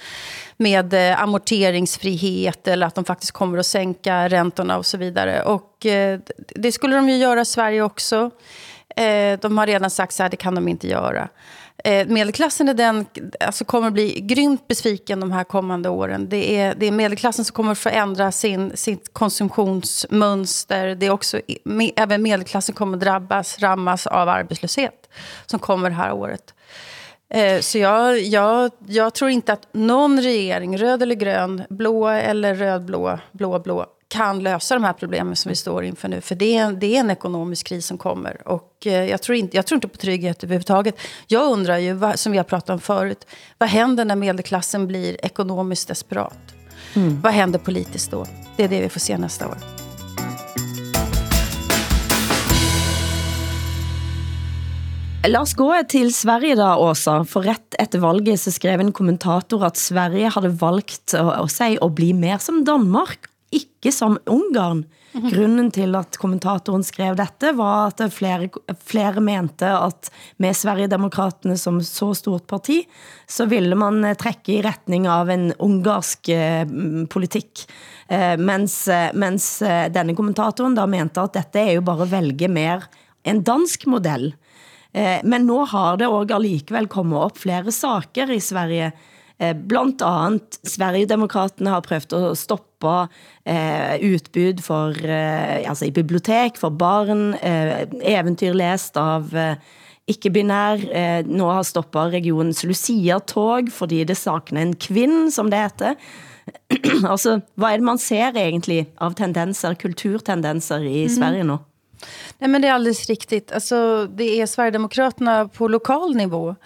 med 0.57 0.95
eh, 0.95 1.23
amorteringsfrihet 1.23 2.69
eller 2.69 2.87
att 2.87 2.95
de 2.95 3.05
faktiskt 3.05 3.33
kommer 3.33 3.59
att 3.59 3.67
sänka 3.67 4.29
räntorna 4.29 4.79
och 4.79 4.87
så 4.87 4.97
vidare. 4.97 5.43
Och 5.43 5.87
eh, 5.87 6.21
det 6.37 6.73
skulle 6.73 6.97
de 6.97 7.09
ju 7.09 7.17
göra 7.17 7.41
i 7.41 7.45
Sverige 7.45 7.83
också. 7.83 8.31
Eh, 8.97 9.39
de 9.41 9.59
har 9.59 9.67
redan 9.67 9.91
sagt 9.91 10.13
så 10.13 10.23
här, 10.23 10.31
det 10.31 10.37
kan 10.37 10.55
de 10.55 10.69
inte 10.69 10.89
göra. 10.89 11.29
Eh, 11.85 12.09
medelklassen 12.09 12.69
är 12.69 12.75
den, 12.75 13.07
alltså 13.41 13.65
kommer 13.65 13.91
bli 13.91 14.21
grymt 14.21 14.69
besviken 14.69 15.21
de 15.21 15.33
här 15.33 15.45
kommande 15.45 15.89
åren. 15.89 16.29
Det 16.29 16.57
är, 16.57 16.75
det 16.75 16.87
är 16.87 16.93
medelklassen 16.93 17.45
som 17.45 17.55
kommer 17.55 17.75
förändra 17.75 18.33
sin, 18.33 18.77
sitt 18.77 19.13
konsumtionsmönster. 19.13 20.95
Det 20.95 21.07
är 21.07 21.11
också, 21.11 21.41
även 21.97 22.23
medelklassen 22.23 22.75
kommer 22.75 22.99
drabbas, 22.99 23.59
rammas 23.59 24.07
av 24.07 24.29
arbetslöshet 24.29 25.09
som 25.47 25.59
kommer 25.59 25.91
det 25.91 25.97
här 25.97 26.13
året. 26.13 26.55
Eh, 27.31 27.61
Så 27.61 27.79
jag, 27.79 28.21
jag, 28.21 28.71
jag 28.87 29.15
tror 29.15 29.31
inte 29.31 29.53
att 29.53 29.69
någon 29.73 30.21
regering, 30.23 30.79
röd 30.79 31.03
eller 31.03 31.15
grön, 31.15 31.63
blå 31.71 32.09
eller 32.09 32.55
rödblå, 32.55 33.19
blå, 33.33 33.59
blå, 33.59 33.87
kan 34.09 34.43
lösa 34.43 34.75
de 34.75 34.85
här 34.85 34.93
problemen 34.93 35.37
som 35.37 35.49
vi 35.49 35.57
står 35.57 35.85
inför 35.85 36.09
nu. 36.09 36.21
För 36.21 36.35
det 36.35 36.57
är, 36.57 36.63
en- 36.65 36.79
det 36.79 36.97
är 36.97 37.01
en 37.01 37.11
ekonomisk 37.11 37.67
kris 37.67 37.87
som 37.87 37.99
kommer. 37.99 38.49
Och 38.49 38.87
eh, 38.87 38.93
jag 39.11 39.23
tror 39.23 39.37
inte, 39.37 39.57
jag 39.57 39.67
tror 39.67 39.77
inte 39.77 39.89
på 39.89 39.97
trygghet 39.97 40.45
överhuvudtaget. 40.45 40.95
Jag 41.27 41.53
undrar 41.53 41.79
ju, 41.79 41.93
vad, 41.93 42.19
som 42.19 42.33
vi 42.33 42.39
har 42.39 42.45
pratat 42.45 42.71
om 42.71 42.81
förut, 42.81 43.27
vad 43.59 43.69
händer 43.69 44.05
när 44.05 44.17
medelklassen 44.17 44.87
blir 44.87 45.25
ekonomiskt 45.25 45.89
desperat? 45.89 46.39
Vad 47.23 47.33
händer 47.33 47.59
politiskt 47.59 48.11
då? 48.11 48.27
Det 48.57 48.65
är 48.65 48.69
det 48.69 48.81
vi 48.81 48.89
får 48.89 49.01
se 49.01 49.19
nästa 49.19 49.49
år. 49.49 49.78
La 55.29 55.43
oss 55.45 55.53
gå 55.53 55.67
til 55.93 56.09
Sverige 56.15 56.55
da, 56.57 56.71
Åsa. 56.81 57.19
For 57.29 57.45
rett 57.45 57.77
etter 57.77 58.01
valget 58.01 58.41
så 58.41 58.53
skrev 58.55 58.81
en 58.81 58.95
kommentator 58.97 59.67
at 59.67 59.77
Sverige 59.77 60.31
hadde 60.33 60.55
valgt 60.57 61.13
å, 61.19 61.27
å 61.43 61.49
si 61.53 61.75
å 61.85 61.89
bli 61.93 62.15
mer 62.17 62.39
som 62.41 62.63
Danmark, 62.65 63.29
ikke 63.53 63.93
som 63.93 64.17
Ungarn. 64.25 64.87
Grunden 65.19 65.69
til 65.75 65.97
at 65.99 66.17
kommentatoren 66.21 66.85
skrev 66.87 67.19
dette 67.19 67.51
var 67.59 67.91
at 67.91 68.01
flere, 68.15 68.49
flere 68.89 69.21
mente 69.25 69.69
at 69.69 70.09
med 70.41 70.57
Sverigedemokraterne 70.57 71.59
som 71.61 71.83
så 71.85 72.15
stort 72.17 72.47
parti, 72.49 72.79
så 73.29 73.49
ville 73.51 73.77
man 73.77 74.01
trekke 74.21 74.55
i 74.55 74.63
retning 74.65 75.09
av 75.13 75.33
en 75.35 75.51
ungarsk 75.53 76.33
eh, 76.33 76.65
politikk. 77.13 77.67
Eh, 78.09 78.37
mens, 78.41 78.81
eh, 78.89 79.11
mens 79.13 79.51
eh, 79.61 79.91
denne 79.93 80.17
kommentatoren 80.17 80.79
da 80.79 80.89
mente 80.89 81.21
at 81.21 81.37
dette 81.37 81.67
er 81.67 81.75
jo 81.77 81.85
bare 81.89 82.07
å 82.07 82.13
velge 82.17 82.49
mer 82.49 82.89
en 83.29 83.45
dansk 83.45 83.91
modell. 83.93 84.31
Eh, 84.95 85.21
Men 85.25 85.47
nå 85.47 85.65
har 85.69 85.99
det 86.01 86.09
også 86.09 86.39
allikevel 86.39 86.89
kommet 86.89 87.19
op 87.31 87.39
flere 87.39 87.73
saker 87.75 88.31
i 88.33 88.41
Sverige. 88.41 88.93
Eh, 89.39 89.55
Blandt 89.55 90.03
andet 90.03 90.59
Sverigedemokraterne 90.67 91.75
har 91.77 91.85
prøvet 91.87 92.15
å 92.17 92.35
stoppe 92.35 93.09
eh, 93.47 93.99
utbud 94.03 94.63
for, 94.65 94.97
eh, 95.05 95.61
altså 95.69 95.87
i 95.89 95.95
bibliotek 95.95 96.59
for 96.59 96.71
barn, 96.71 97.35
eh, 97.35 97.85
eventyr 98.03 98.57
lest 98.57 98.97
av 98.99 99.35
eh, 99.37 99.61
ikke-binær. 100.09 100.83
Eh, 100.89 101.21
nå 101.29 101.51
har 101.53 101.69
stoppet 101.69 102.17
regionens 102.17 102.65
Lucia-tog, 102.65 103.71
fordi 103.71 104.03
det 104.09 104.17
sakner 104.17 104.65
en 104.65 104.75
kvinn, 104.75 105.31
som 105.31 105.51
det 105.53 105.61
heter. 105.67 105.97
altså, 107.13 107.43
hvad 107.61 107.75
er 107.75 107.83
det 107.83 107.89
man 107.91 108.01
ser 108.01 108.33
egentlig 108.41 108.87
av 109.05 109.15
tendenser, 109.19 109.77
kulturtendenser 109.79 110.87
i 110.89 111.05
Sverige 111.13 111.45
nå? 111.45 111.61
Nej, 112.39 112.51
men 112.51 112.63
det 112.63 112.69
är 112.69 112.73
alldeles 112.73 113.09
riktigt. 113.09 113.53
Alltså, 113.53 114.07
det 114.07 114.41
är 114.41 114.47
Sverigedemokraterna 114.47 115.49
på 115.49 115.69
lokal 115.69 116.17
nivå 116.17 116.57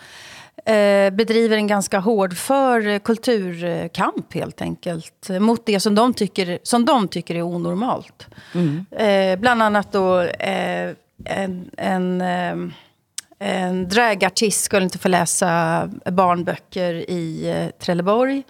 eh, 0.65 1.11
bedriver 1.11 1.57
en 1.57 1.67
ganska 1.67 1.99
hårdför 1.99 2.99
kulturkamp 2.99 4.35
helt 4.35 4.63
enkelt. 4.63 5.29
Mot 5.41 5.67
det 5.67 5.81
som 5.81 5.95
de 5.95 6.15
tycker, 6.15 6.59
som 6.63 6.85
de 6.85 7.09
tycker 7.09 7.35
är 7.35 7.43
onormalt. 7.43 8.27
Eh, 8.91 9.39
bland 9.39 9.63
annat 9.63 9.93
då 9.93 10.21
eh, 10.21 10.91
en, 11.25 11.71
en, 11.77 12.21
eh, 12.21 12.57
en 13.39 13.89
dragartist 13.89 14.65
skulle 14.65 14.85
inte 14.85 14.99
få 14.99 15.09
läsa 15.09 15.91
barnböcker 16.13 17.11
i 17.11 17.51
eh, 17.51 17.79
Trelleborg. 17.85 18.43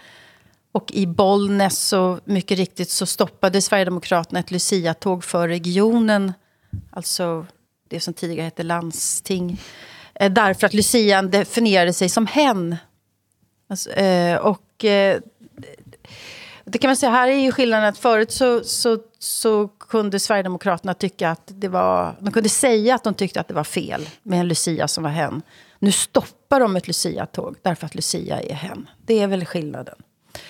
Och 0.75 0.93
i 0.93 1.07
Bollnäs 1.07 1.89
så 1.89 2.19
mycket 2.25 2.59
riktigt 2.59 2.91
så 2.91 3.07
stoppade 3.07 3.63
Sverigedemokraterna 3.63 4.41
ett 4.41 4.51
Lucia-tåg 4.51 5.25
för 5.25 5.49
regionen. 5.49 6.33
Alltså 6.91 7.47
det 7.89 8.01
som 8.01 8.15
tidigare 8.15 8.45
hette 8.45 8.63
landsting. 8.63 9.61
Eh, 10.15 10.33
därför 10.33 10.67
att 10.67 10.75
Lucian 10.75 11.31
definierade 11.31 11.93
sig 11.93 12.09
som 12.09 12.27
hen. 12.27 12.77
Alltså, 13.69 13.91
eh, 13.91 14.37
och 14.37 14.85
eh, 14.85 15.21
det 16.65 16.79
kan 16.79 16.89
man 16.89 16.97
säga, 16.97 17.13
här 17.13 17.29
är 17.29 17.39
ju 17.39 17.53
skillnaden 17.53 17.89
att 17.89 17.99
förut 17.99 18.33
så, 18.33 18.65
så, 18.65 18.99
så 19.19 19.69
kunde 19.69 20.21
Sverigedemokraterna 20.21 20.95
tycka 20.95 21.31
att 21.31 21.43
det 21.47 21.69
var... 21.69 22.17
De 22.21 22.33
kunde 22.33 22.49
säga 22.49 22.95
att 22.95 23.05
de 23.05 23.15
tyckte 23.15 23.41
att 23.41 23.49
det 23.49 23.55
var 23.55 23.65
fel 23.65 24.09
med 24.23 24.41
en 24.41 24.49
Lucia 24.49 24.89
som 24.89 25.05
var 25.05 25.11
hen. 25.11 25.43
Nu 25.79 25.93
stoppar 25.93 26.61
de 26.61 26.77
ett 26.77 26.87
Lucia-tåg 26.87 27.57
därför 27.63 27.87
att 27.87 27.95
Lucia 27.95 28.41
är 28.41 28.55
hen. 28.55 28.89
Det 29.07 29.21
är 29.21 29.27
väl 29.27 29.45
skillnaden. 29.45 29.97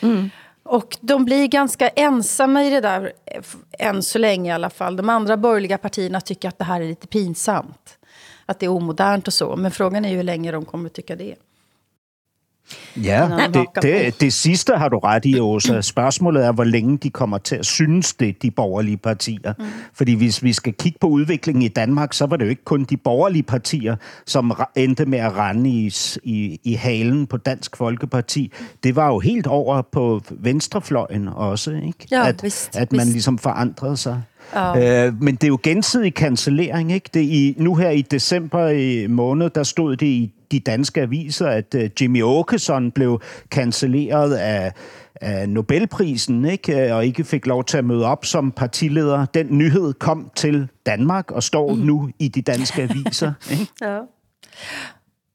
Mm. 0.00 0.30
Och 0.62 0.98
de 1.00 1.24
blir 1.24 1.46
ganska 1.46 1.88
ensamma 1.88 2.64
i 2.64 2.70
det 2.70 2.80
där, 2.80 3.12
eh, 3.24 3.42
än 3.78 4.02
så 4.02 4.18
länge 4.18 4.50
i 4.50 4.54
alla 4.54 4.70
fall. 4.70 4.96
De 4.96 5.08
andra 5.08 5.36
borgerliga 5.36 5.78
partierna 5.78 6.20
tycker 6.20 6.48
att 6.48 6.58
det 6.58 6.64
här 6.64 6.80
är 6.80 6.88
lite 6.88 7.06
pinsamt. 7.06 7.98
Att 8.46 8.58
det 8.58 8.66
är 8.66 8.70
omodernt 8.70 9.26
och 9.26 9.34
så. 9.34 9.56
Men 9.56 9.70
frågan 9.70 10.04
är 10.04 10.10
ju 10.10 10.16
hur 10.16 10.22
länge 10.22 10.52
de 10.52 10.64
kommer 10.64 10.86
att 10.86 10.94
tycka 10.94 11.16
det. 11.16 11.34
Ja, 12.96 13.28
Nå, 13.28 13.36
det, 13.54 13.66
det, 13.82 14.20
det 14.20 14.32
sidste 14.32 14.72
har 14.76 14.88
du 14.88 14.98
ret 14.98 15.24
i, 15.24 15.40
Åsa. 15.40 15.80
Spørgsmålet 15.80 16.44
er, 16.44 16.52
hvor 16.52 16.64
længe 16.64 16.98
de 16.98 17.10
kommer 17.10 17.38
til 17.38 17.56
at 17.56 17.66
synes 17.66 18.14
det, 18.14 18.42
de 18.42 18.50
borgerlige 18.50 18.96
partier. 18.96 19.52
Mm. 19.58 19.64
Fordi 19.94 20.14
hvis 20.14 20.42
vi 20.42 20.52
skal 20.52 20.72
kigge 20.72 20.98
på 21.00 21.06
udviklingen 21.06 21.62
i 21.62 21.68
Danmark, 21.68 22.12
så 22.12 22.26
var 22.26 22.36
det 22.36 22.44
jo 22.44 22.50
ikke 22.50 22.64
kun 22.64 22.84
de 22.84 22.96
borgerlige 22.96 23.42
partier, 23.42 23.96
som 24.26 24.52
endte 24.76 25.06
med 25.06 25.18
at 25.18 25.36
rende 25.36 25.70
i, 25.70 25.94
i, 26.22 26.60
i 26.64 26.74
halen 26.74 27.26
på 27.26 27.36
Dansk 27.36 27.76
Folkeparti. 27.76 28.52
Det 28.82 28.96
var 28.96 29.06
jo 29.06 29.18
helt 29.18 29.46
over 29.46 29.82
på 29.82 30.20
venstrefløjen 30.30 31.28
også, 31.28 31.70
ikke? 31.70 32.08
Ja, 32.10 32.28
at, 32.28 32.42
vist, 32.42 32.76
at 32.76 32.92
man 32.92 33.00
vist. 33.00 33.12
ligesom 33.12 33.38
forandrede 33.38 33.96
sig. 33.96 34.22
Øh, 34.56 35.22
men 35.22 35.34
det 35.34 35.44
er 35.44 35.48
jo 35.48 35.58
gensidig 35.62 36.12
cancellering, 36.12 36.92
ikke? 36.92 37.10
Det 37.14 37.20
i, 37.20 37.54
nu 37.58 37.74
her 37.74 37.90
i 37.90 38.02
december 38.02 38.68
i 38.68 39.06
måned, 39.06 39.50
der 39.50 39.62
stod 39.62 39.96
det 39.96 40.06
i 40.06 40.32
de 40.52 40.60
danske 40.60 41.00
aviser, 41.00 41.46
at 41.46 41.74
uh, 41.74 41.82
Jimmy 42.00 42.22
Åkesson 42.22 42.90
blev 42.90 43.20
cancelleret 43.50 44.34
af, 44.34 44.72
af 45.14 45.48
Nobelprisen, 45.48 46.44
ikke? 46.44 46.86
Øh, 46.86 46.96
og 46.96 47.06
ikke 47.06 47.24
fik 47.24 47.46
lov 47.46 47.64
til 47.64 47.78
at 47.78 47.84
møde 47.84 48.04
op 48.04 48.24
som 48.24 48.50
partileder. 48.50 49.26
Den 49.26 49.46
nyhed 49.50 49.92
kom 49.92 50.30
til 50.34 50.68
Danmark 50.86 51.30
og 51.30 51.42
står 51.42 51.74
mm. 51.74 51.80
nu 51.80 52.10
i 52.18 52.28
de 52.28 52.42
danske 52.42 52.82
aviser. 52.82 53.32
Ikke? 53.50 53.66
Ja. 53.82 53.98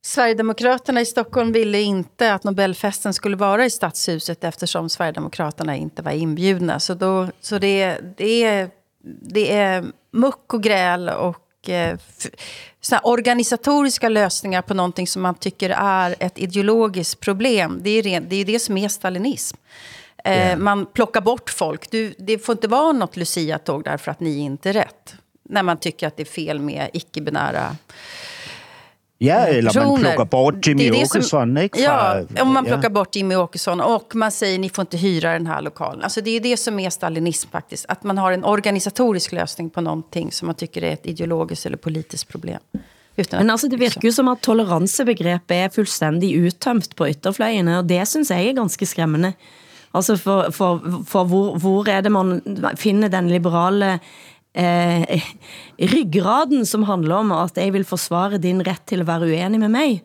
Sverigedemokraterna 0.07 1.01
i 1.01 1.05
Stockholm 1.05 1.51
ville 1.51 1.81
inte 1.81 2.33
att 2.33 2.43
Nobelfesten 2.43 3.13
skulle 3.13 3.37
vara 3.37 3.65
i 3.65 3.69
Stadshuset 3.69 4.43
eftersom 4.43 4.89
Sverigedemokraterna 4.89 5.75
inte 5.75 6.01
var 6.01 6.11
inbjudna. 6.11 6.79
Så, 6.79 6.93
då, 6.93 7.27
så 7.41 7.59
det, 7.59 7.97
det, 8.17 8.43
är, 8.43 8.69
det 9.21 9.53
är 9.53 9.85
muck 10.11 10.53
och 10.53 10.63
gräl 10.63 11.09
och 11.09 11.69
eh, 11.69 11.97
såna 12.81 13.01
organisatoriska 13.01 14.09
lösningar 14.09 14.61
på 14.61 14.73
någonting 14.73 15.07
som 15.07 15.21
man 15.21 15.35
tycker 15.35 15.69
är 15.69 16.15
ett 16.19 16.39
ideologiskt 16.39 17.19
problem. 17.19 17.79
Det 17.83 17.89
är 17.89 18.03
det, 18.03 18.19
det, 18.19 18.35
är 18.35 18.45
det 18.45 18.59
som 18.59 18.77
är 18.77 18.87
stalinism. 18.87 19.57
Eh, 20.23 20.57
Man 20.57 20.85
plockar 20.85 21.21
bort 21.21 21.49
folk. 21.49 21.91
Du, 21.91 22.13
det 22.17 22.37
får 22.37 22.53
inte 22.53 22.67
vara 22.67 22.91
något 22.91 23.17
Lucia-tåg 23.17 23.83
därför 23.83 24.11
att 24.11 24.19
ni 24.19 24.37
inte 24.37 24.69
är 24.69 24.73
rätt. 24.73 25.15
När 25.49 25.63
man 25.63 25.77
tycker 25.77 26.07
att 26.07 26.17
det 26.17 26.23
är 26.23 26.25
fel 26.25 26.59
med 26.59 26.89
icke-binära 26.93 27.75
Ja, 29.19 29.35
eller 29.47 29.61
man 29.63 29.73
personer. 29.73 29.97
plockar 30.15 30.25
bort 30.25 30.67
Jimmy 30.67 30.83
Det 30.89 30.97
är 30.97 30.99
det 31.01 31.07
som- 31.07 31.19
Åkesson, 31.19 31.57
ikke? 31.57 31.79
Ja, 31.81 32.23
Fra- 32.29 32.41
om 32.41 32.53
man 32.53 32.65
ja. 32.65 32.71
plockar 32.71 32.89
bort 32.89 33.15
Jimmy 33.15 33.35
Åkesson 33.35 33.81
och 33.81 34.15
man 34.15 34.31
säger 34.31 34.59
ni 34.59 34.69
får 34.69 34.81
inte 34.81 34.97
hyra 34.97 35.31
den 35.33 35.47
här 35.47 35.61
lokalen. 35.61 36.03
Alltså 36.03 36.21
det 36.21 36.29
är 36.31 36.39
det 36.39 36.57
som 36.57 36.79
är 36.79 36.89
stalinism 36.89 37.49
faktiskt. 37.51 37.85
Att 37.89 38.03
man 38.03 38.17
har 38.17 38.31
en 38.31 38.43
organisatorisk 38.45 39.31
lösning 39.31 39.69
på 39.69 39.81
någonting 39.81 40.31
som 40.31 40.45
man 40.45 40.55
tycker 40.55 40.83
är 40.83 40.93
ett 40.93 41.05
ideologiskt 41.05 41.65
eller 41.65 41.77
politiskt 41.77 42.27
problem. 42.27 42.59
Utan 43.15 43.39
Men 43.39 43.49
altså, 43.49 43.67
det 43.67 43.77
virker 43.79 44.05
jo 44.07 44.11
som 44.11 44.27
at 44.27 44.41
toleransebegrebet 44.41 45.51
er 45.51 45.69
fuldstændig 45.73 46.35
uttømt 46.37 46.95
på 46.95 47.07
ytterfløjene, 47.09 47.77
og 47.79 47.87
det 47.89 48.07
synes 48.07 48.29
jeg 48.31 48.47
er 48.49 48.53
ganske 48.53 48.85
skræmmende. 48.85 49.33
Altså, 49.93 50.17
for, 50.17 50.51
for, 50.51 50.81
for 51.07 51.23
hvor, 51.23 51.57
hvor 51.57 51.89
er 51.89 52.01
det 52.01 52.11
man 52.11 52.41
finder 52.77 53.07
den 53.07 53.29
liberale 53.29 53.99
Eh, 54.57 55.01
eh, 55.01 55.25
ryggraden, 55.77 56.65
som 56.65 56.87
handler 56.87 57.19
om 57.21 57.33
at 57.35 57.59
jeg 57.59 57.75
vil 57.75 57.85
forsvare 57.85 58.39
din 58.41 58.63
ret 58.65 58.81
til 58.89 59.03
at 59.03 59.09
være 59.09 59.29
uenig 59.29 59.59
med 59.61 59.69
mig? 59.69 59.99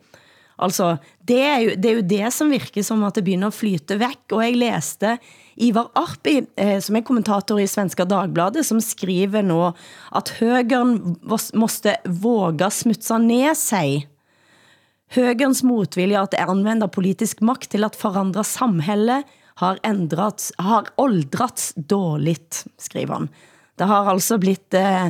Altså, 0.61 0.97
det 1.25 1.39
er, 1.41 1.59
jo, 1.63 1.71
det 1.81 1.89
er 1.89 1.95
jo 1.97 2.03
det, 2.11 2.27
som 2.35 2.51
virker 2.53 2.85
som 2.85 3.01
at 3.07 3.17
det 3.17 3.23
begynder 3.25 3.49
at 3.49 3.57
flyte 3.57 3.97
væk. 3.97 4.21
Og 4.35 4.43
jeg 4.45 4.59
læste 4.61 5.15
Ivar 5.57 5.89
Arpi, 5.97 6.35
eh, 6.57 6.77
som 6.85 6.95
er 6.95 7.05
kommentator 7.07 7.57
i 7.57 7.65
Svenska 7.67 8.05
Dagbladet, 8.05 8.65
som 8.67 8.81
skriver 8.81 9.41
nå, 9.41 9.71
at 10.13 10.35
høgern 10.37 11.15
måste 11.57 11.97
våga 12.05 12.69
smutsa 12.69 13.17
ned 13.17 13.57
sig. 13.57 14.05
Högerns 15.13 15.63
motvilja 15.63 16.21
att 16.21 16.33
använda 16.33 16.87
politisk 16.87 17.41
makt 17.41 17.69
till 17.69 17.83
att 17.83 17.95
förändra 17.95 18.43
samhället 18.43 19.25
har 19.55 19.79
ändrats, 19.83 20.53
har 20.57 20.87
åldrats 20.95 21.73
dåligt, 21.75 22.65
skriver 22.77 23.13
han. 23.13 23.29
Det 23.79 23.87
har 23.89 24.09
altså 24.11 24.37
blitt, 24.37 24.73
eh, 24.77 25.09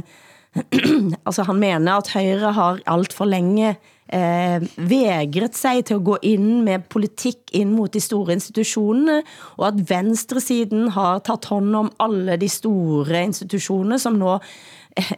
altså 1.27 1.43
han 1.47 1.59
mener 1.59 1.97
at 1.97 2.13
Høyre 2.13 2.53
har 2.55 2.79
alt 2.87 3.13
for 3.13 3.25
længe 3.25 3.75
eh, 4.13 4.61
vægret 4.77 5.55
sig 5.55 5.85
til 5.85 5.97
at 5.99 6.05
gå 6.05 6.17
ind 6.21 6.63
med 6.63 6.85
politik 6.89 7.37
ind 7.51 7.73
mod 7.75 7.91
de 7.93 7.99
store 7.99 8.33
institutioner, 8.33 9.21
og 9.57 9.67
at 9.67 9.89
venstresiden 9.89 10.87
har 10.95 11.19
taget 11.19 11.45
hånd 11.45 11.75
om 11.75 11.91
alle 11.99 12.37
de 12.37 12.49
store 12.49 13.23
institutioner, 13.23 13.97
som 13.97 14.13
nå, 14.21 14.39
eh, 14.97 15.11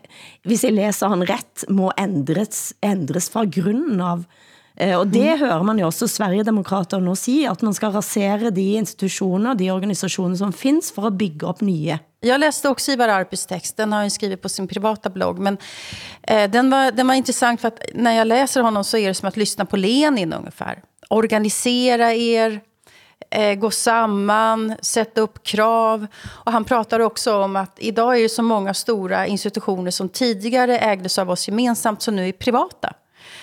hvis 0.44 0.64
jeg 0.64 0.74
læser 0.74 1.10
han 1.10 1.30
ret, 1.30 1.66
må 1.70 1.92
ændres, 2.00 2.74
ændres 2.84 3.30
fra 3.30 3.46
grunden 3.46 4.02
av. 4.02 4.20
Eh, 4.20 4.55
og 4.76 5.08
det 5.08 5.38
hører 5.40 5.64
man 5.64 5.80
jo 5.80 5.86
også 5.88 6.08
Sverigedemokrater 6.12 7.00
nu 7.00 7.14
sige, 7.16 7.50
at 7.50 7.62
man 7.64 7.74
skal 7.74 7.94
rasere 7.96 8.50
de 8.52 8.74
institutioner, 8.76 9.56
de 9.56 9.70
organisationer 9.72 10.36
som 10.36 10.52
finns 10.54 10.92
for 10.92 11.08
at 11.08 11.18
bygge 11.18 11.48
op 11.48 11.62
nye. 11.62 12.00
Jag 12.20 12.40
läste 12.40 12.70
också 12.70 12.92
Ivar 12.92 13.08
Arpis 13.08 13.46
text, 13.46 13.78
den 13.78 13.94
har 13.94 14.00
han 14.00 14.12
skrivit 14.12 14.42
på 14.42 14.50
sin 14.50 14.68
privata 14.68 15.10
blogg. 15.10 15.40
Men 15.40 15.58
eh, 16.24 16.50
den, 16.50 16.70
var, 16.70 16.92
den 16.92 17.08
var 17.08 17.16
intressant 17.16 17.62
för 17.62 17.68
att 17.68 17.80
när 17.94 18.12
jag 18.12 18.28
läser 18.28 18.62
honom 18.62 18.84
så 18.84 18.98
är 18.98 19.08
det 19.08 19.14
som 19.14 19.28
att 19.28 19.38
lyssna 19.38 19.66
på 19.66 19.78
Lenin 19.78 20.34
ungefär. 20.34 20.82
Organisera 21.10 22.14
er, 22.14 22.62
eh, 23.32 23.56
gå 23.56 23.72
samman, 23.72 24.76
sätta 24.82 25.22
upp 25.22 25.44
krav. 25.44 26.08
Och 26.28 26.52
han 26.52 26.64
pratar 26.64 27.00
också 27.00 27.36
om 27.38 27.56
att 27.56 27.78
idag 27.78 28.18
är 28.18 28.22
det 28.24 28.30
så 28.30 28.44
många 28.44 28.74
stora 28.74 29.28
institutioner 29.28 29.92
som 29.92 30.10
tidigare 30.10 30.80
ägdes 30.80 31.20
av 31.20 31.30
oss 31.30 31.48
gemensamt 31.48 32.02
som 32.02 32.16
nu 32.16 32.28
är 32.28 32.32
privata. 32.32 32.94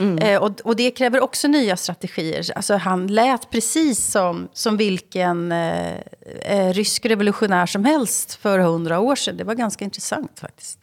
Eh, 0.01 0.43
och, 0.43 0.61
och 0.65 0.77
det 0.77 0.91
kräver 0.91 1.21
också 1.21 1.49
nya 1.49 1.77
strategier. 1.77 2.45
Alltså, 2.57 2.77
han 2.77 3.07
lät 3.07 3.51
precis 3.51 3.99
som, 3.99 4.49
som 4.53 4.77
vilken 4.77 5.53
eh, 5.53 5.95
eh, 6.43 6.73
rysk 6.73 7.07
revolutionär 7.07 7.67
som 7.67 7.85
helst 7.85 8.35
för 8.35 8.59
hundra 8.59 9.01
år 9.01 9.17
sedan. 9.17 9.37
Det 9.37 9.45
var 9.45 9.55
ganska 9.55 9.85
intressant 9.85 10.39
faktiskt. 10.41 10.79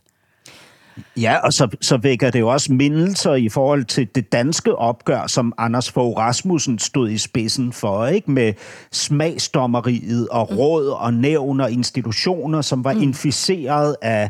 Ja, 1.16 1.40
og 1.44 1.54
så, 1.54 1.68
så 1.82 1.98
vækker 1.98 2.32
det 2.32 2.40
jo 2.40 2.48
også 2.48 2.74
mindelser 2.74 3.34
i 3.34 3.50
forhold 3.50 3.86
til 3.86 4.08
det 4.16 4.32
danske 4.32 4.76
opgør, 4.76 5.28
som 5.28 5.54
Anders 5.58 5.92
Fogh 5.92 6.18
Rasmussen 6.18 6.80
stod 6.80 7.10
i 7.10 7.18
spidsen 7.18 7.74
for, 7.74 8.08
ikke? 8.08 8.32
Med 8.32 8.54
smagsdommeriet 8.92 10.28
og 10.28 10.58
råd 10.58 10.88
og 10.88 11.14
nævn 11.14 11.62
og 11.62 11.72
institutioner, 11.72 12.62
som 12.62 12.84
var 12.84 12.92
inficeret 12.92 13.96
af 14.02 14.30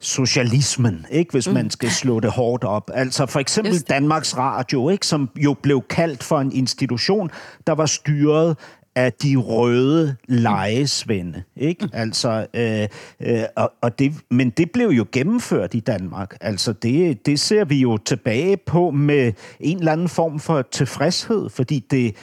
socialismen, 0.00 1.06
ikke? 1.10 1.32
hvis 1.32 1.48
man 1.48 1.70
skal 1.70 1.90
slå 1.90 2.20
det 2.20 2.30
hårdt 2.30 2.64
op. 2.64 2.90
Altså 2.94 3.26
for 3.26 3.40
eksempel. 3.40 3.80
Danmarks 3.80 4.36
Radio, 4.36 4.88
ikke? 4.88 5.06
som 5.06 5.30
jo 5.36 5.56
blev 5.62 5.82
kaldt 5.90 6.22
for 6.22 6.40
en 6.40 6.52
institution, 6.52 7.30
der 7.66 7.72
var 7.72 7.86
styret 7.86 8.56
af 8.98 9.12
de 9.12 9.36
røde 9.36 10.16
lejesvende. 10.28 11.42
Ikke? 11.56 11.88
Altså, 11.92 12.46
øh, 12.54 12.88
øh, 13.20 13.42
og, 13.56 13.72
og 13.80 13.98
det, 13.98 14.14
men 14.30 14.50
det 14.50 14.70
blev 14.70 14.88
jo 14.88 15.06
gennemført 15.12 15.74
i 15.74 15.80
Danmark. 15.80 16.36
Altså, 16.40 16.72
det, 16.72 17.26
det 17.26 17.40
ser 17.40 17.64
vi 17.64 17.80
jo 17.80 17.96
tilbage 17.96 18.56
på 18.56 18.90
med 18.90 19.32
en 19.60 19.78
eller 19.78 19.92
anden 19.92 20.08
form 20.08 20.40
for 20.40 20.62
tilfredshed, 20.62 21.50
fordi 21.50 21.86
det, 21.90 22.16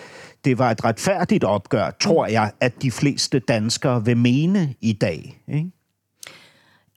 det 0.45 0.59
var 0.59 0.71
et 0.71 0.85
retfærdigt 0.85 1.43
opgør, 1.43 1.89
tror 1.99 2.27
jeg, 2.27 2.51
at 2.59 2.81
de 2.81 2.91
fleste 2.91 3.39
danskere 3.39 4.05
vil 4.05 4.17
mene 4.17 4.73
i 4.81 4.93
dag. 4.93 5.41
Ikke? 5.47 5.71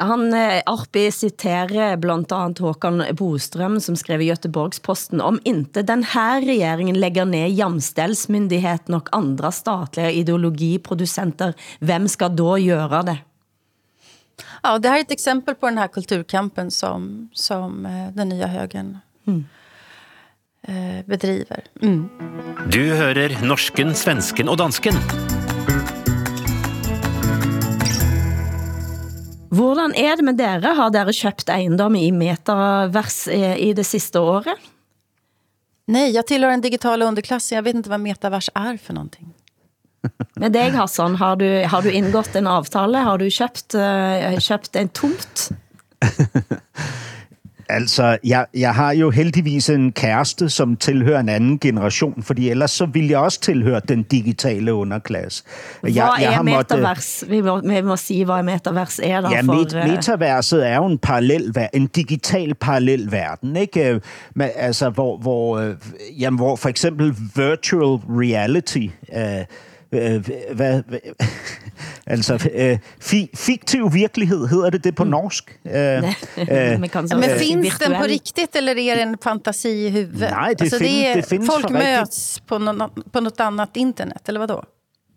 Han, 0.01 0.35
eh, 0.35 0.63
Arpi 0.67 1.11
citerer 1.13 1.97
blandt 1.97 2.33
andet 2.33 2.59
Håkan 2.59 3.03
Bostrøm, 3.13 3.81
som 3.81 3.97
skrev 3.97 4.21
i 4.23 4.25
Göteborgsposten, 4.25 5.21
om 5.21 5.41
inte 5.45 5.83
den 5.83 6.05
här 6.05 6.43
regeringen 6.43 7.01
lægger 7.01 7.25
ned 7.25 7.51
jamstälsmyndigheten 7.51 8.95
og 8.95 9.09
andre 9.13 9.53
statliga 9.53 10.11
ideologiproducenter, 10.11 11.55
hvem 11.81 12.09
skal 12.09 12.37
då 12.37 12.59
göra 12.59 13.03
det? 13.03 13.19
Ja, 14.63 14.79
det 14.79 14.89
här 14.89 14.97
är 14.97 15.01
ett 15.01 15.11
exempel 15.11 15.55
på 15.55 15.67
den 15.67 15.79
här 15.79 15.89
kulturkampen 15.89 16.71
som, 16.71 17.31
som 17.33 17.87
eh, 17.87 18.15
den 18.15 18.29
nya 18.29 18.47
högern 18.47 18.99
eh, 20.63 21.07
bedriver. 21.07 21.65
Mm. 21.83 22.09
Du 22.71 22.95
hører 22.95 23.47
norsken, 23.47 23.95
svensken 23.95 24.49
og 24.49 24.59
dansken. 24.59 24.95
Hvordan 29.51 29.95
er 29.97 30.17
det 30.17 30.25
med 30.25 30.37
dere? 30.39 30.75
Har 30.77 30.91
dere 30.93 31.13
købt 31.13 31.49
ejendom 31.49 31.97
i 31.97 32.11
metavers 32.13 33.29
eh, 33.29 33.57
i 33.57 33.73
det 33.73 33.85
sidste 33.85 34.21
året? 34.21 34.59
Nej, 35.89 36.11
jag 36.11 36.27
tillhör 36.27 36.51
den 36.51 36.61
digitala 36.61 37.05
underklassen. 37.05 37.57
Jag 37.57 37.63
vet 37.63 37.75
inte 37.75 37.91
vad 37.91 38.01
metavers 38.01 38.51
är 38.55 38.77
för 38.77 38.95
någonting. 38.95 39.35
Med 40.35 40.53
dig, 40.53 40.71
Hassan, 40.71 41.17
har 41.17 41.37
du, 41.37 41.65
har 41.65 41.83
du 41.83 41.93
indgått 41.93 42.37
en 42.37 42.47
avtale? 42.47 42.99
Har 42.99 43.19
du 43.19 43.31
købt, 43.31 43.75
eh, 43.75 44.39
købt 44.41 44.77
en 44.77 44.89
tomt? 44.89 45.49
Altså, 47.69 48.19
jeg, 48.25 48.47
jeg 48.55 48.75
har 48.75 48.93
jo 48.93 49.11
heldigvis 49.11 49.71
en 49.71 49.93
kæreste, 49.93 50.51
som 50.51 50.77
tilhører 50.77 51.21
en 51.21 51.29
anden 51.29 51.59
generation, 51.59 52.23
fordi 52.23 52.51
ellers 52.51 52.71
så 52.71 52.87
ville 52.87 53.11
jeg 53.11 53.19
også 53.19 53.41
tilhøre 53.41 53.81
den 53.89 54.03
digitale 54.03 54.75
underklasse. 54.75 55.45
Hvad 55.81 55.93
jeg, 55.93 56.11
er 56.21 56.31
har 56.31 56.43
metavers? 56.43 57.25
Vi 57.29 57.41
må, 57.41 57.61
vi 57.61 57.81
må 57.81 57.97
sige, 57.97 58.25
hvad 58.25 58.43
metavers 58.43 59.01
er 59.03 59.21
der 59.21 59.31
Ja, 59.31 59.41
for... 59.41 59.53
met, 59.53 59.75
eh, 59.75 59.91
metaverset 59.91 60.69
er 60.69 60.77
jo 60.77 60.87
en 60.87 60.99
parallel, 60.99 61.55
en 61.73 61.87
digital 61.87 62.55
parallel 62.55 63.13
verden, 63.13 63.57
ikke? 63.57 63.91
Øh, 63.91 64.01
Men, 64.35 64.49
altså, 64.57 64.91
hvor, 64.91 65.17
hvor, 65.19 65.59
øh, 65.59 65.75
jamen, 66.19 66.39
hvor 66.39 66.57
for 66.57 66.69
eksempel 66.69 67.15
virtual 67.37 67.99
reality, 68.09 68.87
øh, 69.17 69.45
øh, 69.93 70.29
hvad, 70.55 70.83
hvad, 70.89 70.99
altså 72.07 72.49
øh, 72.55 72.79
fi, 73.01 73.31
fiktiv 73.35 73.95
virkelighed 73.95 74.47
hedder 74.47 74.71
det 74.71 74.85
det 74.85 74.95
på 74.95 75.05
norsk. 75.05 75.59
Øh, 75.67 75.73
øh, 75.75 76.09
så, 77.09 77.17
Men 77.17 77.31
finns 77.39 77.79
den 77.79 77.93
på 77.93 77.99
virtuell- 77.99 78.09
riktigt 78.09 78.57
eller 78.57 78.73
är 78.73 78.95
det 78.95 79.03
en 79.03 79.17
fantasi 79.23 79.87
i 79.87 79.91
huvudet? 79.91 80.31
Nej, 80.31 80.55
det 80.59 80.75
fin- 80.79 81.17
det 81.17 81.25
finns 81.25 81.51
Folk 81.53 81.71
möts 81.71 82.41
på, 82.49 82.59
någon, 82.59 82.91
på 83.13 83.21
något 83.21 83.41
annat 83.41 83.69
internet, 83.77 84.23
eller 84.29 84.41
vad 84.41 84.49
då? 84.49 84.63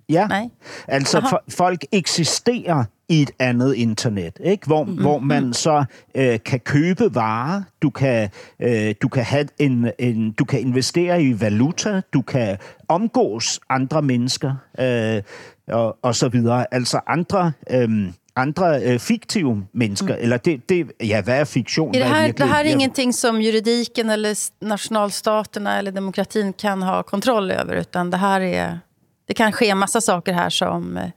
Ja, 0.09 0.28
Nej. 0.28 0.49
altså 0.88 1.18
Aha. 1.18 1.30
for, 1.30 1.43
folk 1.49 1.86
eksisterer 1.91 2.84
i 3.09 3.22
et 3.22 3.32
andet 3.39 3.74
internet, 3.74 4.39
ikke? 4.43 4.68
Hvor, 4.68 4.84
mm-hmm. 4.84 5.01
hvor 5.01 5.20
man 5.20 5.53
så 5.53 5.84
øh, 6.16 6.39
kan 6.45 6.59
købe 6.59 7.16
varer, 7.16 7.62
du 7.82 7.89
kan, 7.89 8.30
øh, 8.62 8.95
du 9.01 9.07
kan 9.07 9.24
have 9.24 9.47
en, 9.59 9.91
en, 9.99 10.32
du 10.32 10.45
kan 10.45 10.59
investere 10.59 11.24
i 11.24 11.41
valuta, 11.41 12.01
du 12.14 12.22
kan 12.22 12.57
omgås 12.88 13.59
andre 13.70 14.01
mennesker 14.01 14.55
øh, 14.80 15.22
og, 15.68 15.97
og 16.01 16.16
så 16.16 16.30
videre. 16.30 16.66
Altså 16.74 16.99
andre 17.07 17.53
øh, 17.70 17.89
andre 18.36 18.82
øh, 18.84 18.99
fiktive 18.99 19.68
mennesker. 19.74 20.16
Eller 20.16 20.38
det, 20.38 20.70
det, 20.70 20.91
ja, 20.99 21.22
hvad 21.22 21.39
er 21.39 21.45
fiktion? 21.45 21.95
Är 21.95 21.99
det, 21.99 22.05
här, 22.05 22.34
det 22.34 22.45
här 22.45 22.66
är 22.66 22.70
ingenting 22.70 23.14
som 23.14 23.41
juridiken 23.41 24.09
eller 24.09 24.36
nationalstaterna 24.66 25.78
eller 25.78 25.91
demokratin 25.91 26.53
kan 26.53 26.84
ha 26.84 27.03
kontroll 27.03 27.51
över, 27.51 27.76
utan 27.76 28.12
det 28.12 28.18
här 28.18 28.41
är... 28.41 28.80
Det 29.28 29.34
kan 29.34 29.51
ske 29.51 29.76
massa 29.76 30.01
saker 30.01 30.34
här 30.34 30.49
som... 30.49 30.97
eh, 30.97 31.09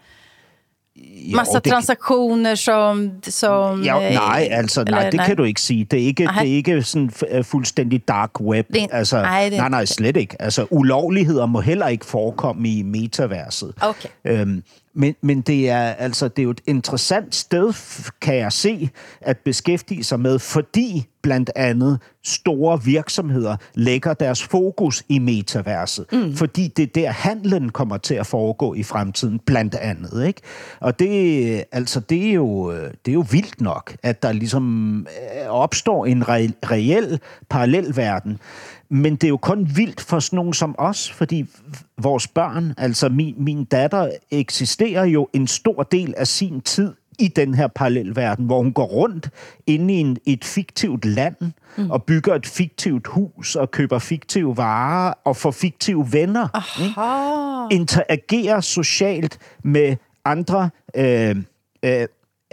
jo, 0.97 1.37
Massa 1.37 1.59
det- 1.59 1.73
transaktioner 1.73 2.55
som... 2.55 3.11
som 3.23 3.83
Ja, 3.83 4.09
eh, 4.09 4.15
nej, 4.15 4.49
altså, 4.51 4.85
nej, 4.85 4.99
eller- 4.99 5.11
det 5.11 5.21
kan 5.27 5.37
du 5.37 5.45
ikke 5.45 5.61
sige. 5.61 5.85
Det 5.85 6.03
er 6.03 6.07
ikke, 6.07 6.25
Nej. 6.25 6.43
det 6.43 6.51
er 6.53 6.57
ikke 6.57 6.83
sådan 6.83 7.11
øh, 7.31 7.45
fuldstændig 7.45 8.09
dark 8.09 8.41
web. 8.41 8.69
Det 8.75 8.87
altså, 8.93 9.17
nej, 9.23 9.49
det 9.49 9.59
nej, 9.59 9.69
nej, 9.69 9.85
slet 9.85 10.17
ikke. 10.17 10.37
Altså, 10.43 10.67
ulovligheder 10.71 11.47
må 11.47 11.61
heller 11.61 11.89
ikke 11.89 12.07
forekomme 12.07 12.69
i 12.69 12.83
metaverset. 12.83 13.73
Okay. 13.81 14.09
Øhm, 14.25 14.63
men, 14.95 15.15
men 15.21 15.41
det 15.41 15.71
er 15.71 15.81
altså 15.83 16.29
det 16.29 16.39
er 16.39 16.45
jo 16.45 16.51
et 16.51 16.61
interessant 16.67 17.35
sted, 17.35 17.73
kan 18.21 18.37
jeg 18.37 18.53
se, 18.53 18.91
at 19.21 19.39
beskæftige 19.39 20.05
sig 20.05 20.21
med, 20.21 20.39
fordi 20.39 21.07
blandt 21.25 21.51
andet 21.57 21.99
store 22.25 22.85
virksomheder 22.85 23.57
lægger 23.75 24.15
deres 24.15 24.43
fokus 24.43 25.03
i 25.09 25.19
metaverset. 25.19 26.07
Mm. 26.13 26.35
Fordi 26.35 26.69
det 26.77 26.83
er 26.83 26.87
der, 26.87 27.11
handlen 27.11 27.69
kommer 27.69 27.97
til 27.97 28.15
at 28.15 28.27
foregå 28.27 28.75
i 28.75 28.83
fremtiden, 28.83 29.39
blandt 29.39 29.75
andet. 29.75 30.27
Ikke? 30.27 30.41
Og 30.81 30.99
det, 30.99 31.65
altså, 31.73 32.01
det, 32.01 32.29
er 32.29 32.33
jo, 32.33 32.73
det 32.73 33.09
er 33.09 33.13
jo 33.13 33.25
vildt 33.31 33.61
nok, 33.61 33.97
at 34.03 34.23
der 34.23 34.33
ligesom 34.33 35.07
øh, 35.41 35.49
opstår 35.49 36.07
en 36.07 36.23
re- 36.23 36.71
reel 36.71 37.21
parallelverden. 37.51 38.39
Men 38.89 39.17
det 39.17 39.25
er 39.25 39.29
jo 39.29 39.37
kun 39.37 39.71
vildt 39.77 40.01
for 40.01 40.19
sådan 40.19 40.37
nogen 40.37 40.55
som 40.55 40.75
os, 40.79 41.11
fordi 41.11 41.47
vores 41.99 42.29
børn, 42.29 42.75
altså 42.79 43.09
min, 43.09 43.35
min 43.39 43.65
datter, 43.65 44.11
eksisterer 44.31 45.05
jo 45.05 45.29
en 45.33 45.47
stor 45.47 45.83
del 45.83 46.15
af 46.17 46.27
sin 46.27 46.61
tid 46.61 46.93
i 47.19 47.29
den 47.29 47.55
her 47.55 47.67
parallelverden, 47.67 48.47
hvor 48.47 48.63
hun 48.63 48.73
går 48.73 48.85
rundt 48.85 49.31
inde 49.67 49.95
i 49.95 49.97
en, 49.97 50.17
et 50.27 50.45
fiktivt 50.45 51.05
land 51.05 51.37
mm. 51.77 51.91
og 51.91 52.03
bygger 52.03 52.35
et 52.35 52.47
fiktivt 52.47 53.07
hus 53.07 53.57
og 53.57 53.71
køber 53.71 53.99
fiktive 53.99 54.57
varer 54.57 55.15
og 55.25 55.37
får 55.37 55.51
fiktive 55.51 56.13
venner. 56.13 56.49
Ikke? 56.81 57.81
Interagerer 57.81 58.61
socialt 58.61 59.39
med 59.63 59.97
andre 60.25 60.71
øh, 60.97 61.37
øh, 61.85 62.07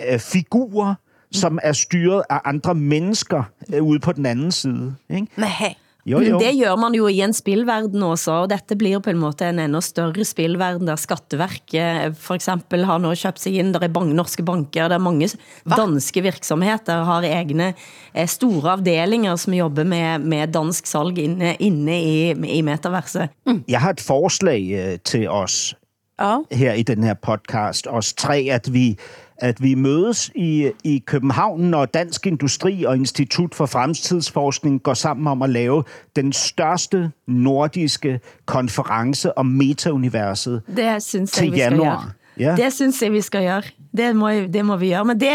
øh, 0.09 0.19
figurer, 0.19 0.95
som 1.32 1.59
er 1.63 1.71
styret 1.71 2.23
af 2.29 2.39
andre 2.45 2.75
mennesker 2.75 3.43
øh, 3.73 3.84
ude 3.84 3.99
på 3.99 4.11
den 4.11 4.25
anden 4.25 4.51
side. 4.51 4.95
Ikke? 5.09 5.27
Nej. 5.38 5.75
Jo, 6.06 6.18
Men 6.18 6.32
jo. 6.32 6.38
det 6.41 6.56
gjør 6.58 6.76
man 6.82 6.95
jo 6.97 7.06
i 7.12 7.20
en 7.22 7.34
spilverden 7.34 8.02
også, 8.04 8.32
og 8.41 8.49
dette 8.49 8.74
blir 8.80 8.97
på 9.06 9.12
en 9.14 9.20
måte 9.22 9.45
en 9.45 9.60
enda 9.62 9.82
større 9.86 10.26
spilverden, 10.26 10.88
der 10.89 10.97
Skatteverket 10.97 12.16
for 12.18 12.34
eksempel 12.39 12.86
har 12.89 12.97
nå 12.97 13.14
købt 13.16 13.39
sig 13.39 13.60
ind, 13.62 13.74
der 13.76 13.84
er 13.86 13.91
bank, 13.93 14.14
norske 14.18 14.41
banker, 14.43 14.88
der 14.89 14.95
er 14.97 15.04
mange 15.04 15.30
danske 15.70 16.22
virksomheder, 16.26 17.04
har 17.06 17.22
egne 17.22 17.74
eh, 18.16 18.28
store 18.28 18.72
afdelinger, 18.80 19.36
som 19.36 19.54
jobber 19.54 19.84
med, 19.84 20.20
med 20.20 20.47
dansk 20.54 20.88
salg 20.89 21.18
inne, 21.22 21.56
inne 21.60 21.99
i, 22.02 22.32
i 22.58 22.62
metaverset. 22.62 23.30
Jeg 23.68 23.80
har 23.82 23.93
et 23.93 24.02
forslag 24.02 24.62
øh, 24.74 24.97
til 25.06 25.30
os 25.30 25.76
Ja. 26.22 26.38
her 26.52 26.74
i 26.74 26.84
den 26.84 27.04
her 27.04 27.14
podcast, 27.18 27.88
os 27.89 28.14
tre, 28.14 28.47
at 28.52 28.74
vi, 28.74 28.97
at 29.42 29.64
vi 29.64 29.76
mødes 29.76 30.32
i, 30.36 30.72
i 30.84 31.04
København, 31.06 31.62
når 31.62 31.86
Dansk 31.86 32.28
Industri 32.28 32.84
og 32.84 32.96
Institut 32.96 33.56
for 33.56 33.66
Fremtidsforskning 33.66 34.84
går 34.84 34.94
sammen 34.94 35.28
om 35.28 35.42
at 35.42 35.50
lave 35.50 35.84
den 36.16 36.34
største 36.34 37.12
nordiske 37.28 38.20
konference 38.46 39.38
om 39.38 39.46
metauniverset. 39.46 40.62
Det 40.76 41.04
synes 41.04 41.32
Til 41.32 41.48
jeg, 41.48 41.58
januar. 41.58 42.12
Ja. 42.39 42.56
Det 42.56 42.74
synes 42.74 43.02
jeg, 43.02 43.12
vi 43.12 43.22
skal 43.22 43.42
gøre. 43.42 43.62
Det 43.98 44.16
må, 44.16 44.30
det 44.30 44.66
må 44.66 44.76
vi 44.78 44.89
gøre. 44.89 45.06
Men 45.06 45.20
det, 45.20 45.30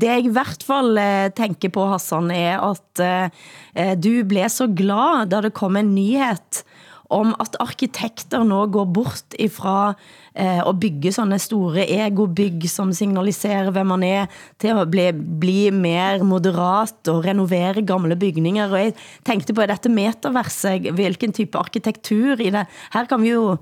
det 0.00 0.06
jeg 0.06 0.24
i 0.24 0.28
hvert 0.28 0.64
fall 0.66 0.98
eh, 0.98 1.30
tænker 1.36 1.68
på, 1.68 1.86
Hassan, 1.86 2.30
er 2.30 2.70
at 2.70 3.30
eh, 3.76 3.96
du 4.02 4.28
blev 4.28 4.48
så 4.48 4.66
glad, 4.76 5.26
da 5.30 5.40
det 5.40 5.54
kom 5.54 5.76
en 5.76 5.94
nyhed 5.94 6.64
om 7.10 7.32
at 7.42 7.58
arkitekter 7.62 8.44
nå 8.46 8.62
går 8.72 8.86
bort 8.94 9.36
ifra 9.42 9.92
eh, 10.34 10.60
at 10.62 10.78
bygge 10.80 11.12
sådanne 11.14 11.40
store 11.42 11.86
egobygg, 11.90 12.68
som 12.70 12.92
signaliserer, 12.94 13.72
hvem 13.74 13.90
man 13.92 14.06
er, 14.06 14.30
til 14.62 14.78
at 14.78 14.90
bli, 14.92 15.08
bli 15.42 15.58
mer 15.74 16.24
moderat 16.26 17.10
og 17.10 17.24
renovere 17.26 17.82
gamle 17.86 18.16
bygninger. 18.16 18.70
Og 18.70 18.84
jeg 18.86 18.96
tænkte 19.26 19.56
på, 19.56 19.66
dette 19.66 19.92
metaverset, 19.92 20.90
hvilken 20.94 21.34
type 21.36 21.58
arkitektur 21.58 22.40
i 22.40 22.50
det? 22.54 22.66
Her 22.94 23.10
kan 23.10 23.22
vi 23.22 23.34
jo 23.34 23.56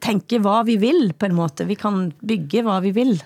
tænke, 0.00 0.40
hvad 0.40 0.64
vi 0.68 0.76
vil 0.80 1.12
på 1.18 1.28
en 1.28 1.36
måte. 1.36 1.66
Vi 1.68 1.76
kan 1.76 2.12
bygge, 2.20 2.62
hvad 2.62 2.84
vi 2.84 2.92
vil. 2.96 3.16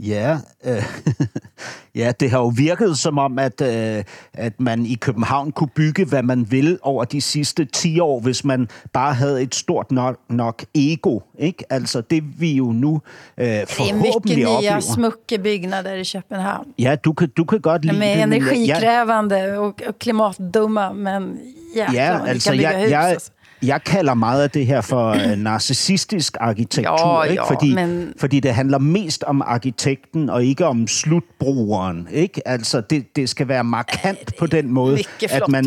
Ja, 0.00 0.38
øh, 0.64 0.82
ja, 2.00 2.12
det 2.20 2.30
har 2.30 2.38
jo 2.38 2.46
virket 2.56 2.98
som 2.98 3.18
om, 3.18 3.38
at, 3.38 3.60
øh, 3.60 4.04
at 4.34 4.60
man 4.60 4.86
i 4.86 4.94
København 4.94 5.52
kunne 5.52 5.68
bygge, 5.74 6.04
hvad 6.04 6.22
man 6.22 6.50
vil 6.50 6.78
over 6.82 7.04
de 7.04 7.20
sidste 7.20 7.64
10 7.64 8.00
år, 8.00 8.20
hvis 8.20 8.44
man 8.44 8.68
bare 8.92 9.14
havde 9.14 9.42
et 9.42 9.54
stort 9.54 9.92
nok, 9.92 10.16
nok 10.30 10.64
ego. 10.74 11.20
Ikke? 11.38 11.64
Altså 11.72 12.00
det 12.00 12.40
vi 12.40 12.52
jo 12.52 12.64
nu 12.72 13.00
øh, 13.38 13.46
Det 13.46 13.52
är 13.54 13.60
mycket 13.60 13.68
forhåbentlig 13.70 14.36
nya 14.38 14.56
oplever. 14.56 14.80
smucke 14.80 15.38
byggnader 15.38 15.92
i 15.94 16.04
Köpenhamn. 16.04 16.68
Ja, 16.78 16.94
du 17.04 17.12
kan, 17.12 17.28
du 17.36 17.44
kan 17.44 17.60
godt 17.60 17.82
lide 17.84 17.92
det. 17.92 17.98
men 18.00 18.08
jeg- 18.08 18.22
energikrävande 18.22 19.58
och, 19.58 19.66
och 19.88 19.98
klimatdumma, 19.98 20.92
men 20.92 21.38
Ja, 21.76 21.90
vi 21.90 21.96
altså 22.30 22.50
kan 22.50 22.60
jeg, 22.60 22.80
hus. 22.82 22.90
jeg, 22.90 23.00
alltså. 23.02 23.30
Jeg 23.62 23.84
kalder 23.84 24.14
meget 24.14 24.42
af 24.42 24.50
det 24.50 24.66
her 24.66 24.80
for 24.80 25.08
øh, 25.08 25.36
narcissistisk 25.38 26.36
arkitektur, 26.40 27.24
Ja, 27.24 27.30
ikke? 27.30 27.42
ja, 27.42 27.50
fordi, 27.54 27.74
men- 27.74 28.14
fordi 28.18 28.40
det 28.40 28.54
handler 28.54 28.78
mest 28.78 29.24
om 29.24 29.42
arkitekten 29.42 30.30
og 30.30 30.44
ikke 30.44 30.66
om 30.66 30.86
slutbrugeren. 30.86 32.08
Ikke? 32.10 32.48
Altså 32.48 32.80
det, 32.80 33.16
det 33.16 33.28
skal 33.28 33.48
være 33.48 33.64
markant 33.64 34.36
på 34.38 34.46
den 34.46 34.72
måde, 34.72 34.98
at 35.30 35.48
man, 35.48 35.66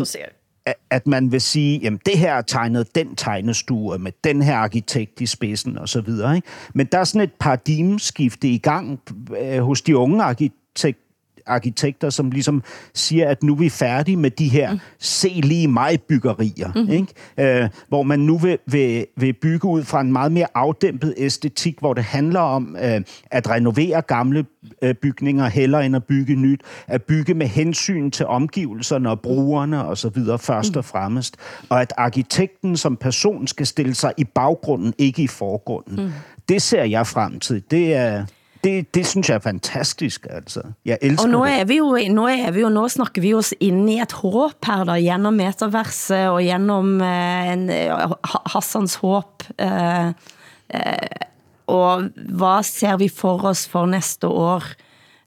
at- 0.66 0.74
at 0.90 1.06
man 1.06 1.32
vil 1.32 1.40
sige, 1.40 1.80
jamen 1.82 2.00
det 2.06 2.18
her 2.18 2.34
er 2.34 2.42
tegnet 2.42 2.94
den 2.94 3.16
tegnestue 3.16 3.98
med 3.98 4.12
den 4.24 4.42
her 4.42 4.56
arkitekt 4.56 5.20
i 5.20 5.26
spidsen 5.26 5.78
og 5.78 5.88
så 5.88 6.00
videre. 6.00 6.36
Ikke? 6.36 6.48
Men 6.74 6.86
der 6.86 6.98
er 6.98 7.04
sådan 7.04 7.20
et 7.20 7.32
paradigmeskifte 7.40 8.48
i 8.48 8.58
gang 8.58 9.00
øh, 9.42 9.62
hos 9.62 9.82
de 9.82 9.96
unge 9.96 10.22
arkitekt, 10.22 10.98
arkitekter, 11.46 12.10
som 12.10 12.30
ligesom 12.30 12.62
siger, 12.94 13.28
at 13.28 13.42
nu 13.42 13.52
er 13.52 13.58
vi 13.58 13.68
færdige 13.68 14.16
med 14.16 14.30
de 14.30 14.48
her 14.48 14.78
se 14.98 15.28
lige 15.28 15.68
mig 15.68 16.00
byggerier, 16.08 16.72
mm. 16.74 16.90
ikke? 16.90 17.62
Øh, 17.62 17.68
hvor 17.88 18.02
man 18.02 18.20
nu 18.20 18.38
vil, 18.38 18.58
vil, 18.66 19.06
vil 19.16 19.32
bygge 19.32 19.68
ud 19.68 19.84
fra 19.84 20.00
en 20.00 20.12
meget 20.12 20.32
mere 20.32 20.46
afdæmpet 20.54 21.14
æstetik, 21.16 21.78
hvor 21.78 21.94
det 21.94 22.04
handler 22.04 22.40
om 22.40 22.76
øh, 22.82 23.00
at 23.30 23.50
renovere 23.50 24.02
gamle 24.02 24.44
øh, 24.82 24.94
bygninger 24.94 25.48
hellere 25.48 25.86
end 25.86 25.96
at 25.96 26.04
bygge 26.04 26.34
nyt, 26.34 26.60
at 26.86 27.02
bygge 27.02 27.34
med 27.34 27.46
hensyn 27.46 28.10
til 28.10 28.26
omgivelserne 28.26 29.10
og 29.10 29.20
brugerne 29.20 29.84
og 29.84 29.98
så 29.98 30.08
videre 30.08 30.38
først 30.38 30.76
og 30.76 30.84
fremmest, 30.84 31.36
og 31.68 31.80
at 31.80 31.92
arkitekten 31.96 32.76
som 32.76 32.96
person 32.96 33.46
skal 33.46 33.66
stille 33.66 33.94
sig 33.94 34.12
i 34.16 34.24
baggrunden, 34.24 34.94
ikke 34.98 35.22
i 35.22 35.26
forgrunden. 35.26 36.04
Mm. 36.04 36.12
Det 36.48 36.62
ser 36.62 36.84
jeg 36.84 37.06
frem 37.06 37.40
til. 37.40 37.62
Det 37.70 37.94
er 37.94 38.24
det, 38.64 38.94
det 38.94 39.06
synes 39.06 39.28
jeg 39.28 39.34
er 39.34 39.44
fantastisk, 39.44 40.26
altså. 40.30 40.62
Jeg 40.84 40.98
elsker 41.02 41.24
Og 41.26 41.30
nu 41.32 41.44
det. 41.44 41.52
er 41.60 41.64
vi 41.64 41.76
jo, 41.76 41.98
nu 42.10 42.24
er 42.30 42.50
vi 42.54 42.60
jo, 42.60 42.68
nå 42.68 42.88
snakker 42.88 43.22
vi 43.22 43.34
os 43.34 43.54
ind 43.60 43.90
i 43.90 43.98
et 44.00 44.12
håb 44.12 44.64
her 44.66 44.84
da, 44.84 44.92
gennem 45.02 45.34
metaverset 45.34 46.28
og 46.28 46.42
gennem 46.46 47.00
eh, 47.00 47.52
en, 47.52 47.64
eh, 47.70 47.90
Ha- 48.24 48.44
Hassans 48.54 48.94
håb. 49.02 49.42
Eh, 49.58 50.06
eh, 50.06 51.26
og 51.66 52.02
hvad 52.28 52.62
ser 52.62 52.96
vi 52.96 53.08
for 53.08 53.44
os 53.50 53.66
for 53.68 53.86
næste 53.86 54.26
år? 54.28 54.62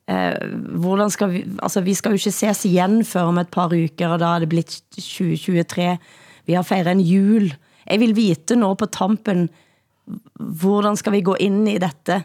Eh, 0.08 0.36
hvordan 0.80 1.10
skal 1.10 1.32
vi, 1.32 1.44
altså 1.64 1.82
vi 1.82 1.94
skal 1.94 2.10
jo 2.12 2.20
ikke 2.22 2.32
ses 2.32 2.66
igen 2.66 3.00
før 3.06 3.22
om 3.32 3.38
et 3.42 3.50
par 3.50 3.68
uker, 3.74 4.08
og 4.08 4.20
da 4.20 4.26
er 4.36 4.40
det 4.40 4.50
blitt 4.50 4.82
2023. 4.96 5.98
Vi 6.46 6.54
har 6.54 6.62
fejret 6.64 6.92
en 6.92 7.02
jul. 7.02 7.52
Jeg 7.90 8.00
vil 8.00 8.16
vite 8.16 8.56
nå 8.56 8.74
på 8.74 8.86
tampen, 8.86 9.50
hvordan 10.40 10.96
skal 10.96 11.12
vi 11.16 11.22
gå 11.22 11.36
ind 11.40 11.68
i 11.70 11.78
dette? 11.82 12.24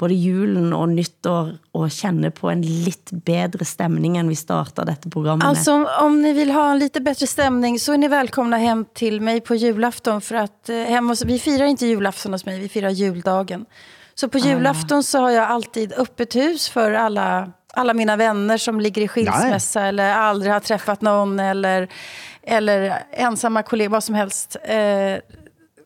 Både 0.00 0.14
julen 0.16 0.72
og 0.72 0.88
nytår 0.88 1.50
og 1.76 1.90
känne 1.92 2.30
på 2.30 2.48
en 2.50 2.62
lidt 2.62 3.12
bedre 3.12 3.64
stemning 3.64 4.16
än 4.16 4.28
vi 4.28 4.36
startar 4.36 4.84
detta 4.84 5.10
programmet 5.10 5.44
med. 5.44 5.48
Alltså 5.48 5.84
om, 6.00 6.22
ni 6.22 6.32
vill 6.32 6.50
ha 6.50 6.70
en 6.70 6.78
lite 6.78 7.00
bättre 7.00 7.26
stämning 7.26 7.78
så 7.78 7.92
är 7.92 7.98
ni 7.98 8.08
välkomna 8.08 8.56
hem 8.56 8.84
till 8.94 9.20
mig 9.20 9.40
på 9.40 9.54
julafton. 9.54 10.20
För 10.20 10.34
att 10.34 10.68
eh, 10.68 10.76
hemma 10.76 11.12
hos, 11.12 11.24
vi 11.24 11.38
firar 11.38 11.64
inte 11.64 11.86
julafton 11.86 12.32
hos 12.32 12.46
mig, 12.46 12.60
vi 12.60 12.68
firar 12.68 12.90
juldagen. 12.90 13.66
Så 14.14 14.28
på 14.28 14.38
julafton 14.38 15.02
så 15.02 15.18
har 15.18 15.30
jag 15.30 15.44
alltid 15.44 15.92
öppet 15.92 16.36
hus 16.36 16.68
för 16.68 16.92
alla, 16.92 17.52
alla 17.74 17.94
mina 17.94 18.16
vänner 18.16 18.58
som 18.58 18.80
ligger 18.80 19.02
i 19.02 19.08
skilsmässa 19.08 19.86
eller 19.86 20.12
aldrig 20.12 20.52
har 20.52 20.60
träffat 20.60 21.00
någon 21.00 21.40
eller, 21.40 21.88
eller 22.42 23.02
ensamma 23.12 23.62
kollegor, 23.62 23.90
vad 23.90 24.04
som 24.04 24.14
helst. 24.14 24.56
Eh, 24.64 25.39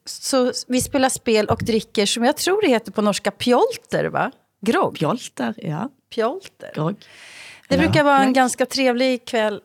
så 0.06 0.52
vi 0.68 0.80
spelar 0.80 1.08
spel 1.08 1.46
och 1.46 1.58
dricker 1.64 2.06
som 2.06 2.24
jag 2.24 2.36
tror 2.36 2.62
det 2.62 2.68
heter 2.68 2.92
på 2.92 3.02
norska 3.02 3.30
pjolter, 3.30 4.04
va? 4.04 4.30
Grogg. 4.60 4.98
Pjolter, 4.98 5.54
ja. 5.56 5.90
Pjolter. 6.14 6.72
Grogg. 6.74 6.96
Det 7.68 7.78
brukar 7.78 8.04
vara 8.04 8.22
en 8.22 8.32
ganska 8.32 8.66
trevlig 8.66 9.24
kväll. 9.26 9.60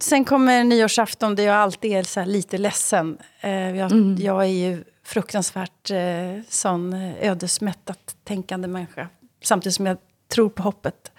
Sen 0.00 0.24
kommer 0.24 0.64
nyårsafton 0.64 1.34
där 1.34 1.42
jag 1.44 1.56
alltid 1.56 1.92
är 1.92 2.02
så 2.02 2.20
här 2.20 2.26
lite 2.26 2.58
ledsen. 2.58 3.18
Eh, 3.40 3.50
jag, 3.76 3.92
Mm. 3.92 4.16
jag 4.20 4.42
är 4.42 4.48
ju 4.48 4.84
fruktansvärt 5.04 5.90
eh, 5.90 6.42
sån 6.48 6.92
eh, 6.92 7.30
ödesmättat 7.30 8.16
tänkande 8.24 8.68
människa. 8.68 9.08
Samtidigt 9.42 9.74
som 9.76 9.86
jag 9.86 9.96
tror 10.28 10.48
på 10.48 10.62
hoppet. 10.62 11.12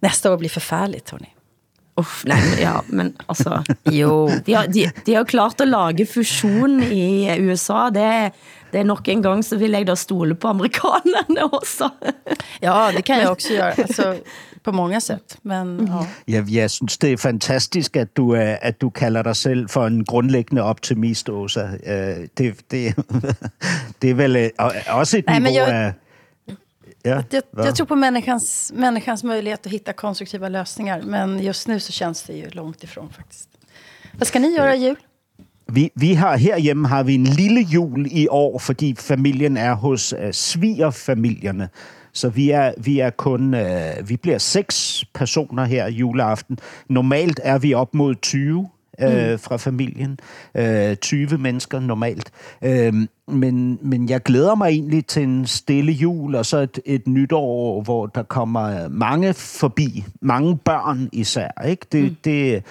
Nästa 0.00 0.32
år 0.32 0.36
blir 0.36 0.48
förfärligt, 0.48 1.10
hörni. 1.10 1.34
Uff, 1.98 2.24
nei, 2.24 2.36
men- 2.40 2.58
ja, 2.62 2.80
men 2.88 3.12
altså 3.28 3.62
Jo. 3.92 4.28
de 4.46 4.54
har, 4.54 4.66
de, 4.66 4.90
de 5.06 5.14
har 5.14 5.24
klart 5.24 5.60
å 5.60 5.64
lage 5.66 6.06
fusjon 6.06 6.80
i 6.82 7.26
USA. 7.40 7.88
Det, 7.90 8.32
det 8.72 8.80
er 8.80 8.84
nok 8.84 9.08
en 9.08 9.22
gang 9.22 9.42
så 9.44 9.56
vil 9.58 9.70
jeg 9.74 9.86
da 9.88 9.94
stole 9.98 10.34
på 10.34 10.48
amerikanerne 10.48 11.48
også. 11.52 11.88
Ja, 12.62 12.90
det 12.96 13.04
kan 13.04 13.18
jag 13.20 13.32
också 13.32 13.52
göra. 13.54 13.72
Alltså, 13.78 14.14
på 14.62 14.72
många 14.72 15.00
sätt. 15.00 15.36
Men 15.42 15.86
ja. 15.86 16.06
Jeg, 16.28 16.48
jeg 16.50 16.70
synes, 16.70 16.98
det 16.98 17.12
er 17.12 17.16
fantastisk, 17.16 17.96
at 17.96 18.16
du, 18.16 18.34
øh, 18.34 18.56
at 18.62 18.80
du 18.80 18.90
kalder 18.90 19.22
dig 19.22 19.36
selv 19.36 19.68
for 19.68 19.86
en 19.86 20.04
grundlæggende 20.04 20.62
optimist, 20.62 21.28
Åsa. 21.28 21.66
Øh, 21.86 22.28
Det, 22.38 22.54
det, 22.70 22.94
det 24.02 24.10
er 24.10 24.14
vel 24.14 24.36
øh, 24.36 24.50
og- 24.58 24.72
også 24.88 25.18
et 25.18 25.26
Nej, 25.26 25.38
niveau 25.38 25.54
jeg- 25.66 25.74
af... 25.74 25.92
Ja, 27.02 27.24
jag, 27.30 27.42
jag 27.52 27.76
tror 27.76 27.86
på 27.86 27.96
människans, 27.96 28.72
människans 28.74 29.24
möjlighet 29.24 29.66
att 29.66 29.72
hitta 29.72 29.92
konstruktiva 29.92 30.48
lösningar. 30.48 31.02
Men 31.02 31.42
just 31.42 31.68
nu 31.68 31.80
så 31.80 31.92
känns 31.92 32.22
det 32.22 32.32
ju 32.32 32.50
långt 32.50 32.84
ifrån 32.84 33.08
faktiskt. 33.10 33.48
Vad 34.18 34.26
ska 34.26 34.38
ni 34.38 34.48
göra 34.48 34.74
i 34.74 34.78
jul? 34.78 34.96
Vi, 35.72 35.90
vi 35.94 36.14
har 36.14 36.36
herhjemme 36.36 36.88
har 36.88 37.04
vi 37.04 37.14
en 37.14 37.24
lille 37.24 37.60
jul 37.60 38.08
i 38.10 38.28
år, 38.28 38.58
fordi 38.58 38.94
familien 38.94 39.56
er 39.56 39.74
hos 39.74 40.12
øh, 40.12 40.32
svigerfamilierne. 40.32 41.68
Så 42.12 42.28
vi 42.28 42.50
er, 42.50 42.72
vi 42.78 43.00
er 43.00 43.10
kun, 43.10 43.54
øh, 43.54 44.08
vi 44.08 44.16
bliver 44.16 44.38
seks 44.38 45.04
personer 45.14 45.64
her 45.64 45.88
juleaften. 45.88 46.58
Normalt 46.88 47.40
er 47.44 47.58
vi 47.58 47.74
op 47.74 47.94
mod 47.94 48.14
20 48.14 48.68
øh, 49.02 49.38
fra 49.38 49.56
familien. 49.56 50.18
Øh, 50.54 50.96
20 50.96 51.38
mennesker 51.38 51.80
normalt. 51.80 52.30
Øh, 52.64 52.94
men, 53.28 53.78
men 53.82 54.08
jeg 54.08 54.22
glæder 54.22 54.54
mig 54.54 54.68
egentlig 54.68 55.06
til 55.06 55.22
en 55.22 55.46
stille 55.46 55.92
jul, 55.92 56.34
og 56.34 56.46
så 56.46 56.58
et, 56.58 56.78
et 56.84 57.06
nytår, 57.06 57.82
hvor 57.82 58.06
der 58.06 58.22
kommer 58.22 58.88
mange 58.88 59.34
forbi. 59.34 60.04
Mange 60.20 60.56
børn 60.56 61.08
især. 61.12 61.64
Ikke? 61.66 61.86
Det, 61.92 62.02
mm. 62.02 62.16
det, 62.24 62.62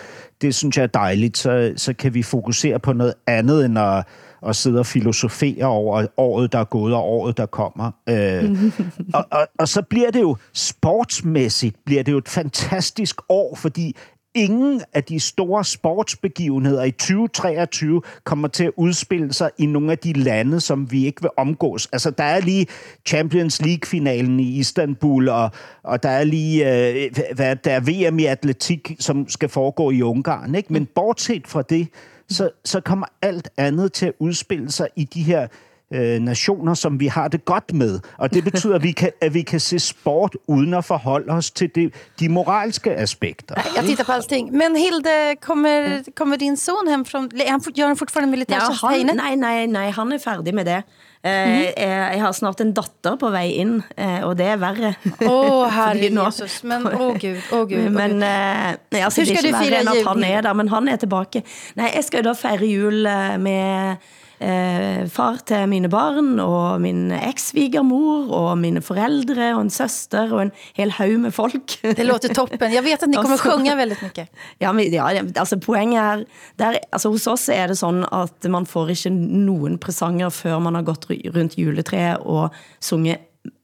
det 0.41 0.55
synes 0.55 0.77
jeg 0.77 0.83
er 0.83 0.87
dejligt. 0.87 1.37
Så, 1.37 1.73
så 1.75 1.93
kan 1.93 2.13
vi 2.13 2.23
fokusere 2.23 2.79
på 2.79 2.93
noget 2.93 3.13
andet, 3.27 3.65
end 3.65 3.79
at, 3.79 4.05
at 4.47 4.55
sidde 4.55 4.79
og 4.79 4.85
filosofere 4.85 5.65
over 5.65 6.05
året, 6.17 6.51
der 6.51 6.59
er 6.59 6.63
gået, 6.63 6.93
og 6.93 7.03
året, 7.03 7.37
der 7.37 7.45
kommer. 7.45 7.91
Øh, 8.09 8.71
og, 9.13 9.25
og, 9.31 9.47
og 9.59 9.67
så 9.67 9.81
bliver 9.81 10.11
det 10.11 10.21
jo 10.21 10.35
sportsmæssigt, 10.53 11.75
bliver 11.85 12.03
det 12.03 12.11
jo 12.11 12.17
et 12.17 12.29
fantastisk 12.29 13.21
år, 13.29 13.55
fordi 13.55 13.95
ingen 14.37 14.81
af 14.93 15.03
de 15.03 15.19
store 15.19 15.65
sportsbegivenheder 15.65 16.83
i 16.83 16.91
2023 16.91 18.01
kommer 18.23 18.47
til 18.47 18.63
at 18.63 18.71
udspille 18.75 19.33
sig 19.33 19.51
i 19.57 19.65
nogle 19.65 19.91
af 19.91 19.97
de 19.97 20.13
lande, 20.13 20.59
som 20.59 20.91
vi 20.91 21.05
ikke 21.05 21.21
vil 21.21 21.31
omgås. 21.37 21.89
Altså, 21.91 22.11
der 22.11 22.23
er 22.23 22.39
lige 22.39 22.67
Champions 23.05 23.61
League-finalen 23.61 24.39
i 24.39 24.57
Istanbul, 24.57 25.29
og, 25.29 25.51
og 25.83 26.03
der 26.03 26.09
er 26.09 26.23
lige 26.23 26.87
øh, 26.89 27.11
hvad, 27.35 27.55
der 27.55 27.71
er 27.71 28.09
VM 28.09 28.19
i 28.19 28.25
atletik, 28.25 28.95
som 28.99 29.29
skal 29.29 29.49
foregå 29.49 29.91
i 29.91 30.01
Ungarn. 30.01 30.55
Ikke? 30.55 30.73
Men 30.73 30.85
bortset 30.85 31.47
fra 31.47 31.61
det, 31.61 31.87
så, 32.29 32.49
så 32.65 32.81
kommer 32.81 33.05
alt 33.21 33.49
andet 33.57 33.93
til 33.93 34.05
at 34.05 34.13
udspille 34.19 34.71
sig 34.71 34.87
i 34.95 35.03
de 35.03 35.23
her 35.23 35.47
øh, 35.93 36.19
nationer, 36.19 36.73
som 36.73 36.99
vi 36.99 37.07
har 37.07 37.27
det 37.27 37.45
godt 37.45 37.73
med. 37.73 37.99
Og 38.17 38.33
det 38.33 38.43
betyder, 38.43 38.75
at 38.75 38.83
vi 38.83 38.91
kan, 38.91 39.11
at 39.21 39.33
vi 39.33 39.41
kan 39.41 39.59
se 39.59 39.79
sport 39.79 40.35
uden 40.47 40.73
at 40.73 40.85
forholde 40.85 41.31
os 41.33 41.51
til 41.51 41.69
det, 41.75 41.93
de 42.19 42.29
moralske 42.29 42.95
aspekter. 42.95 43.55
Jag 43.75 43.85
tittar 43.85 44.03
på 44.03 44.11
allting. 44.11 44.51
Men 44.57 44.75
Hilde, 44.75 45.35
kommer, 45.41 46.03
kommer 46.15 46.37
din 46.37 46.57
son 46.57 46.87
hem 46.87 47.05
från... 47.05 47.23
är 47.25 47.49
Han, 47.51 47.61
gör 47.75 47.87
han 47.87 47.97
fortfarande 47.97 48.27
Ja, 48.27 48.31
militärtjänst 48.31 48.83
nei, 48.83 49.35
nei, 49.35 49.67
nei, 49.67 49.89
han 49.91 50.11
er 50.13 50.17
ferdig 50.17 50.53
med 50.53 50.65
det. 50.65 50.83
Eh, 51.23 51.63
jeg, 51.63 51.73
jeg 52.13 52.21
har 52.21 52.31
snart 52.31 52.61
en 52.61 52.73
datter 52.77 53.15
på 53.19 53.29
vei 53.33 53.47
inn, 53.59 53.79
eh, 53.97 54.21
og 54.23 54.35
det 54.37 54.45
er 54.53 54.59
verre. 54.61 54.93
Åh, 55.25 55.65
herre 55.77 55.95
Fordi 55.95 56.09
nå- 56.13 56.25
Jesus. 56.29 56.59
Men 56.63 56.85
åh 56.87 57.17
gud, 57.17 57.39
åh 57.51 57.65
gud. 57.67 57.87
åh 57.87 57.91
Men 57.91 58.11
gud. 58.11 58.23
eh, 58.27 58.77
nei, 58.91 59.01
altså, 59.01 59.21
Hur 59.21 59.25
det 59.25 59.33
er 59.33 59.37
skal 59.41 59.49
ikke 59.49 59.63
verre 59.63 59.81
enn 59.81 59.91
at 59.95 60.07
han 60.07 60.23
er 60.23 60.41
der, 60.41 60.53
men 60.53 60.69
han 60.69 60.87
er 60.87 60.95
tilbake. 61.01 61.43
Nei, 61.75 61.89
jeg 61.95 62.03
skal 62.07 62.23
jo 62.23 62.29
da 62.29 62.35
feire 62.37 62.69
jul 62.69 63.01
med 63.43 63.97
eh, 64.39 65.07
far 65.09 65.39
til 65.45 65.67
mine 65.69 65.89
barn, 65.89 66.39
og 66.39 66.81
min 66.81 67.11
eks-svigermor, 67.11 68.31
og 68.33 68.57
mine 68.57 68.81
forældre, 68.81 69.53
og 69.55 69.61
en 69.65 69.69
søster, 69.73 70.33
og 70.33 70.41
en 70.45 70.51
hel 70.77 70.91
haug 70.97 71.19
med 71.19 71.33
folk. 71.35 71.77
Det 71.81 72.05
låter 72.05 72.33
toppen. 72.33 72.71
Jag 72.73 72.81
vet 72.83 73.03
att 73.03 73.09
ni 73.09 73.15
kommer 73.15 73.29
Alltså- 73.37 73.49
sjunga 73.49 73.75
väldigt 73.75 74.01
mycket. 74.01 74.29
Ja, 74.59 74.73
men, 74.73 74.93
ja, 74.93 75.09
altså 75.35 75.57
poenget 75.59 76.01
er, 76.01 76.25
der, 76.57 76.79
altså 76.91 77.09
hos 77.09 77.27
oss 77.27 77.49
er 77.49 77.67
det 77.67 77.77
sånn 77.77 78.03
at 78.11 78.47
man 78.49 78.65
får 78.65 78.91
ikke 78.93 79.11
noen 79.13 79.77
presanger 79.77 80.29
før 80.29 80.59
man 80.59 80.75
har 80.75 80.85
gått 80.87 81.07
rundt 81.09 81.57
juletreet 81.57 82.21
og 82.25 82.53
sunget 82.79 83.19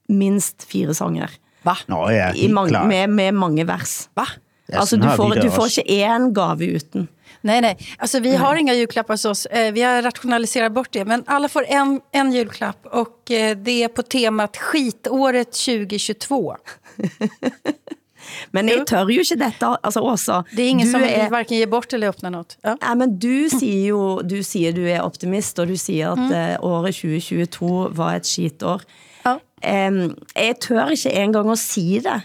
minst 0.08 0.66
fire 0.68 0.94
sanger. 0.94 1.30
Va? 1.64 1.76
Nå 1.88 2.00
ja, 2.12 2.32
I 2.36 2.48
mange, 2.52 2.80
med, 2.88 3.10
med 3.10 3.34
mange 3.34 3.64
vers. 3.66 4.08
Va? 4.16 4.26
Ja, 4.68 4.80
altså, 4.80 4.96
sådan 4.96 5.08
du 5.08 5.16
får, 5.16 5.34
du 5.42 5.50
får 5.52 5.66
ikke 5.72 5.98
én 6.04 6.32
gave 6.36 6.68
uten. 6.76 7.08
Nej, 7.44 7.60
nej. 7.60 7.76
Alltså, 7.98 8.20
vi 8.20 8.36
har 8.36 8.56
inga 8.56 8.74
julklappar 8.74 9.14
hos 9.14 9.24
oss. 9.24 9.46
Eh, 9.46 9.72
Vi 9.72 9.82
har 9.82 10.02
rationaliserat 10.02 10.72
bort 10.72 10.92
det. 10.92 11.04
Men 11.04 11.24
alla 11.26 11.48
får 11.48 11.64
en, 11.68 12.00
en 12.12 12.32
julklapp. 12.32 12.86
Och 12.86 13.30
eh, 13.30 13.56
det 13.56 13.82
är 13.84 13.88
på 13.88 14.02
temat 14.02 14.56
skitåret 14.56 15.52
2022. 15.52 16.56
Men 18.56 18.68
jeg 18.70 18.86
tør 18.88 19.10
jo 19.12 19.20
ikke 19.20 19.36
dette, 19.36 19.68
altså 19.84 20.00
Åsa. 20.00 20.38
Det 20.52 20.62
är 20.62 20.68
ingen 20.70 20.90
som 20.90 21.02
er- 21.04 21.28
varken 21.30 21.58
ge 21.58 21.66
bort 21.66 21.92
eller 21.92 22.08
öppna 22.08 22.30
något. 22.30 22.56
Ja. 22.62 22.76
Nei, 22.80 22.94
men 22.94 23.18
du 23.18 23.50
sier 23.52 23.88
jo 23.90 24.20
du, 24.24 24.38
sier 24.42 24.72
du 24.72 24.86
er 24.88 25.02
optimist, 25.04 25.58
og 25.60 25.68
du 25.68 25.76
sier 25.76 26.14
at 26.14 26.32
eh, 26.32 26.54
året 26.64 26.96
2022 26.96 27.88
var 27.92 28.16
et 28.16 28.24
skitår. 28.26 28.80
Ja. 29.26 29.36
Em, 29.60 30.14
jeg 30.34 30.56
tør 30.64 30.94
ikke 30.96 31.12
engang 31.20 31.52
å 31.52 31.56
si 31.60 31.98
det, 32.00 32.16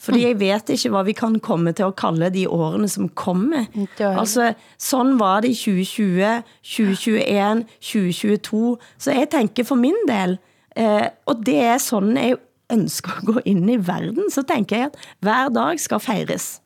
fordi 0.00 0.26
jeg 0.26 0.40
vet 0.40 0.68
ikke 0.68 0.88
hvad 0.90 1.04
vi 1.04 1.12
kan 1.12 1.38
komme 1.40 1.72
til 1.72 1.82
at 1.82 1.96
kalde 1.96 2.30
de 2.30 2.48
årene 2.48 2.88
som 2.88 3.08
kommer. 3.08 3.64
Heller. 3.74 4.18
Altså, 4.18 4.52
sådan 4.78 5.18
var 5.20 5.40
det 5.40 5.48
i 5.48 5.54
2020, 5.54 6.42
2021, 6.62 8.12
2022. 8.12 8.76
Så 8.98 9.12
jeg 9.12 9.26
tænker 9.30 9.64
for 9.64 9.74
min 9.74 9.94
del, 10.08 10.38
eh, 10.76 11.02
og 11.26 11.36
det 11.46 11.56
er 11.58 11.78
sådan 11.78 12.16
jeg 12.16 12.36
ønsker 12.72 13.10
at 13.18 13.24
gå 13.26 13.40
ind 13.44 13.70
i 13.70 13.76
verden, 13.76 14.30
så 14.30 14.42
tænker 14.42 14.76
jeg 14.76 14.84
at 14.86 14.94
hver 15.20 15.48
dag 15.48 15.80
skal 15.80 16.00
fejres. 16.00 16.60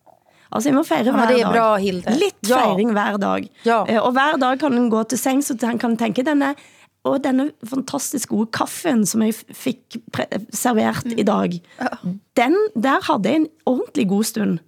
Altså, 0.52 0.68
jeg 0.68 0.76
må 0.76 0.82
fejre 0.82 1.04
men 1.04 1.14
hver 1.14 1.26
det 1.26 1.40
er 1.40 1.44
dag. 1.52 1.54
bra, 1.60 1.76
Hilde. 1.76 2.10
Lidt 2.10 2.48
Ja. 2.50 2.56
fejring 2.56 2.92
hver 2.92 3.16
dag. 3.16 3.50
Ja. 3.66 3.84
Eh, 3.88 4.02
Og 4.02 4.12
hver 4.12 4.36
dag 4.40 4.58
kan 4.58 4.72
den 4.72 4.90
gå 4.90 5.02
til 5.02 5.18
seng, 5.18 5.44
så 5.44 5.56
han 5.62 5.78
kan 5.78 5.96
tænke 5.96 6.22
denne, 6.22 6.54
og 7.04 7.22
denne 7.24 7.50
fantastisk 7.64 8.28
gode 8.28 8.50
kaffen, 8.52 9.06
som 9.06 9.22
jeg 9.22 9.34
fik 9.34 9.96
serveret 10.52 11.06
i 11.16 11.22
dag, 11.22 11.60
den, 12.36 12.56
der 12.76 13.00
havde 13.06 13.28
jeg 13.28 13.36
en 13.36 13.46
ordentlig 13.66 14.08
god 14.08 14.24
stund. 14.24 14.58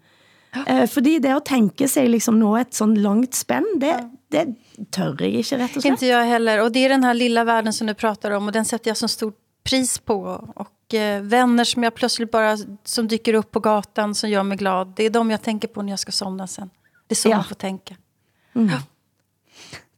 Eh, 0.67 0.89
Fordi 0.89 1.19
det 1.19 1.31
at 1.37 1.45
tænke 1.45 1.89
sig 1.89 2.09
liksom 2.09 2.35
nå 2.39 2.57
et 2.57 2.75
sånn 2.77 2.95
langt 2.97 3.35
spænd, 3.37 3.81
det, 3.81 3.93
det 4.33 4.47
tør 4.93 5.17
jeg 5.21 5.35
ikke 5.41 5.57
rett 5.59 5.77
og 5.77 5.83
slett. 5.83 5.93
Inte 5.93 6.07
jag 6.07 6.25
heller. 6.25 6.61
Och 6.63 6.73
det 6.73 6.85
är 6.85 6.89
den 6.89 7.05
här 7.05 7.15
lilla 7.15 7.45
världen 7.45 7.73
som 7.73 7.87
du 7.87 7.95
pratar 7.95 8.31
om. 8.31 8.47
Och 8.47 8.53
den 8.53 8.65
sätter 8.65 8.91
jag 8.91 8.97
så 8.97 9.09
stort 9.09 9.37
pris 9.65 9.99
på. 9.99 10.17
Och 10.57 10.95
eh, 10.95 11.23
vänner 11.23 11.65
som 11.65 11.83
jag 11.83 11.95
plötsligt 11.95 12.31
bara 12.31 12.57
som 12.85 13.09
dyker 13.09 13.35
upp 13.35 13.51
på 13.51 13.61
gatan 13.61 14.15
som 14.15 14.31
gör 14.31 14.43
mig 14.43 14.57
glad. 14.59 14.93
Det 14.97 15.05
är 15.05 15.11
de 15.11 15.31
jag 15.31 15.43
tänker 15.43 15.69
på 15.69 15.83
när 15.83 15.93
jag 15.93 15.99
ska 15.99 16.13
somna 16.13 16.47
sen. 16.47 16.71
Det 17.07 17.13
är 17.13 17.17
så 17.17 17.29
Ja. 17.29 17.37
man 17.37 17.45
får 17.45 17.55
tänka. 17.55 17.95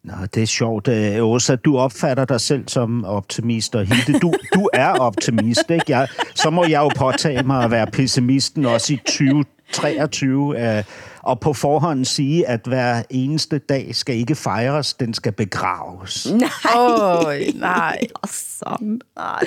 Nå, 0.05 0.13
det 0.35 0.43
er 0.43 0.47
sjovt. 0.47 0.89
Øh, 0.89 1.25
Åsa, 1.25 1.57
du 1.57 1.79
opfatter 1.79 2.25
dig 2.25 2.41
selv 2.41 2.69
som 2.69 3.05
optimist, 3.05 3.75
og 3.75 3.87
Hilde, 3.87 4.19
du, 4.19 4.33
du 4.55 4.69
er 4.73 4.91
optimist, 4.91 5.71
ikke? 5.71 5.85
Jeg, 5.89 6.09
så 6.35 6.51
må 6.51 6.65
jeg 6.65 6.81
jo 6.81 6.91
påtage 6.97 7.43
mig 7.43 7.65
at 7.65 7.71
være 7.71 7.87
pessimisten 7.87 8.67
også 8.67 8.93
i 8.93 8.97
2023, 8.97 10.77
øh, 10.79 10.85
og 11.23 11.41
på 11.41 11.53
forhånd 11.53 12.05
sige, 12.05 12.49
at 12.49 12.61
hver 12.65 13.03
eneste 13.11 13.59
dag 13.59 13.95
skal 13.95 14.17
ikke 14.17 14.35
fejres, 14.35 14.95
den 14.95 15.15
skal 15.15 15.33
begraves. 15.33 16.27
Oj, 16.77 17.45
nej. 17.55 17.99
Altså, 18.23 18.77
nej. 19.17 19.45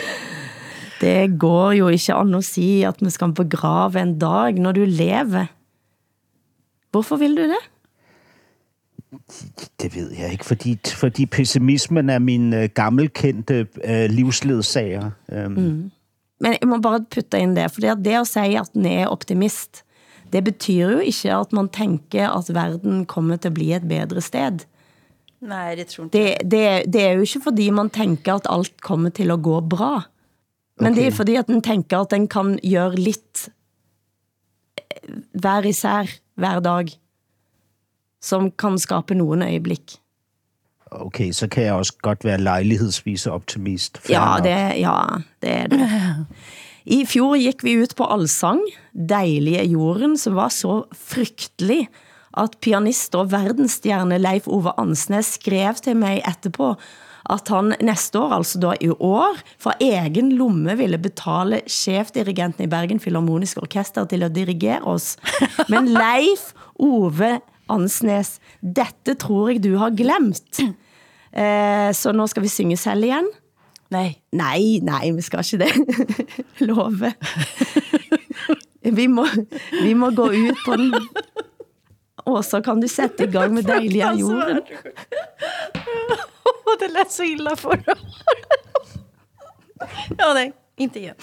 Det 1.02 1.40
går 1.40 1.72
jo 1.72 1.88
ikke 1.88 2.14
an 2.14 2.36
at 2.36 2.44
sige, 2.44 2.88
at 2.88 2.96
vi 3.02 3.10
skal 3.10 3.34
begrave 3.34 4.02
en 4.02 4.20
dag, 4.20 4.54
når 4.54 4.72
du 4.72 4.84
lever. 4.88 5.46
Hvorfor 6.92 7.16
vil 7.16 7.38
du 7.38 7.44
det? 7.44 7.77
Det 9.82 9.96
ved 9.96 10.12
jeg 10.12 10.32
ikke, 10.32 10.46
fordi, 10.46 10.80
fordi 10.86 11.26
pessimismen 11.26 12.10
er 12.10 12.20
min 12.20 12.54
øh, 12.54 12.70
gammelkendte 12.74 13.68
øh, 13.84 14.10
livsledsager. 14.10 15.12
Øhm, 15.32 15.52
mm. 15.52 15.92
Men 16.40 16.56
jeg 16.62 16.68
må 16.70 16.78
bare 16.78 17.06
putte 17.12 17.40
ind 17.40 17.56
det, 17.56 17.72
fordi 17.72 17.88
at 17.88 17.98
det 18.06 18.14
at 18.14 18.28
sige, 18.28 18.60
at 18.60 18.70
den 18.74 18.86
er 18.86 19.08
optimist, 19.08 19.84
det 20.34 20.44
betyder 20.44 20.92
jo 20.92 21.00
ikke, 21.00 21.34
at 21.34 21.54
man 21.54 21.70
tænker, 21.70 22.30
at 22.30 22.56
verden 22.56 23.06
kommer 23.06 23.36
til 23.36 23.50
at 23.50 23.54
blive 23.54 23.76
et 23.76 23.88
bedre 23.88 24.22
sted. 24.22 24.60
Nej, 25.42 25.76
det 25.76 25.88
tror 25.88 26.04
inte 26.04 26.18
Det, 26.18 26.52
det, 26.52 26.94
det 26.94 27.04
er 27.04 27.12
jo 27.12 27.22
ikke 27.22 27.42
fordi 27.44 27.70
man 27.70 27.90
tænker, 27.90 28.34
at 28.34 28.48
alt 28.50 28.82
kommer 28.82 29.10
til 29.10 29.32
at 29.32 29.44
gå 29.44 29.60
bra. 29.60 30.02
Men 30.80 30.92
okay. 30.92 31.02
det 31.02 31.08
er 31.08 31.12
fordi, 31.12 31.36
at 31.36 31.48
den 31.48 31.62
tænker, 31.62 32.00
at 32.00 32.12
den 32.12 32.28
kan 32.28 32.60
gøre 32.72 32.96
lidt 32.96 33.50
eh, 34.78 35.16
hver 35.34 35.62
især, 35.66 36.06
hver 36.36 36.60
dag, 36.60 36.86
som 38.22 38.52
kan 38.52 38.78
skabe 38.80 39.16
nogen 39.16 39.42
øjeblik. 39.42 40.00
Okay, 40.92 41.32
så 41.32 41.48
kan 41.48 41.64
jeg 41.64 41.74
også 41.74 41.94
godt 42.02 42.24
være 42.24 42.38
lejlighedsvis 42.38 43.28
optimist. 43.28 44.00
Ja, 44.10 44.38
det, 44.44 44.80
ja, 44.80 45.00
det 45.42 45.52
er 45.52 45.68
det. 45.68 45.82
I 46.98 47.04
fjor 47.06 47.36
gik 47.36 47.66
vi 47.68 47.76
ut 47.84 47.96
på 48.00 48.06
allsang, 48.08 48.62
Dejlige 48.96 49.66
jorden, 49.68 50.16
som 50.18 50.38
var 50.38 50.54
så 50.56 50.86
frygtelig, 50.96 51.90
at 52.38 52.56
pianist 52.64 53.16
og 53.20 53.34
verdensstjerne 53.34 54.20
Leif 54.22 54.48
Ove 54.48 54.72
Ansnes 54.80 55.34
skrev 55.36 55.82
til 55.84 55.98
mig 56.00 56.22
etterpå, 56.22 56.72
at 57.28 57.52
han 57.52 57.74
næste 57.84 58.20
år, 58.22 58.38
altså 58.38 58.62
da 58.64 58.72
i 58.80 58.88
år, 58.90 59.36
fra 59.60 59.74
egen 59.84 60.32
lomme 60.40 60.78
ville 60.80 60.98
betale 61.02 61.60
chefdirigenten 61.68 62.64
i 62.64 62.72
Bergen 62.72 63.02
Philharmoniske 63.04 63.62
Orkester 63.68 64.08
til 64.08 64.24
at 64.24 64.36
dirigere 64.36 64.80
oss. 64.88 65.18
Men 65.72 65.92
Leif 65.92 66.54
Ove 66.80 67.42
Ansnes, 67.70 68.40
dette 68.62 69.16
tror 69.20 69.50
jeg 69.52 69.64
du 69.64 69.76
har 69.78 69.90
glemt. 69.96 70.60
Eh, 71.34 71.92
så 71.94 72.12
nu 72.16 72.28
skal 72.28 72.44
vi 72.44 72.48
synge 72.52 72.78
selv 72.78 73.04
igen. 73.04 73.28
Nej. 73.90 74.16
Nej, 74.32 74.80
nej, 74.84 75.12
vi 75.16 75.22
skal 75.22 75.44
ikke 75.46 75.66
det. 75.66 75.72
Love. 76.68 77.14
Vi 78.88 79.08
må, 79.08 79.26
vi 79.84 79.94
må 79.94 80.12
gå 80.16 80.30
ut 80.32 80.58
på 80.66 80.76
den. 80.80 80.94
Og 82.28 82.46
så 82.46 82.62
kan 82.62 82.80
du 82.80 82.88
sætte 82.88 83.24
i 83.24 83.32
gang 83.32 83.54
med 83.54 83.64
dejlige 83.74 84.14
jorden. 84.20 84.62
Åh, 86.46 86.74
det 86.80 86.88
lät 86.94 87.12
så 87.12 87.24
illa 87.24 87.56
för 87.56 87.84
Ja, 90.18 90.34
nej, 90.34 90.52
inte 90.78 91.00
igen. 91.00 91.16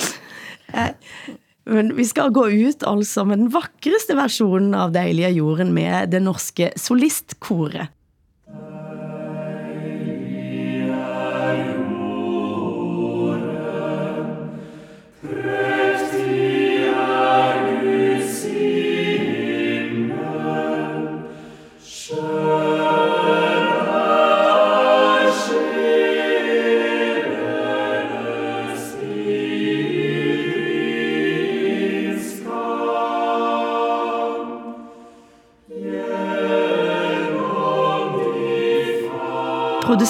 Men 1.64 1.94
vi 1.96 2.04
skal 2.04 2.32
gå 2.34 2.48
ut 2.50 2.84
altså 2.84 3.24
med 3.24 3.40
den 3.40 3.52
vakreste 3.54 4.16
versionen 4.18 4.74
av 4.76 4.92
Dejlige 4.92 5.32
jorden 5.38 5.72
med 5.76 6.12
det 6.12 6.20
norske 6.24 6.70
solistkoret. 6.80 7.92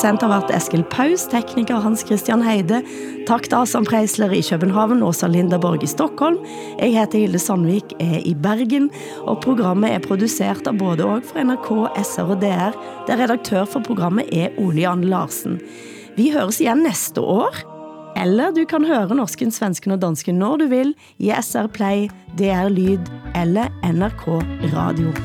Producent 0.04 0.22
har 0.22 0.28
været 0.28 0.50
Eskil 0.52 0.82
Paus, 0.92 1.22
tekniker 1.32 1.78
Hans 1.80 2.02
Christian 2.04 2.42
Heide, 2.44 2.82
takt 3.24 3.54
Asan 3.56 3.86
Preisler 3.88 4.34
i 4.36 4.42
København, 4.44 5.00
Åsa 5.02 5.30
Linderborg 5.32 5.82
i 5.82 5.88
Stockholm. 5.88 6.36
Jeg 6.76 6.92
heter 6.92 7.22
Hilde 7.22 7.40
Sandvik, 7.40 7.94
er 8.00 8.18
i 8.20 8.34
Bergen, 8.34 8.90
og 9.24 9.40
programmet 9.40 9.94
er 9.94 10.04
produceret 10.04 10.68
av 10.68 10.76
både 10.76 11.08
og 11.08 11.24
for 11.24 11.40
NRK, 11.40 11.70
SR 12.04 12.34
og 12.36 12.44
DR, 12.44 12.76
der 13.08 13.22
redaktør 13.22 13.64
for 13.64 13.80
programmet 13.80 14.28
er 14.28 14.52
Ole 14.60 14.84
Jan 14.84 15.08
Larsen. 15.08 15.56
Vi 16.18 16.28
høres 16.36 16.60
igen 16.60 16.84
næste 16.84 17.24
år, 17.24 17.64
eller 18.20 18.52
du 18.52 18.66
kan 18.68 18.84
høre 18.84 19.16
norsken, 19.16 19.56
svensken 19.56 19.96
og 19.96 20.04
dansken 20.04 20.36
når 20.36 20.66
du 20.66 20.68
vil 20.68 20.92
i 21.16 21.32
SR 21.32 21.72
Play, 21.72 22.10
DR 22.36 22.68
Lyd 22.68 23.08
eller 23.32 23.72
NRK 23.88 24.28
Radio. 24.76 25.16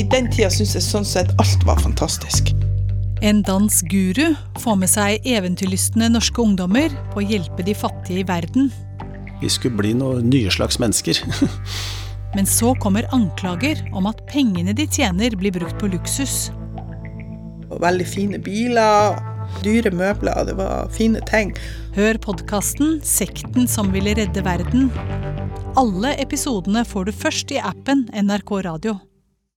I 0.00 0.04
den 0.08 0.30
tida 0.32 0.48
synes 0.48 0.70
jeg 0.72 0.84
sånn 0.86 1.04
sett 1.04 1.32
alt 1.42 1.64
var 1.68 1.80
fantastisk. 1.82 2.54
En 3.20 3.42
dansk 3.44 3.90
guru 3.92 4.30
får 4.62 4.76
med 4.80 4.88
seg 4.88 5.26
eventyrlystne 5.28 6.06
norske 6.08 6.40
ungdommer 6.40 6.94
på 7.12 7.20
å 7.20 7.24
hjelpe 7.26 7.66
de 7.66 7.74
fattige 7.76 8.22
i 8.22 8.24
verden. 8.24 8.70
Vi 9.42 9.50
skulle 9.52 9.76
bli 9.76 9.90
noen 9.98 10.30
nye 10.32 10.52
slags 10.52 10.80
mennesker. 10.80 11.20
Men 12.36 12.48
så 12.48 12.72
kommer 12.80 13.10
anklager 13.12 13.82
om 13.92 14.08
at 14.08 14.22
pengene 14.30 14.72
de 14.78 14.86
tjener 14.88 15.36
blir 15.36 15.52
brukt 15.58 15.76
på 15.82 15.90
luksus. 15.92 16.48
Veldig 17.68 18.08
fine 18.08 18.40
biler, 18.40 19.20
dyre 19.66 19.92
møbler, 19.92 20.46
det 20.48 20.56
var 20.56 20.88
fine 20.96 21.20
ting. 21.28 21.52
Hør 21.98 22.16
podkasten 22.24 23.02
'Sekten 23.04 23.68
som 23.68 23.92
ville 23.92 24.16
redde 24.16 24.46
verden'. 24.48 24.88
Alle 25.76 26.16
episodene 26.24 26.86
får 26.88 27.10
du 27.10 27.12
først 27.12 27.52
i 27.52 27.60
appen 27.60 28.08
NRK 28.16 28.56
Radio. 28.64 28.96